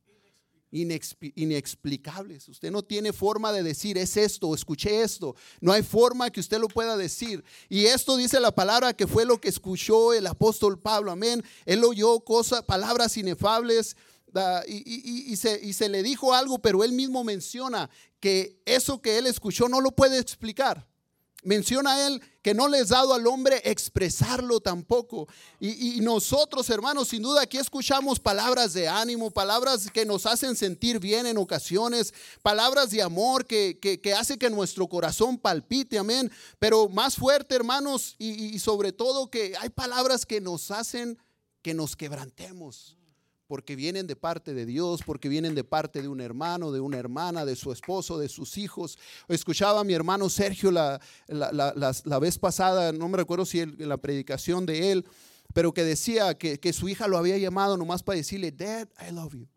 Inexplicables. 0.73 2.49
Usted 2.49 2.70
no 2.70 2.83
tiene 2.83 3.12
forma 3.14 3.53
de 3.53 3.62
decir 3.62 3.96
es 3.96 4.16
esto, 4.18 4.55
escuché 4.55 5.03
esto. 5.03 5.35
No 5.61 5.73
hay 5.73 5.83
forma 5.83 6.31
que 6.31 6.38
usted 6.38 6.59
lo 6.61 6.68
pueda 6.68 6.96
decir. 6.99 7.42
Y 7.68 7.87
esto 7.87 8.16
dice 8.16 8.38
la 8.38 8.55
palabra 8.55 8.92
que 8.92 9.07
fue 9.07 9.25
lo 9.25 9.40
que 9.40 9.49
escuchó 9.49 10.12
el 10.12 10.27
apóstol 10.27 10.79
Pablo. 10.79 11.11
Amén. 11.11 11.42
Él 11.64 11.83
oyó 11.83 12.20
cosas, 12.20 12.62
palabras 12.62 13.16
inefables. 13.16 13.96
Y, 14.66 15.36
se, 15.36 15.60
y 15.62 15.72
se 15.72 15.88
le 15.88 16.02
dijo 16.02 16.34
algo, 16.34 16.58
pero 16.58 16.84
él 16.84 16.92
mismo 16.92 17.24
menciona 17.24 17.90
que 18.20 18.60
eso 18.64 19.00
que 19.00 19.18
él 19.18 19.26
escuchó 19.26 19.68
no 19.68 19.80
lo 19.80 19.92
puede 19.92 20.18
explicar. 20.18 20.86
Menciona 21.42 22.06
él 22.06 22.22
que 22.42 22.52
no 22.52 22.68
le 22.68 22.80
es 22.80 22.88
dado 22.88 23.14
al 23.14 23.26
hombre 23.26 23.62
expresarlo 23.64 24.60
tampoco. 24.60 25.26
Y, 25.58 26.00
nosotros, 26.00 26.68
hermanos, 26.68 27.08
sin 27.08 27.22
duda 27.22 27.42
aquí 27.42 27.56
escuchamos 27.56 28.20
palabras 28.20 28.74
de 28.74 28.88
ánimo, 28.88 29.30
palabras 29.30 29.90
que 29.90 30.04
nos 30.04 30.26
hacen 30.26 30.54
sentir 30.54 30.98
bien 30.98 31.24
en 31.26 31.38
ocasiones, 31.38 32.12
palabras 32.42 32.90
de 32.90 33.02
amor 33.02 33.46
que, 33.46 33.78
que, 33.81 34.00
que 34.00 34.12
hace 34.12 34.38
que 34.38 34.50
nuestro 34.50 34.87
corazón 34.87 35.38
palpite, 35.38 35.98
amén. 35.98 36.31
Pero 36.58 36.88
más 36.90 37.16
fuerte, 37.16 37.54
hermanos, 37.54 38.16
y 38.18 38.58
sobre 38.58 38.92
todo 38.92 39.31
que 39.31 39.54
hay 39.58 39.70
palabras 39.70 40.26
que 40.26 40.40
nos 40.40 40.70
hacen 40.70 41.18
que 41.62 41.74
nos 41.74 41.96
quebrantemos 41.96 43.00
porque 43.51 43.75
vienen 43.75 44.07
de 44.07 44.15
parte 44.15 44.55
de 44.55 44.65
Dios, 44.65 45.01
porque 45.05 45.29
vienen 45.29 45.57
de 45.57 45.65
parte 45.65 46.03
de 46.03 46.07
un 46.07 46.21
hermano, 46.21 46.71
de 46.71 46.79
una 46.79 46.98
hermana, 46.98 47.44
de 47.44 47.57
su 47.57 47.73
esposo, 47.73 48.17
de 48.17 48.29
sus 48.29 48.57
hijos. 48.57 48.96
Escuchaba 49.27 49.81
a 49.81 49.85
mi 49.85 49.92
hermano 49.92 50.29
Sergio 50.29 50.71
la, 50.71 51.01
la, 51.27 51.51
la- 51.51 51.92
la- 52.05 52.19
vez 52.21 52.38
pasada, 52.38 52.92
no 52.92 53.09
me 53.09 53.17
recuerdo 53.17 53.44
si 53.44 53.59
en 53.59 53.88
la 53.88 53.96
predicación 53.96 54.67
de 54.67 54.92
él, 54.92 55.05
pero 55.53 55.75
que 55.75 55.83
decía 55.83 56.38
que, 56.38 56.61
que 56.61 56.73
su 56.73 56.88
hija 56.88 57.09
lo 57.09 57.19
había 57.19 57.38
llamado 57.38 57.77
nomás 57.77 58.05
para 58.05 58.19
decirle, 58.19 58.53
Dad, 58.53 58.87
I 59.05 59.11
love 59.13 59.35
you. 59.35 59.48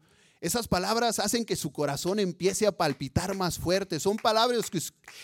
Esas 0.41 0.67
palabras 0.67 1.19
hacen 1.19 1.45
que 1.45 1.55
su 1.55 1.71
corazón 1.71 2.17
empiece 2.17 2.65
a 2.65 2.71
palpitar 2.75 3.35
más 3.37 3.59
fuerte. 3.59 3.99
Son 3.99 4.17
palabras 4.17 4.71
que, 4.71 4.79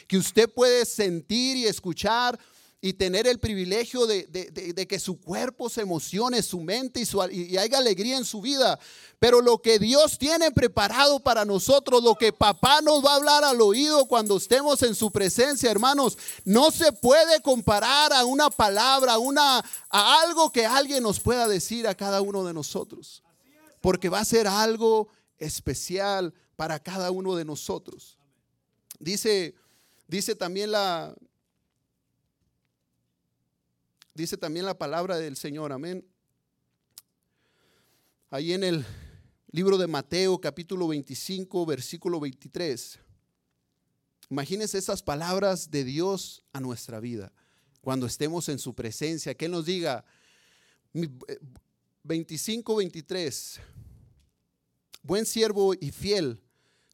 que 0.07 0.17
usted 0.17 0.47
puede 0.47 0.85
sentir 0.85 1.57
y 1.57 1.65
escuchar 1.65 2.39
y 2.81 2.93
tener 2.93 3.27
el 3.27 3.39
privilegio 3.39 4.07
de, 4.07 4.23
de- 4.27 4.51
de- 4.73 4.87
que 4.87 4.99
su 4.99 5.19
cuerpo 5.19 5.69
se 5.69 5.81
emocione, 5.81 6.41
su 6.41 6.61
mente 6.61 7.01
y, 7.01 7.05
su, 7.05 7.21
y 7.29 7.57
haya 7.57 7.77
alegría 7.77 8.17
en 8.17 8.23
su 8.23 8.39
vida. 8.39 8.79
Pero 9.19 9.41
lo 9.41 9.61
que 9.61 9.79
Dios 9.79 10.17
tiene 10.17 10.49
preparado 10.51 11.19
para 11.19 11.43
nosotros, 11.43 12.01
lo 12.01 12.15
que 12.15 12.31
papá 12.31 12.79
nos 12.81 13.03
va 13.03 13.11
a 13.11 13.15
hablar 13.17 13.43
al 13.43 13.59
oído 13.59 14.05
cuando 14.05 14.37
estemos 14.37 14.81
en 14.83 14.95
su 14.95 15.11
presencia, 15.11 15.69
hermanos, 15.69 16.17
no 16.45 16.71
se 16.71 16.93
puede 16.93 17.41
comparar 17.41 18.13
a 18.13 18.23
una 18.23 18.49
palabra, 18.49 19.17
una, 19.17 19.57
a 19.89 20.21
algo 20.21 20.49
que 20.49 20.65
alguien 20.65 21.03
nos 21.03 21.19
pueda 21.19 21.49
decir 21.49 21.85
a 21.85 21.95
cada 21.95 22.21
uno 22.21 22.45
de 22.45 22.53
nosotros. 22.53 23.23
Porque 23.81 24.07
va 24.07 24.19
a 24.21 24.25
ser 24.25 24.47
algo 24.47 25.09
especial 25.37 26.33
para 26.55 26.79
cada 26.79 27.11
uno 27.11 27.35
de 27.35 27.43
nosotros. 27.43 28.17
Dice, 28.99 29.53
dice 30.07 30.35
también 30.35 30.71
la, 30.71 31.13
dice 34.19 34.35
también 34.35 34.65
la 34.65 34.77
palabra 34.77 35.17
del 35.17 35.37
Señor, 35.37 35.71
amén. 35.71 36.05
Ahí 38.29 38.51
en 38.51 38.65
el 38.65 38.85
libro 39.51 39.77
de 39.77 39.87
Mateo, 39.87 40.39
capítulo 40.41 40.89
25, 40.89 41.65
versículo 41.65 42.19
23. 42.19 42.99
Imagínense 44.29 44.77
esas 44.77 45.01
palabras 45.01 45.71
de 45.71 45.85
Dios 45.85 46.43
a 46.51 46.59
nuestra 46.59 46.99
vida, 46.99 47.31
cuando 47.79 48.05
estemos 48.05 48.49
en 48.49 48.59
su 48.59 48.75
presencia, 48.75 49.33
que 49.35 49.47
nos 49.47 49.65
diga, 49.65 50.03
mi- 50.91 51.05
eh, 51.29 51.39
25, 52.03 52.75
23, 52.75 53.61
buen 55.01 55.25
siervo 55.25 55.73
y 55.79 55.91
fiel, 55.91 56.41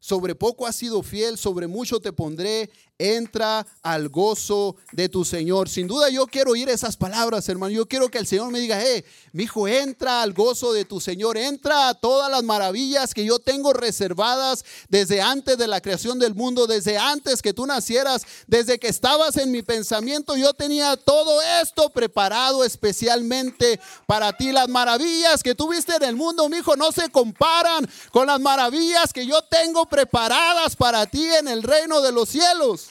sobre 0.00 0.36
poco 0.36 0.64
has 0.64 0.76
sido 0.76 1.02
fiel, 1.02 1.36
sobre 1.36 1.66
mucho 1.66 1.98
te 1.98 2.12
pondré, 2.12 2.70
entra 2.98 3.66
al 3.82 4.08
gozo 4.08 4.76
de 4.92 5.08
tu 5.08 5.24
Señor. 5.24 5.68
Sin 5.68 5.86
duda 5.86 6.08
yo 6.08 6.26
quiero 6.26 6.52
oír 6.52 6.68
esas 6.68 6.96
palabras, 6.96 7.48
hermano. 7.48 7.72
Yo 7.72 7.86
quiero 7.86 8.10
que 8.10 8.18
el 8.18 8.26
Señor 8.26 8.50
me 8.50 8.60
diga, 8.60 8.82
eh, 8.82 9.04
mi 9.32 9.44
hijo, 9.44 9.68
entra 9.68 10.22
al 10.22 10.32
gozo 10.32 10.72
de 10.72 10.84
tu 10.84 11.00
Señor, 11.00 11.36
entra 11.36 11.88
a 11.88 11.94
todas 11.94 12.30
las 12.30 12.42
maravillas 12.42 13.12
que 13.12 13.24
yo 13.24 13.38
tengo 13.38 13.72
reservadas 13.72 14.64
desde 14.88 15.20
antes 15.20 15.58
de 15.58 15.66
la 15.66 15.80
creación 15.80 16.18
del 16.18 16.34
mundo, 16.34 16.66
desde 16.66 16.96
antes 16.96 17.42
que 17.42 17.52
tú 17.52 17.66
nacieras, 17.66 18.22
desde 18.46 18.78
que 18.78 18.88
estabas 18.88 19.36
en 19.36 19.50
mi 19.50 19.62
pensamiento, 19.62 20.36
yo 20.36 20.54
tenía 20.54 20.96
todo 20.96 21.40
esto 21.60 21.90
preparado 21.90 22.64
especialmente 22.64 23.80
para 24.06 24.32
ti. 24.32 24.52
Las 24.52 24.68
maravillas 24.68 25.42
que 25.42 25.54
tuviste 25.54 25.96
en 25.96 26.04
el 26.04 26.16
mundo, 26.16 26.48
mi 26.48 26.58
hijo, 26.58 26.76
no 26.76 26.92
se 26.92 27.10
comparan 27.10 27.88
con 28.10 28.26
las 28.26 28.40
maravillas 28.40 29.12
que 29.12 29.26
yo 29.26 29.42
tengo 29.42 29.86
preparadas 29.86 30.76
para 30.76 31.06
ti 31.06 31.24
en 31.24 31.48
el 31.48 31.62
reino 31.62 32.00
de 32.00 32.12
los 32.12 32.28
cielos. 32.28 32.85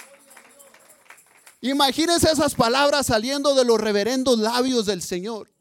Imagínense 1.72 2.32
esas 2.32 2.53
palabras 2.53 3.07
saliendo 3.07 3.55
de 3.55 3.66
los 3.66 3.82
reverendos 3.82 4.38
labios 4.38 4.86
del 4.86 5.01
Señor. 5.01 5.51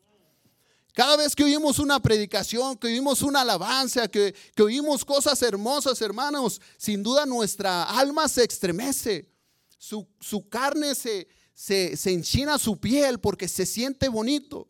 Cada 0.93 1.17
vez 1.17 1.35
que 1.35 1.45
oímos 1.45 1.79
una 1.79 1.99
predicación, 1.99 2.77
que 2.77 2.89
oímos 2.89 3.23
una 3.23 3.41
alabanza, 3.41 4.07
que, 4.07 4.35
que 4.55 4.63
oímos 4.63 5.03
cosas 5.03 5.41
hermosas, 5.41 6.03
hermanos, 6.03 6.61
sin 6.77 7.03
duda 7.03 7.25
nuestra 7.25 7.85
alma 7.85 8.29
se 8.29 8.45
estremece. 8.45 9.33
Su, 9.79 10.07
su 10.21 10.47
carne 10.47 10.95
se, 10.95 11.27
se, 11.55 11.97
se 11.97 12.13
enchina 12.13 12.59
su 12.59 12.79
piel 12.79 13.19
porque 13.19 13.49
se 13.49 13.65
siente 13.65 14.09
bonito. 14.09 14.69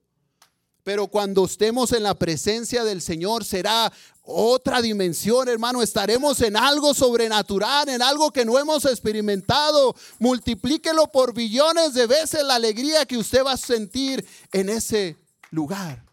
Pero 0.84 1.08
cuando 1.08 1.46
estemos 1.46 1.92
en 1.92 2.04
la 2.04 2.14
presencia 2.16 2.84
del 2.84 3.02
Señor 3.02 3.44
será 3.44 3.92
otra 4.24 4.80
dimensión, 4.80 5.48
hermano. 5.48 5.82
Estaremos 5.82 6.40
en 6.40 6.56
algo 6.56 6.94
sobrenatural, 6.94 7.88
en 7.88 8.02
algo 8.02 8.32
que 8.32 8.44
no 8.44 8.58
hemos 8.58 8.84
experimentado. 8.86 9.94
Multiplíquelo 10.18 11.12
por 11.12 11.34
billones 11.34 11.94
de 11.94 12.06
veces 12.06 12.42
la 12.42 12.54
alegría 12.54 13.04
que 13.04 13.18
usted 13.18 13.44
va 13.44 13.52
a 13.52 13.58
sentir 13.58 14.26
en 14.52 14.70
ese 14.70 15.16
lugar. 15.50 16.04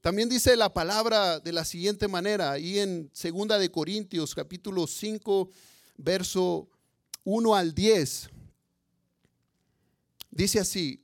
También 0.00 0.28
dice 0.28 0.56
la 0.56 0.72
palabra 0.72 1.38
de 1.38 1.52
la 1.52 1.64
siguiente 1.64 2.08
manera, 2.08 2.52
ahí 2.52 2.78
en 2.78 3.10
Segunda 3.12 3.58
de 3.58 3.70
Corintios, 3.70 4.34
capítulo 4.34 4.86
5, 4.86 5.50
verso 5.98 6.68
1 7.24 7.54
al 7.54 7.74
10. 7.74 8.30
Dice 10.30 10.60
así: 10.60 11.02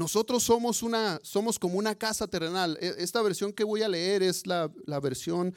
nosotros 0.00 0.42
somos 0.42 0.82
una, 0.82 1.20
somos 1.22 1.58
como 1.58 1.76
una 1.76 1.94
casa 1.94 2.26
terrenal. 2.26 2.78
E- 2.80 2.94
Esta 3.00 3.20
versión 3.20 3.52
que 3.52 3.64
voy 3.64 3.82
a 3.82 3.88
leer 3.88 4.22
es 4.22 4.46
la, 4.46 4.70
versión 5.02 5.54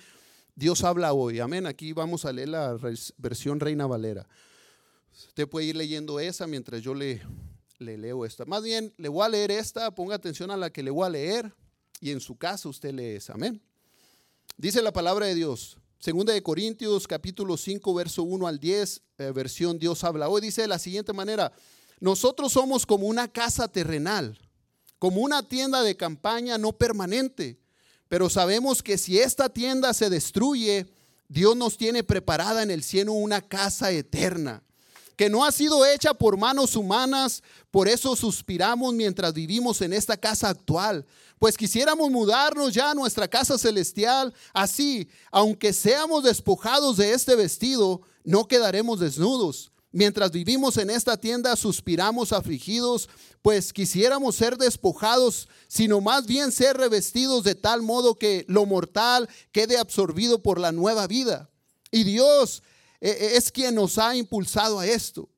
Dios 0.54 0.84
habla 0.84 1.14
hoy. 1.14 1.40
Amén. 1.40 1.66
Aquí 1.66 1.94
vamos 1.94 2.26
a 2.26 2.34
leer 2.34 2.50
la 2.50 2.78
versión 3.18 3.62
Reina 3.62 3.88
Valera. 3.88 4.28
Usted 5.30 5.48
puede 5.48 5.68
ir 5.68 5.78
leyendo 5.78 6.20
esa 6.20 6.46
mientras 6.46 6.82
yo 6.82 6.94
le, 6.94 7.22
le 7.80 7.98
leo 7.98 8.26
esta. 8.26 8.44
Más 8.44 8.62
bien, 8.64 8.94
le 8.98 9.08
voy 9.08 9.26
a 9.26 9.30
leer 9.30 9.50
esta. 9.50 9.92
Ponga 9.96 10.16
atención 10.16 10.52
a 10.52 10.58
la 10.58 10.70
que 10.70 10.84
le 10.84 10.92
voy 10.92 11.06
a 11.06 11.10
leer 11.10 11.54
y 12.02 12.12
en 12.12 12.20
su 12.20 12.36
casa 12.36 12.68
usted 12.68 12.94
lee 12.94 13.16
esa. 13.16 13.36
Amén. 13.36 13.62
Dice 14.58 14.82
la 14.82 14.92
palabra 14.92 15.26
de 15.26 15.36
Dios. 15.36 15.78
Segunda 16.00 16.34
de 16.34 16.44
Corintios 16.44 17.08
capítulo 17.08 17.56
5 17.56 17.94
verso 17.94 18.24
1 18.24 18.46
al 18.46 18.60
10, 18.60 19.02
eh, 19.20 19.32
versión 19.34 19.80
Dios 19.80 20.04
habla 20.04 20.28
hoy, 20.28 20.42
dice 20.42 20.64
de 20.64 20.68
la 20.68 20.80
siguiente 20.80 21.14
manera, 21.14 21.54
nosotros 22.04 22.52
somos 22.52 22.86
como 22.86 23.08
una 23.08 23.30
casa 23.30 23.70
terrenal, 23.70 24.38
como 25.00 25.22
una 25.22 25.42
tienda 25.48 25.82
de 25.84 25.96
campaña 25.96 26.58
no 26.58 26.74
permanente, 26.74 27.62
pero 28.10 28.30
sabemos 28.30 28.84
que 28.84 28.98
si 28.98 29.20
esta 29.20 29.48
tienda 29.48 29.94
se 29.94 30.10
destruye, 30.10 30.86
Dios 31.30 31.56
nos 31.56 31.78
tiene 31.78 32.04
preparada 32.04 32.62
en 32.62 32.72
el 32.72 32.84
cielo 32.84 33.14
una 33.14 33.40
casa 33.40 33.90
eterna, 33.92 34.64
que 35.16 35.30
no 35.30 35.46
ha 35.46 35.54
sido 35.54 35.86
hecha 35.86 36.14
por 36.14 36.36
manos 36.36 36.76
humanas, 36.76 37.42
por 37.72 37.88
eso 37.88 38.18
suspiramos 38.18 38.94
mientras 38.94 39.34
vivimos 39.34 39.82
en 39.82 39.94
esta 39.94 40.18
casa 40.18 40.50
actual, 40.50 41.06
pues 41.40 41.56
quisiéramos 41.56 42.12
mudarnos 42.12 42.74
ya 42.74 42.92
a 42.92 42.96
nuestra 42.96 43.30
casa 43.30 43.58
celestial, 43.58 44.34
así, 44.54 45.08
aunque 45.32 45.72
seamos 45.72 46.26
despojados 46.26 46.98
de 46.98 47.14
este 47.14 47.38
vestido, 47.38 48.02
no 48.26 48.46
quedaremos 48.46 49.00
desnudos. 49.00 49.73
Mientras 49.96 50.32
vivimos 50.32 50.78
en 50.78 50.90
esta 50.90 51.18
tienda, 51.18 51.56
suspiramos 51.56 52.34
afligidos, 52.34 53.08
pues 53.44 53.72
quisiéramos 53.72 54.36
ser 54.36 54.58
despojados, 54.58 55.48
sino 55.68 56.02
más 56.02 56.26
bien 56.26 56.52
ser 56.52 56.78
revestidos 56.78 57.44
de 57.44 57.54
tal 57.54 57.84
modo 57.84 58.16
que 58.16 58.44
lo 58.48 58.66
mortal 58.66 59.30
quede 59.52 59.78
absorbido 59.78 60.42
por 60.42 60.60
la 60.60 60.72
nueva 60.72 61.06
vida. 61.06 61.48
Y 61.92 62.06
Dios 62.06 62.64
eh, 63.02 63.34
es 63.36 63.52
quien 63.52 63.76
nos 63.76 64.00
ha 64.00 64.16
impulsado 64.16 64.80
a 64.80 64.88
esto, 64.88 65.30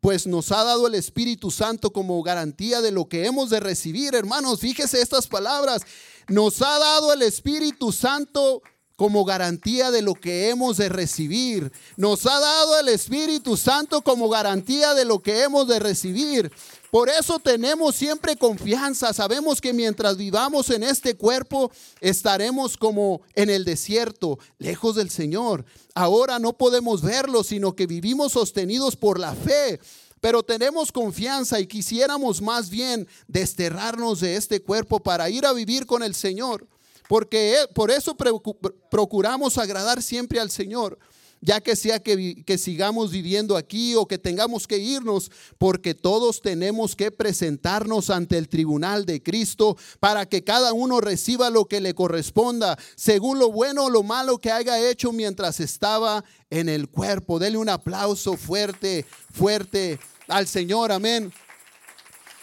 pues 0.00 0.26
nos 0.26 0.52
ha 0.52 0.64
dado 0.64 0.86
el 0.86 0.96
Espíritu 0.96 1.50
Santo 1.50 1.90
como 1.90 2.22
garantía 2.22 2.82
de 2.82 2.90
lo 2.90 3.08
que 3.08 3.24
hemos 3.24 3.48
de 3.48 3.60
recibir. 3.60 4.14
Hermanos, 4.14 4.60
fíjese 4.60 5.00
estas 5.00 5.26
palabras. 5.26 5.80
Nos 6.28 6.60
ha 6.60 6.78
dado 6.78 7.10
el 7.10 7.22
Espíritu 7.22 7.90
Santo 7.90 8.60
como 8.96 9.24
garantía 9.24 9.90
de 9.90 10.02
lo 10.02 10.14
que 10.14 10.50
hemos 10.50 10.76
de 10.76 10.88
recibir. 10.88 11.72
Nos 11.96 12.26
ha 12.26 12.38
dado 12.38 12.78
el 12.78 12.88
Espíritu 12.88 13.56
Santo 13.56 14.02
como 14.02 14.28
garantía 14.28 14.94
de 14.94 15.04
lo 15.04 15.20
que 15.20 15.42
hemos 15.42 15.66
de 15.66 15.80
recibir. 15.80 16.52
Por 16.90 17.08
eso 17.08 17.40
tenemos 17.40 17.96
siempre 17.96 18.36
confianza. 18.36 19.12
Sabemos 19.12 19.60
que 19.60 19.72
mientras 19.72 20.16
vivamos 20.16 20.70
en 20.70 20.84
este 20.84 21.16
cuerpo, 21.16 21.72
estaremos 22.00 22.76
como 22.76 23.22
en 23.34 23.50
el 23.50 23.64
desierto, 23.64 24.38
lejos 24.58 24.94
del 24.94 25.10
Señor. 25.10 25.64
Ahora 25.94 26.38
no 26.38 26.52
podemos 26.52 27.02
verlo, 27.02 27.42
sino 27.42 27.74
que 27.74 27.88
vivimos 27.88 28.32
sostenidos 28.32 28.94
por 28.94 29.18
la 29.18 29.34
fe. 29.34 29.80
Pero 30.20 30.44
tenemos 30.44 30.92
confianza 30.92 31.58
y 31.58 31.66
quisiéramos 31.66 32.40
más 32.40 32.70
bien 32.70 33.08
desterrarnos 33.26 34.20
de 34.20 34.36
este 34.36 34.62
cuerpo 34.62 35.00
para 35.00 35.28
ir 35.28 35.44
a 35.46 35.52
vivir 35.52 35.86
con 35.86 36.02
el 36.04 36.14
Señor. 36.14 36.66
Porque 37.08 37.54
eh, 37.54 37.68
por 37.74 37.90
eso 37.90 38.16
procuramos 38.90 39.58
agradar 39.58 40.02
siempre 40.02 40.40
al 40.40 40.50
Señor, 40.50 40.98
ya 41.40 41.60
que 41.60 41.76
sea 41.76 42.02
que 42.02 42.58
sigamos 42.58 43.10
viviendo 43.10 43.58
aquí 43.58 43.94
o 43.94 44.06
que 44.06 44.16
tengamos 44.16 44.66
que 44.66 44.78
irnos, 44.78 45.30
porque 45.58 45.94
todos 45.94 46.40
tenemos 46.40 46.96
que 46.96 47.10
presentarnos 47.10 48.08
ante 48.08 48.38
el 48.38 48.48
tribunal 48.48 49.04
de 49.04 49.22
Cristo 49.22 49.76
para 50.00 50.26
que 50.26 50.42
cada 50.42 50.72
uno 50.72 51.02
reciba 51.02 51.50
lo 51.50 51.66
que 51.66 51.82
le 51.82 51.94
corresponda, 51.94 52.78
según 52.96 53.38
lo 53.38 53.52
bueno 53.52 53.84
o 53.84 53.90
lo 53.90 54.02
malo 54.02 54.38
que 54.38 54.50
haya 54.50 54.88
hecho 54.88 55.12
mientras 55.12 55.60
estaba 55.60 56.24
en 56.48 56.70
el 56.70 56.88
cuerpo. 56.88 57.38
Dele 57.38 57.58
un 57.58 57.68
aplauso 57.68 58.38
fuerte, 58.38 59.04
fuerte 59.30 59.98
al 60.28 60.46
Señor, 60.46 60.92
amén. 60.92 61.30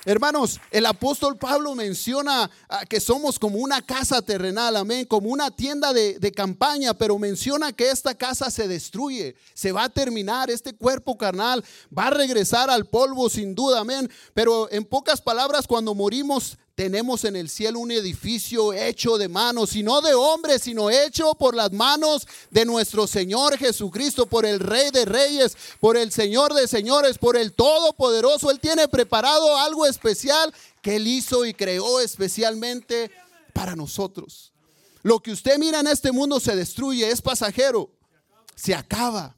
Hermanos, 0.04 0.60
el 0.72 0.88
apóstol 0.88 1.38
Pablo 1.38 1.76
menciona 1.76 2.50
ah, 2.70 2.86
que 2.90 3.00
somos 3.00 3.38
como 3.38 3.60
una 3.60 3.84
casa 3.84 4.24
terrenal, 4.24 4.76
amén, 4.76 5.06
como 5.06 5.30
una 5.30 5.52
tienda 5.52 5.94
de, 5.94 6.18
de 6.18 6.32
campaña, 6.32 6.96
pero 6.96 7.20
menciona 7.20 7.72
que 7.72 7.92
esta 7.92 8.16
casa 8.16 8.50
se 8.50 8.68
destruye, 8.68 9.36
se 9.54 9.72
va 9.72 9.84
a 9.84 9.90
terminar, 9.90 10.50
este 10.50 10.74
cuerpo 10.74 11.20
carnal 11.20 11.64
va 11.96 12.08
a 12.08 12.12
regresar 12.12 12.72
al 12.72 12.88
polvo 12.88 13.30
sin 13.30 13.54
duda, 13.54 13.82
amén. 13.82 14.10
Pero 14.34 14.72
en 14.72 14.86
pocas 14.86 15.22
palabras, 15.22 15.68
cuando 15.68 15.94
morimos, 15.94 16.58
tenemos 16.76 17.26
en 17.26 17.36
el 17.36 17.50
cielo 17.50 17.80
un 17.80 17.92
edificio 17.92 18.74
hecho 18.74 19.18
de 19.18 19.28
manos, 19.28 19.76
y 19.76 19.84
no 19.84 20.02
de 20.02 20.14
hombres, 20.14 20.64
sino 20.64 20.90
hecho 20.90 21.36
por 21.36 21.56
las 21.56 21.72
manos 21.72 22.28
de 22.50 22.66
nuestro 22.66 23.08
Señor 23.08 23.58
Jesucristo, 23.58 24.26
por 24.26 24.46
el 24.46 24.60
Rey 24.60 24.92
de 24.92 25.06
Reyes, 25.06 25.56
por 25.80 25.98
el 25.98 26.12
Señor 26.12 26.54
de 26.54 26.68
Señores, 26.68 27.18
por 27.18 27.38
el 27.38 27.54
Todopoderoso. 27.54 28.52
Él 28.52 28.60
tiene 28.60 28.88
preparado 28.88 29.58
algo 29.58 29.86
especial 29.86 30.54
que 30.82 30.96
Él 30.96 31.08
hizo 31.08 31.46
y 31.46 31.54
creó 31.54 32.00
especialmente 32.00 33.12
para 33.54 33.76
nosotros. 33.76 34.52
Lo 35.04 35.20
que 35.20 35.32
usted 35.32 35.58
mira 35.58 35.80
en 35.80 35.88
este 35.88 36.12
mundo 36.12 36.40
se 36.40 36.56
destruye, 36.56 37.10
es 37.10 37.22
pasajero, 37.22 37.92
se 38.56 38.76
acaba. 38.76 39.38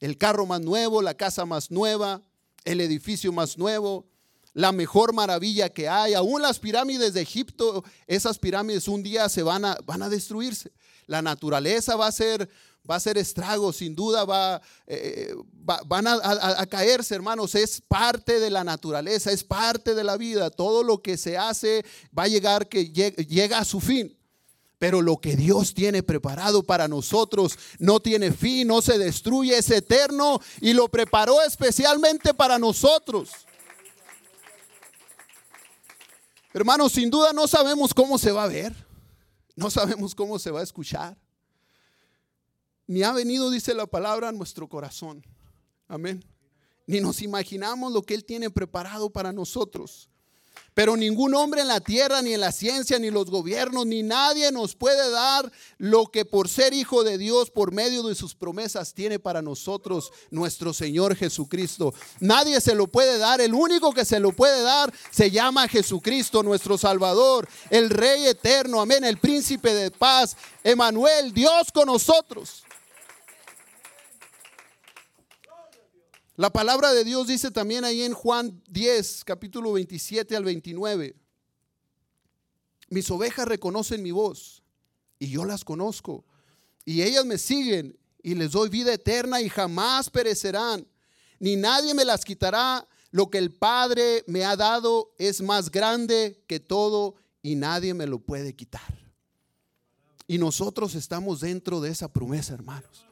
El 0.00 0.18
carro 0.18 0.44
más 0.44 0.60
nuevo, 0.60 1.00
la 1.00 1.14
casa 1.14 1.46
más 1.46 1.70
nueva, 1.70 2.22
el 2.64 2.80
edificio 2.80 3.32
más 3.32 3.56
nuevo, 3.56 4.06
la 4.56 4.72
mejor 4.72 5.12
maravilla 5.12 5.68
que 5.68 5.86
hay. 5.86 6.14
Aún 6.14 6.40
las 6.40 6.58
pirámides 6.58 7.12
de 7.12 7.20
Egipto, 7.20 7.84
esas 8.06 8.38
pirámides 8.38 8.88
un 8.88 9.02
día 9.02 9.28
se 9.28 9.42
van 9.42 9.66
a, 9.66 9.76
van 9.84 10.02
a 10.02 10.08
destruirse. 10.08 10.72
La 11.06 11.20
naturaleza 11.20 11.94
va 11.94 12.06
a 12.06 12.12
ser, 12.12 12.48
va 12.90 12.96
a 12.96 13.00
ser 13.00 13.18
estrago, 13.18 13.70
sin 13.70 13.94
duda 13.94 14.24
va, 14.24 14.62
eh, 14.86 15.34
va- 15.68 15.82
van 15.86 16.06
a, 16.06 16.64
caerse, 16.70 17.14
hermanos. 17.14 17.54
Es 17.54 17.82
parte 17.86 18.40
de 18.40 18.48
la 18.48 18.64
naturaleza, 18.64 19.30
es 19.30 19.44
parte 19.44 19.94
de 19.94 20.02
la 20.04 20.16
vida. 20.16 20.48
Todo 20.48 20.82
lo 20.82 21.02
que 21.02 21.18
se 21.18 21.36
hace 21.36 21.84
va 22.18 22.22
a 22.22 22.28
llegar 22.28 22.66
que 22.66 22.90
lleg- 22.90 23.26
llega 23.26 23.58
a 23.58 23.64
su 23.66 23.78
fin. 23.78 24.16
Pero 24.78 25.02
lo 25.02 25.18
que 25.18 25.36
Dios 25.36 25.74
tiene 25.74 26.02
preparado 26.02 26.62
para 26.62 26.88
nosotros 26.88 27.58
no 27.78 28.00
tiene 28.00 28.32
fin, 28.32 28.68
no 28.68 28.80
se 28.80 28.96
destruye, 28.98 29.58
es 29.58 29.70
eterno 29.70 30.40
y 30.62 30.72
lo 30.72 30.88
preparó 30.88 31.42
especialmente 31.42 32.32
para 32.32 32.58
nosotros. 32.58 33.28
Hermanos, 36.56 36.92
sin 36.92 37.10
duda 37.10 37.34
no 37.34 37.46
sabemos 37.46 37.92
cómo 37.92 38.16
se 38.16 38.32
va 38.32 38.44
a 38.44 38.48
ver, 38.48 38.74
no 39.56 39.68
sabemos 39.68 40.14
cómo 40.14 40.38
se 40.38 40.50
va 40.50 40.60
a 40.60 40.62
escuchar. 40.62 41.14
Ni 42.86 43.02
ha 43.02 43.12
venido, 43.12 43.50
dice 43.50 43.74
la 43.74 43.86
palabra, 43.86 44.30
a 44.30 44.32
nuestro 44.32 44.66
corazón. 44.66 45.22
Amén. 45.86 46.24
Ni 46.86 46.98
nos 47.02 47.20
imaginamos 47.20 47.92
lo 47.92 48.00
que 48.00 48.14
Él 48.14 48.24
tiene 48.24 48.48
preparado 48.48 49.10
para 49.10 49.34
nosotros. 49.34 50.08
Pero 50.76 50.94
ningún 50.94 51.34
hombre 51.34 51.62
en 51.62 51.68
la 51.68 51.80
tierra, 51.80 52.20
ni 52.20 52.34
en 52.34 52.40
la 52.40 52.52
ciencia, 52.52 52.98
ni 52.98 53.10
los 53.10 53.30
gobiernos, 53.30 53.86
ni 53.86 54.02
nadie 54.02 54.52
nos 54.52 54.76
puede 54.76 55.10
dar 55.10 55.50
lo 55.78 56.08
que 56.08 56.26
por 56.26 56.50
ser 56.50 56.74
hijo 56.74 57.02
de 57.02 57.16
Dios, 57.16 57.50
por 57.50 57.72
medio 57.72 58.02
de 58.02 58.14
sus 58.14 58.34
promesas, 58.34 58.92
tiene 58.92 59.18
para 59.18 59.40
nosotros 59.40 60.12
nuestro 60.30 60.74
Señor 60.74 61.16
Jesucristo. 61.16 61.94
Nadie 62.20 62.60
se 62.60 62.74
lo 62.74 62.88
puede 62.88 63.16
dar. 63.16 63.40
El 63.40 63.54
único 63.54 63.94
que 63.94 64.04
se 64.04 64.20
lo 64.20 64.32
puede 64.32 64.60
dar 64.60 64.92
se 65.10 65.30
llama 65.30 65.66
Jesucristo, 65.66 66.42
nuestro 66.42 66.76
Salvador, 66.76 67.48
el 67.70 67.88
Rey 67.88 68.26
eterno. 68.26 68.78
Amén. 68.78 69.02
El 69.02 69.16
príncipe 69.16 69.72
de 69.72 69.90
paz, 69.90 70.36
Emanuel, 70.62 71.32
Dios 71.32 71.72
con 71.72 71.86
nosotros. 71.86 72.65
La 76.36 76.50
palabra 76.52 76.92
de 76.92 77.02
Dios 77.02 77.26
dice 77.28 77.50
también 77.50 77.82
ahí 77.86 78.02
en 78.02 78.12
Juan 78.12 78.62
10, 78.68 79.24
capítulo 79.24 79.72
27 79.72 80.36
al 80.36 80.44
29. 80.44 81.16
Mis 82.90 83.10
ovejas 83.10 83.48
reconocen 83.48 84.02
mi 84.02 84.10
voz 84.10 84.62
y 85.18 85.30
yo 85.30 85.46
las 85.46 85.64
conozco. 85.64 86.26
Y 86.84 87.00
ellas 87.00 87.24
me 87.24 87.38
siguen 87.38 87.98
y 88.22 88.34
les 88.34 88.52
doy 88.52 88.68
vida 88.68 88.92
eterna 88.92 89.40
y 89.40 89.48
jamás 89.48 90.10
perecerán. 90.10 90.86
Ni 91.38 91.56
nadie 91.56 91.94
me 91.94 92.04
las 92.04 92.22
quitará. 92.22 92.86
Lo 93.12 93.30
que 93.30 93.38
el 93.38 93.54
Padre 93.54 94.22
me 94.26 94.44
ha 94.44 94.56
dado 94.56 95.14
es 95.16 95.40
más 95.40 95.70
grande 95.70 96.44
que 96.46 96.60
todo 96.60 97.14
y 97.40 97.54
nadie 97.54 97.94
me 97.94 98.06
lo 98.06 98.18
puede 98.18 98.54
quitar. 98.54 98.82
Y 100.26 100.36
nosotros 100.36 100.96
estamos 100.96 101.40
dentro 101.40 101.80
de 101.80 101.90
esa 101.92 102.12
promesa, 102.12 102.52
hermanos. 102.52 103.06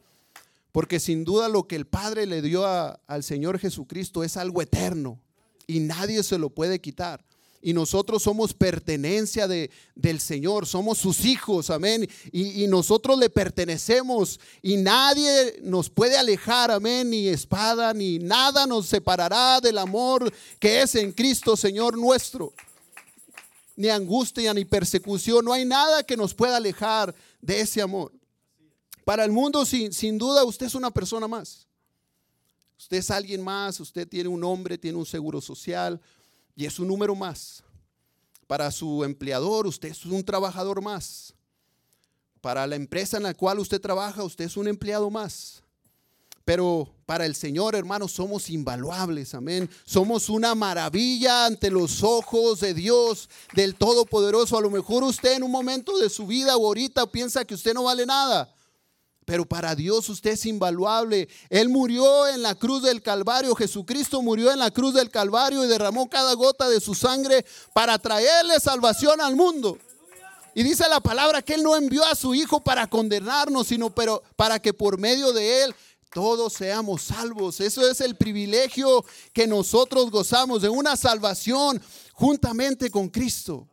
Porque 0.75 0.99
sin 0.99 1.23
duda 1.23 1.47
lo 1.47 1.69
que 1.69 1.77
el 1.77 1.87
Padre 1.87 2.25
le 2.25 2.41
dio 2.41 2.65
al 2.65 3.23
Señor 3.23 3.59
Jesucristo 3.59 4.25
es 4.25 4.35
algo 4.35 4.61
eterno 4.61 5.21
y 5.67 5.79
nadie 5.79 6.21
se 6.21 6.37
lo 6.37 6.49
puede 6.49 6.81
quitar. 6.81 7.23
Y 7.61 7.71
nosotros 7.71 8.23
somos 8.23 8.53
pertenencia 8.53 9.47
de, 9.47 9.71
del 9.95 10.19
Señor, 10.19 10.67
somos 10.67 10.97
sus 10.97 11.23
hijos, 11.23 11.69
amén. 11.69 12.05
Y, 12.29 12.61
y 12.61 12.67
nosotros 12.67 13.17
le 13.17 13.29
pertenecemos 13.29 14.37
y 14.61 14.75
nadie 14.75 15.61
nos 15.63 15.89
puede 15.89 16.17
alejar, 16.17 16.71
amén. 16.71 17.09
Ni 17.09 17.29
espada, 17.29 17.93
ni 17.93 18.19
nada 18.19 18.67
nos 18.67 18.87
separará 18.87 19.61
del 19.61 19.77
amor 19.77 20.29
que 20.59 20.81
es 20.81 20.95
en 20.95 21.13
Cristo, 21.13 21.55
Señor 21.55 21.97
nuestro. 21.97 22.51
Ni 23.77 23.87
angustia, 23.87 24.53
ni 24.53 24.65
persecución, 24.65 25.45
no 25.45 25.53
hay 25.53 25.63
nada 25.63 26.03
que 26.03 26.17
nos 26.17 26.33
pueda 26.33 26.57
alejar 26.57 27.15
de 27.39 27.61
ese 27.61 27.81
amor. 27.81 28.11
Para 29.05 29.23
el 29.23 29.31
mundo, 29.31 29.63
sin, 29.65 29.93
sin 29.93 30.17
duda, 30.17 30.43
usted 30.43 30.65
es 30.65 30.75
una 30.75 30.91
persona 30.91 31.27
más. 31.27 31.67
Usted 32.77 32.97
es 32.97 33.11
alguien 33.11 33.41
más, 33.41 33.79
usted 33.79 34.07
tiene 34.07 34.27
un 34.27 34.41
nombre, 34.41 34.77
tiene 34.77 34.97
un 34.97 35.05
seguro 35.05 35.39
social 35.39 36.01
y 36.55 36.65
es 36.65 36.79
un 36.79 36.87
número 36.87 37.15
más. 37.15 37.63
Para 38.47 38.69
su 38.71 39.03
empleador, 39.03 39.67
usted 39.67 39.89
es 39.89 40.05
un 40.05 40.23
trabajador 40.23 40.81
más. 40.81 41.33
Para 42.41 42.65
la 42.67 42.75
empresa 42.75 43.17
en 43.17 43.23
la 43.23 43.33
cual 43.33 43.59
usted 43.59 43.79
trabaja, 43.79 44.23
usted 44.23 44.45
es 44.45 44.57
un 44.57 44.67
empleado 44.67 45.09
más. 45.09 45.61
Pero 46.43 46.89
para 47.05 47.25
el 47.25 47.35
Señor, 47.35 47.75
hermanos, 47.75 48.11
somos 48.11 48.49
invaluables, 48.49 49.33
amén. 49.33 49.69
Somos 49.83 50.29
una 50.29 50.53
maravilla 50.53 51.45
ante 51.45 51.71
los 51.71 52.03
ojos 52.03 52.59
de 52.59 52.73
Dios, 52.73 53.29
del 53.53 53.75
Todopoderoso. 53.75 54.57
A 54.57 54.61
lo 54.61 54.69
mejor 54.69 55.03
usted 55.03 55.33
en 55.33 55.43
un 55.43 55.51
momento 55.51 55.97
de 55.97 56.09
su 56.09 56.27
vida 56.27 56.55
o 56.57 56.67
ahorita 56.67 57.07
piensa 57.07 57.45
que 57.45 57.55
usted 57.55 57.73
no 57.73 57.83
vale 57.83 58.05
nada. 58.05 58.54
Pero 59.25 59.45
para 59.45 59.75
Dios 59.75 60.07
usted 60.09 60.31
es 60.31 60.45
invaluable. 60.45 61.27
Él 61.49 61.69
murió 61.69 62.27
en 62.27 62.43
la 62.43 62.53
cruz 62.53 62.83
del 62.83 63.01
Calvario. 63.01 63.55
Jesucristo 63.55 64.21
murió 64.21 64.51
en 64.51 64.59
la 64.59 64.69
cruz 64.69 64.93
del 64.93 65.09
Calvario 65.09 65.65
y 65.65 65.67
derramó 65.67 66.07
cada 66.07 66.33
gota 66.33 66.69
de 66.69 66.79
su 66.79 66.93
sangre 66.93 67.43
para 67.73 67.97
traerle 67.97 68.59
salvación 68.59 69.19
al 69.19 69.35
mundo. 69.35 69.79
Y 70.53 70.63
dice 70.63 70.87
la 70.87 71.01
palabra 71.01 71.41
que 71.41 71.55
Él 71.55 71.63
no 71.63 71.75
envió 71.75 72.05
a 72.05 72.15
su 72.15 72.33
Hijo 72.33 72.63
para 72.63 72.87
condenarnos, 72.87 73.67
sino 73.67 73.89
pero 73.89 74.23
para 74.35 74.59
que 74.59 74.73
por 74.73 74.97
medio 74.97 75.33
de 75.33 75.63
Él 75.63 75.75
todos 76.13 76.53
seamos 76.53 77.01
salvos. 77.01 77.59
Eso 77.59 77.85
es 77.89 77.99
el 77.99 78.15
privilegio 78.15 79.03
que 79.33 79.47
nosotros 79.47 80.09
gozamos 80.11 80.61
de 80.61 80.69
una 80.69 80.95
salvación 80.95 81.81
juntamente 82.13 82.89
con 82.89 83.09
Cristo. 83.09 83.67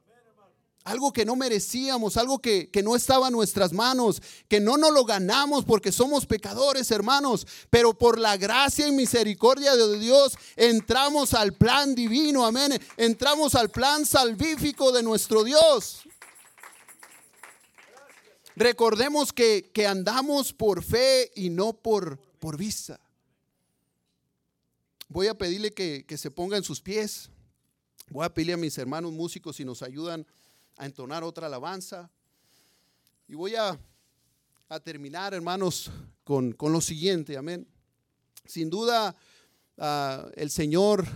Algo 0.85 1.13
que 1.13 1.25
no 1.25 1.37
merecíamos, 1.37 2.17
algo 2.17 2.41
que, 2.41 2.69
que 2.69 2.83
no 2.83 2.97
estaba 2.97 3.29
en 3.29 3.35
nuestras 3.35 3.73
manos, 3.73 4.21
que 4.49 4.59
no 4.59 4.77
nos 4.77 4.93
lo 4.93 5.05
ganamos 5.05 5.65
porque 5.65 5.93
somos 5.93 6.27
pecadores, 6.27 6.91
hermanos, 6.91 7.47
pero 7.71 7.95
por 7.95 8.19
la 8.19 8.37
gracia 8.37 8.89
y 8.89 8.93
misericordia 8.93 9.77
de 9.77 9.99
Dios 10.01 10.37
entramos 10.57 11.35
al 11.35 11.53
plan 11.53 11.95
divino, 11.95 12.45
amén. 12.45 12.81
Entramos 12.97 13.55
al 13.55 13.71
plan 13.71 14.05
salvífico 14.05 14.91
de 14.91 15.05
nuestro 15.05 15.45
Dios. 15.45 16.01
Recordemos 18.57 19.33
que, 19.33 19.71
que 19.73 19.87
andamos 19.87 20.53
por 20.53 20.83
fe 20.83 21.31
y 21.37 21.49
no 21.49 21.75
por, 21.75 22.19
por 22.41 22.57
vista. 22.57 22.99
Voy 25.09 25.29
a 25.29 25.35
pedirle 25.35 25.71
que, 25.71 26.05
que 26.07 26.19
se 26.19 26.31
ponga 26.33 26.57
en 26.57 26.65
sus 26.65 26.81
pies. 26.81 27.31
Voy 28.11 28.25
a 28.25 28.35
pedirle 28.35 28.55
a 28.55 28.57
mis 28.59 28.77
hermanos 28.79 29.13
músicos 29.13 29.57
si 29.57 29.65
nos 29.65 29.83
ayudan 29.83 30.27
a 30.77 30.87
entonar 30.87 31.25
otra 31.25 31.47
alabanza. 31.47 32.11
Y 33.29 33.35
voy 33.35 33.55
a, 33.57 33.79
terminar, 34.85 35.35
hermanos, 35.35 35.91
con, 36.25 36.53
con 36.53 36.73
lo 36.73 36.81
siguiente, 36.81 37.37
amén. 37.37 37.69
Sin 38.47 38.71
duda, 38.71 39.15
ah, 39.77 40.27
el 40.35 40.51
Señor 40.51 41.07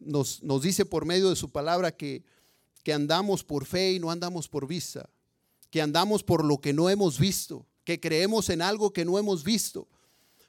nos, 0.00 0.40
dice 0.62 0.84
por 0.84 1.04
medio 1.04 1.30
de 1.30 1.36
su 1.36 1.50
palabra 1.50 1.96
que 1.96 2.24
andamos 2.92 3.44
por 3.44 3.66
fe 3.66 3.92
y 3.92 4.00
no 4.00 4.10
andamos 4.10 4.48
por 4.48 4.66
vista, 4.66 5.08
que 5.70 5.82
andamos 5.82 6.24
por 6.24 6.44
lo 6.44 6.58
que 6.58 6.72
no 6.72 6.88
hemos 6.88 7.18
visto, 7.18 7.66
que 7.84 8.00
creemos 8.00 8.48
en 8.50 8.62
algo 8.62 8.92
que 8.92 9.04
no 9.04 9.18
hemos 9.18 9.44
visto. 9.44 9.88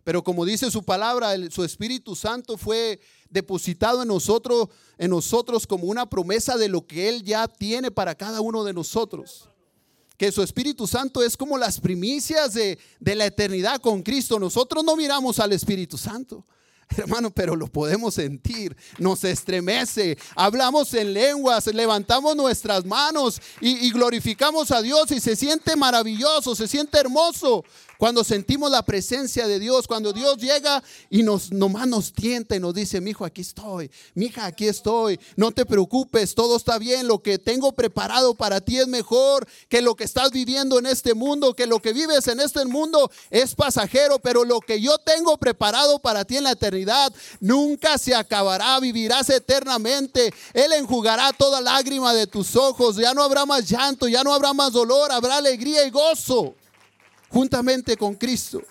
Pero 0.03 0.23
como 0.23 0.45
dice 0.45 0.71
su 0.71 0.83
palabra, 0.83 1.33
el- 1.33 1.51
su 1.51 1.63
Espíritu 1.63 2.15
Santo 2.15 2.57
fue 2.57 2.99
depositado 3.29 4.01
en 4.01 4.07
nosotros, 4.07 4.69
en 4.97 5.11
nosotros 5.11 5.67
como 5.67 5.85
una 5.85 6.09
promesa 6.09 6.57
de 6.57 6.67
lo 6.69 6.85
que 6.87 7.09
Él 7.09 7.23
ya 7.23 7.47
tiene 7.47 7.91
para 7.91 8.15
cada 8.15 8.41
uno 8.41 8.63
de 8.63 8.73
nosotros. 8.73 9.49
Que 10.17 10.31
su 10.31 10.41
Espíritu 10.43 10.85
Santo 10.87 11.23
es 11.23 11.37
como 11.37 11.57
las 11.57 11.79
primicias 11.79 12.53
de, 12.53 12.77
de 12.99 13.15
la 13.15 13.25
eternidad 13.25 13.79
con 13.79 14.01
Cristo. 14.03 14.37
Nosotros 14.39 14.83
no 14.83 14.95
miramos 14.95 15.39
al 15.39 15.53
Espíritu 15.53 15.97
Santo. 15.97 16.43
Hermano, 16.97 17.29
pero 17.29 17.55
lo 17.55 17.67
podemos 17.67 18.15
sentir, 18.15 18.75
nos 18.97 19.23
estremece, 19.23 20.17
hablamos 20.35 20.91
en 20.95 21.13
lenguas, 21.13 21.67
levantamos 21.67 22.35
nuestras 22.35 22.83
manos 22.83 23.39
y, 23.61 23.85
y 23.85 23.91
glorificamos 23.91 24.71
a 24.71 24.81
Dios 24.81 25.11
y 25.11 25.19
se 25.21 25.35
siente 25.35 25.75
maravilloso, 25.75 26.55
se 26.55 26.67
siente 26.67 26.97
hermoso 26.99 27.63
cuando 27.99 28.23
sentimos 28.23 28.71
la 28.71 28.81
presencia 28.81 29.45
de 29.45 29.59
Dios, 29.59 29.85
cuando 29.85 30.13
Dios 30.13 30.37
llega 30.37 30.81
y 31.09 31.21
nos 31.21 31.51
nomás 31.51 31.85
nos 31.85 32.13
tienta 32.13 32.55
y 32.55 32.59
nos 32.61 32.73
dice, 32.73 33.01
mi 33.01 33.09
hijo, 33.09 33.25
aquí 33.25 33.41
estoy, 33.41 33.91
mi 34.13 34.27
hija, 34.27 34.45
aquí 34.45 34.69
estoy, 34.69 35.19
no 35.35 35.51
te 35.51 35.65
preocupes, 35.65 36.33
todo 36.33 36.55
está 36.55 36.77
bien, 36.77 37.09
lo 37.09 37.21
que 37.21 37.37
tengo 37.37 37.73
preparado 37.73 38.35
para 38.35 38.61
ti 38.61 38.77
es 38.77 38.87
mejor 38.87 39.45
que 39.67 39.81
lo 39.81 39.95
que 39.95 40.05
estás 40.05 40.31
viviendo 40.31 40.79
en 40.79 40.85
este 40.85 41.13
mundo, 41.13 41.53
que 41.53 41.67
lo 41.67 41.81
que 41.81 41.91
vives 41.91 42.25
en 42.29 42.39
este 42.39 42.63
mundo 42.63 43.11
es 43.29 43.53
pasajero, 43.53 44.17
pero 44.19 44.45
lo 44.45 44.61
que 44.61 44.79
yo 44.79 44.97
tengo 44.99 45.35
preparado 45.35 45.99
para 45.99 46.23
ti 46.23 46.37
en 46.37 46.45
la 46.45 46.51
eternidad 46.51 47.13
nunca 47.41 47.97
se 47.97 48.15
acabará, 48.15 48.79
vivirás 48.79 49.29
eternamente, 49.29 50.33
Él 50.53 50.71
enjugará 50.71 51.33
toda 51.33 51.59
lágrima 51.59 52.13
de 52.13 52.27
tus 52.27 52.55
ojos, 52.55 52.95
ya 52.95 53.13
no 53.13 53.23
habrá 53.23 53.45
más 53.45 53.69
llanto, 53.69 54.07
ya 54.07 54.23
no 54.23 54.33
habrá 54.33 54.53
más 54.53 54.71
dolor, 54.71 55.11
habrá 55.11 55.35
alegría 55.35 55.85
y 55.85 55.89
gozo 55.89 56.55
juntamente 57.29 57.95
con 57.95 58.15
Cristo. 58.15 58.61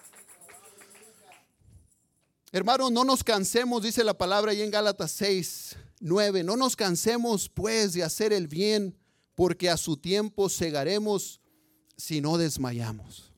Hermanos, 2.51 2.91
no 2.91 3.05
nos 3.05 3.23
cansemos, 3.23 3.83
dice 3.83 4.03
la 4.05 4.17
palabra 4.17 4.53
ahí 4.53 4.63
en 4.63 4.71
Gálatas 4.71 5.13
6, 5.13 5.77
9, 6.01 6.43
no 6.45 6.57
nos 6.57 6.77
cansemos 6.77 7.49
pues 7.49 7.93
de 7.93 8.03
hacer 8.03 8.33
el 8.33 8.49
bien, 8.49 8.97
porque 9.35 9.71
a 9.71 9.77
su 9.77 9.97
tiempo 9.97 10.49
segaremos 10.49 11.41
si 11.97 12.21
no 12.21 12.39
desmayamos. 12.39 13.33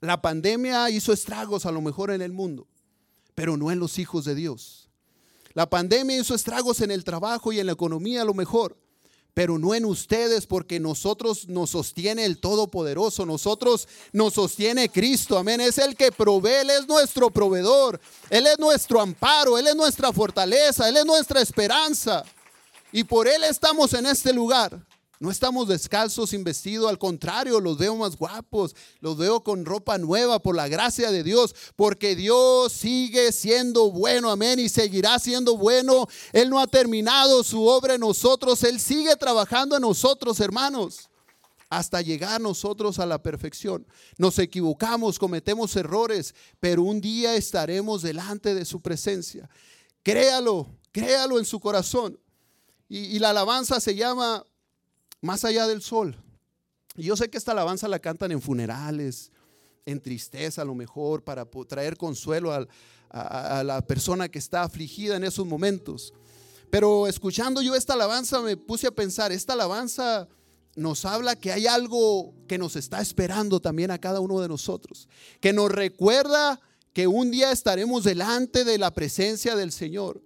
La 0.00 0.20
pandemia 0.20 0.90
hizo 0.90 1.12
estragos 1.12 1.64
a 1.64 1.72
lo 1.72 1.80
mejor 1.80 2.10
en 2.10 2.20
el 2.20 2.32
mundo, 2.32 2.68
pero 3.34 3.56
no 3.56 3.72
en 3.72 3.78
los 3.78 3.98
hijos 3.98 4.24
de 4.24 4.34
Dios. 4.34 4.90
La 5.54 5.70
pandemia 5.70 6.20
hizo 6.20 6.34
estragos 6.34 6.82
en 6.82 6.90
el 6.90 7.02
trabajo 7.02 7.50
y 7.50 7.60
en 7.60 7.66
la 7.66 7.72
economía 7.72 8.22
a 8.22 8.26
lo 8.26 8.34
mejor, 8.34 8.76
pero 9.36 9.58
no 9.58 9.74
en 9.74 9.84
ustedes, 9.84 10.46
porque 10.46 10.80
nosotros 10.80 11.46
nos 11.46 11.68
sostiene 11.68 12.24
el 12.24 12.38
Todopoderoso, 12.38 13.26
nosotros 13.26 13.86
nos 14.10 14.32
sostiene 14.32 14.88
Cristo, 14.88 15.36
amén. 15.36 15.60
Es 15.60 15.76
el 15.76 15.94
que 15.94 16.10
provee, 16.10 16.62
Él 16.62 16.70
es 16.70 16.88
nuestro 16.88 17.28
proveedor, 17.28 18.00
Él 18.30 18.46
es 18.46 18.58
nuestro 18.58 18.98
amparo, 18.98 19.58
Él 19.58 19.66
es 19.66 19.76
nuestra 19.76 20.10
fortaleza, 20.10 20.88
Él 20.88 20.96
es 20.96 21.04
nuestra 21.04 21.42
esperanza. 21.42 22.24
Y 22.92 23.04
por 23.04 23.28
Él 23.28 23.44
estamos 23.44 23.92
en 23.92 24.06
este 24.06 24.32
lugar. 24.32 24.80
No 25.18 25.30
estamos 25.30 25.66
descalzos 25.66 26.30
sin 26.30 26.44
vestido, 26.44 26.88
al 26.88 26.98
contrario, 26.98 27.58
los 27.60 27.78
veo 27.78 27.96
más 27.96 28.16
guapos, 28.16 28.76
los 29.00 29.16
veo 29.16 29.42
con 29.42 29.64
ropa 29.64 29.96
nueva 29.96 30.40
por 30.40 30.54
la 30.54 30.68
gracia 30.68 31.10
de 31.10 31.22
Dios, 31.22 31.54
porque 31.74 32.14
Dios 32.14 32.72
sigue 32.72 33.32
siendo 33.32 33.90
bueno, 33.90 34.30
amén, 34.30 34.58
y 34.58 34.68
seguirá 34.68 35.18
siendo 35.18 35.56
bueno. 35.56 36.06
Él 36.32 36.50
no 36.50 36.60
ha 36.60 36.66
terminado 36.66 37.42
su 37.44 37.66
obra 37.66 37.94
en 37.94 38.00
nosotros, 38.00 38.62
Él 38.62 38.78
sigue 38.78 39.16
trabajando 39.16 39.76
en 39.76 39.82
nosotros, 39.82 40.38
hermanos, 40.40 41.08
hasta 41.70 42.02
llegar 42.02 42.38
nosotros 42.38 42.98
a 42.98 43.06
la 43.06 43.22
perfección. 43.22 43.86
Nos 44.18 44.38
equivocamos, 44.38 45.18
cometemos 45.18 45.74
errores, 45.76 46.34
pero 46.60 46.82
un 46.82 47.00
día 47.00 47.36
estaremos 47.36 48.02
delante 48.02 48.54
de 48.54 48.66
su 48.66 48.82
presencia. 48.82 49.48
Créalo, 50.02 50.68
créalo 50.92 51.38
en 51.38 51.46
su 51.46 51.58
corazón. 51.58 52.20
Y, 52.88 52.98
y 52.98 53.18
la 53.18 53.30
alabanza 53.30 53.80
se 53.80 53.94
llama 53.94 54.44
más 55.26 55.44
allá 55.44 55.66
del 55.66 55.82
sol. 55.82 56.16
Y 56.96 57.02
yo 57.02 57.16
sé 57.16 57.28
que 57.28 57.36
esta 57.36 57.52
alabanza 57.52 57.88
la 57.88 57.98
cantan 57.98 58.32
en 58.32 58.40
funerales, 58.40 59.30
en 59.84 60.00
tristeza 60.00 60.62
a 60.62 60.64
lo 60.64 60.74
mejor, 60.74 61.22
para 61.22 61.44
traer 61.68 61.98
consuelo 61.98 62.52
a, 62.52 62.66
a, 63.10 63.58
a, 63.58 63.64
la 63.64 63.86
persona 63.86 64.28
que 64.28 64.38
está 64.38 64.62
afligida 64.62 65.16
en 65.16 65.24
esos 65.24 65.46
momentos. 65.46 66.14
Pero 66.70 67.06
escuchando 67.06 67.60
yo 67.60 67.74
esta 67.74 67.92
alabanza 67.92 68.40
me 68.40 68.56
puse 68.56 68.86
a 68.86 68.90
pensar, 68.90 69.30
esta 69.30 69.52
alabanza 69.52 70.26
nos 70.74 71.04
habla 71.04 71.36
que 71.36 71.52
hay 71.52 71.66
algo 71.66 72.34
que 72.46 72.58
nos 72.58 72.76
está 72.76 73.00
esperando 73.00 73.60
también 73.60 73.90
a 73.90 73.98
cada 73.98 74.20
uno 74.20 74.40
de 74.40 74.48
nosotros, 74.48 75.08
que 75.40 75.52
nos 75.52 75.70
recuerda 75.70 76.60
que 76.92 77.06
un 77.06 77.30
día 77.30 77.50
estaremos 77.50 78.04
delante 78.04 78.64
de 78.64 78.78
la 78.78 78.92
presencia 78.92 79.56
del 79.56 79.72
Señor, 79.72 80.22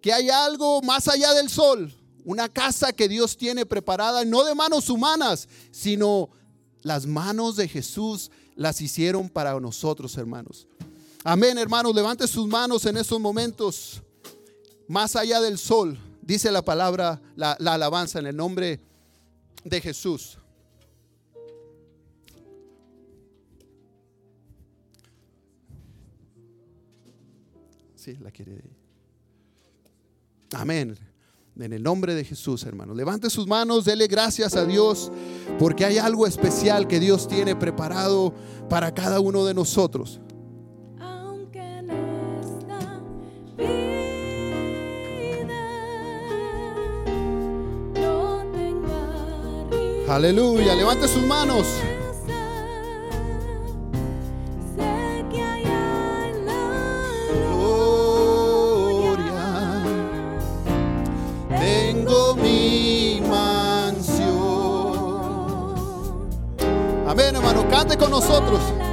que 0.00 0.12
hay 0.12 0.30
algo 0.30 0.82
más 0.82 1.08
allá 1.08 1.32
del 1.34 1.48
sol, 1.48 1.92
una 2.28 2.46
casa 2.46 2.92
que 2.92 3.08
Dios 3.08 3.38
tiene 3.38 3.64
preparada, 3.64 4.22
no 4.22 4.44
de 4.44 4.54
manos 4.54 4.90
humanas, 4.90 5.48
sino 5.70 6.28
las 6.82 7.06
manos 7.06 7.56
de 7.56 7.66
Jesús 7.66 8.30
las 8.54 8.82
hicieron 8.82 9.30
para 9.30 9.58
nosotros, 9.58 10.14
hermanos. 10.18 10.66
Amén, 11.24 11.56
hermanos. 11.56 11.94
Levante 11.94 12.28
sus 12.28 12.46
manos 12.46 12.84
en 12.84 12.98
estos 12.98 13.18
momentos, 13.18 14.02
más 14.88 15.16
allá 15.16 15.40
del 15.40 15.56
sol, 15.56 15.98
dice 16.20 16.52
la 16.52 16.62
palabra, 16.62 17.18
la, 17.34 17.56
la 17.60 17.72
alabanza 17.72 18.18
en 18.18 18.26
el 18.26 18.36
nombre 18.36 18.78
de 19.64 19.80
Jesús. 19.80 20.36
Sí, 27.96 28.18
la 28.20 28.30
quiere. 28.30 28.62
Amén. 30.52 31.07
En 31.60 31.72
el 31.72 31.82
nombre 31.82 32.14
de 32.14 32.24
Jesús, 32.24 32.62
hermano. 32.64 32.94
Levante 32.94 33.28
sus 33.30 33.48
manos, 33.48 33.84
dele 33.84 34.06
gracias 34.06 34.54
a 34.54 34.64
Dios, 34.64 35.10
porque 35.58 35.84
hay 35.84 35.98
algo 35.98 36.24
especial 36.24 36.86
que 36.86 37.00
Dios 37.00 37.26
tiene 37.26 37.56
preparado 37.56 38.32
para 38.70 38.94
cada 38.94 39.18
uno 39.18 39.44
de 39.44 39.54
nosotros. 39.54 40.20
Aunque 41.00 41.58
en 41.58 41.90
esta 41.90 43.02
vida 43.56 43.88
no 47.94 48.52
tenga 48.52 50.14
Aleluya, 50.14 50.76
levante 50.76 51.08
sus 51.08 51.24
manos. 51.24 51.66
Cante 67.78 67.96
con 67.96 68.10
nosotros. 68.10 68.87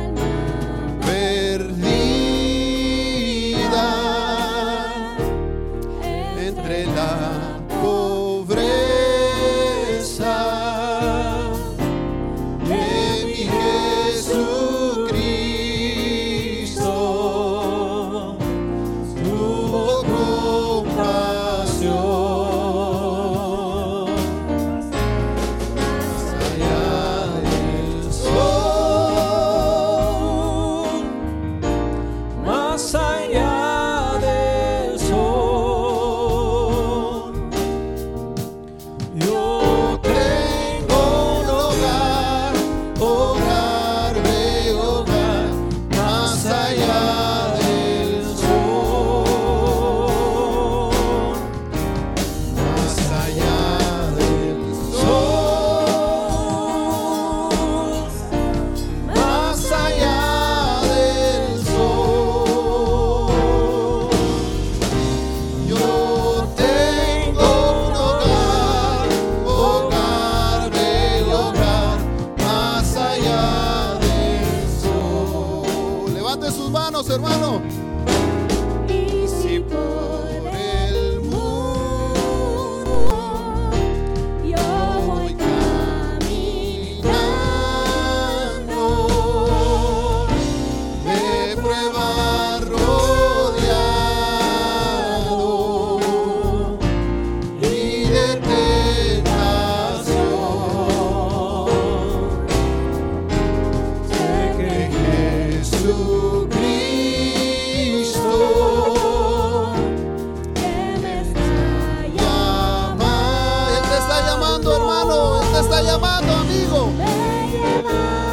A 117.87 118.24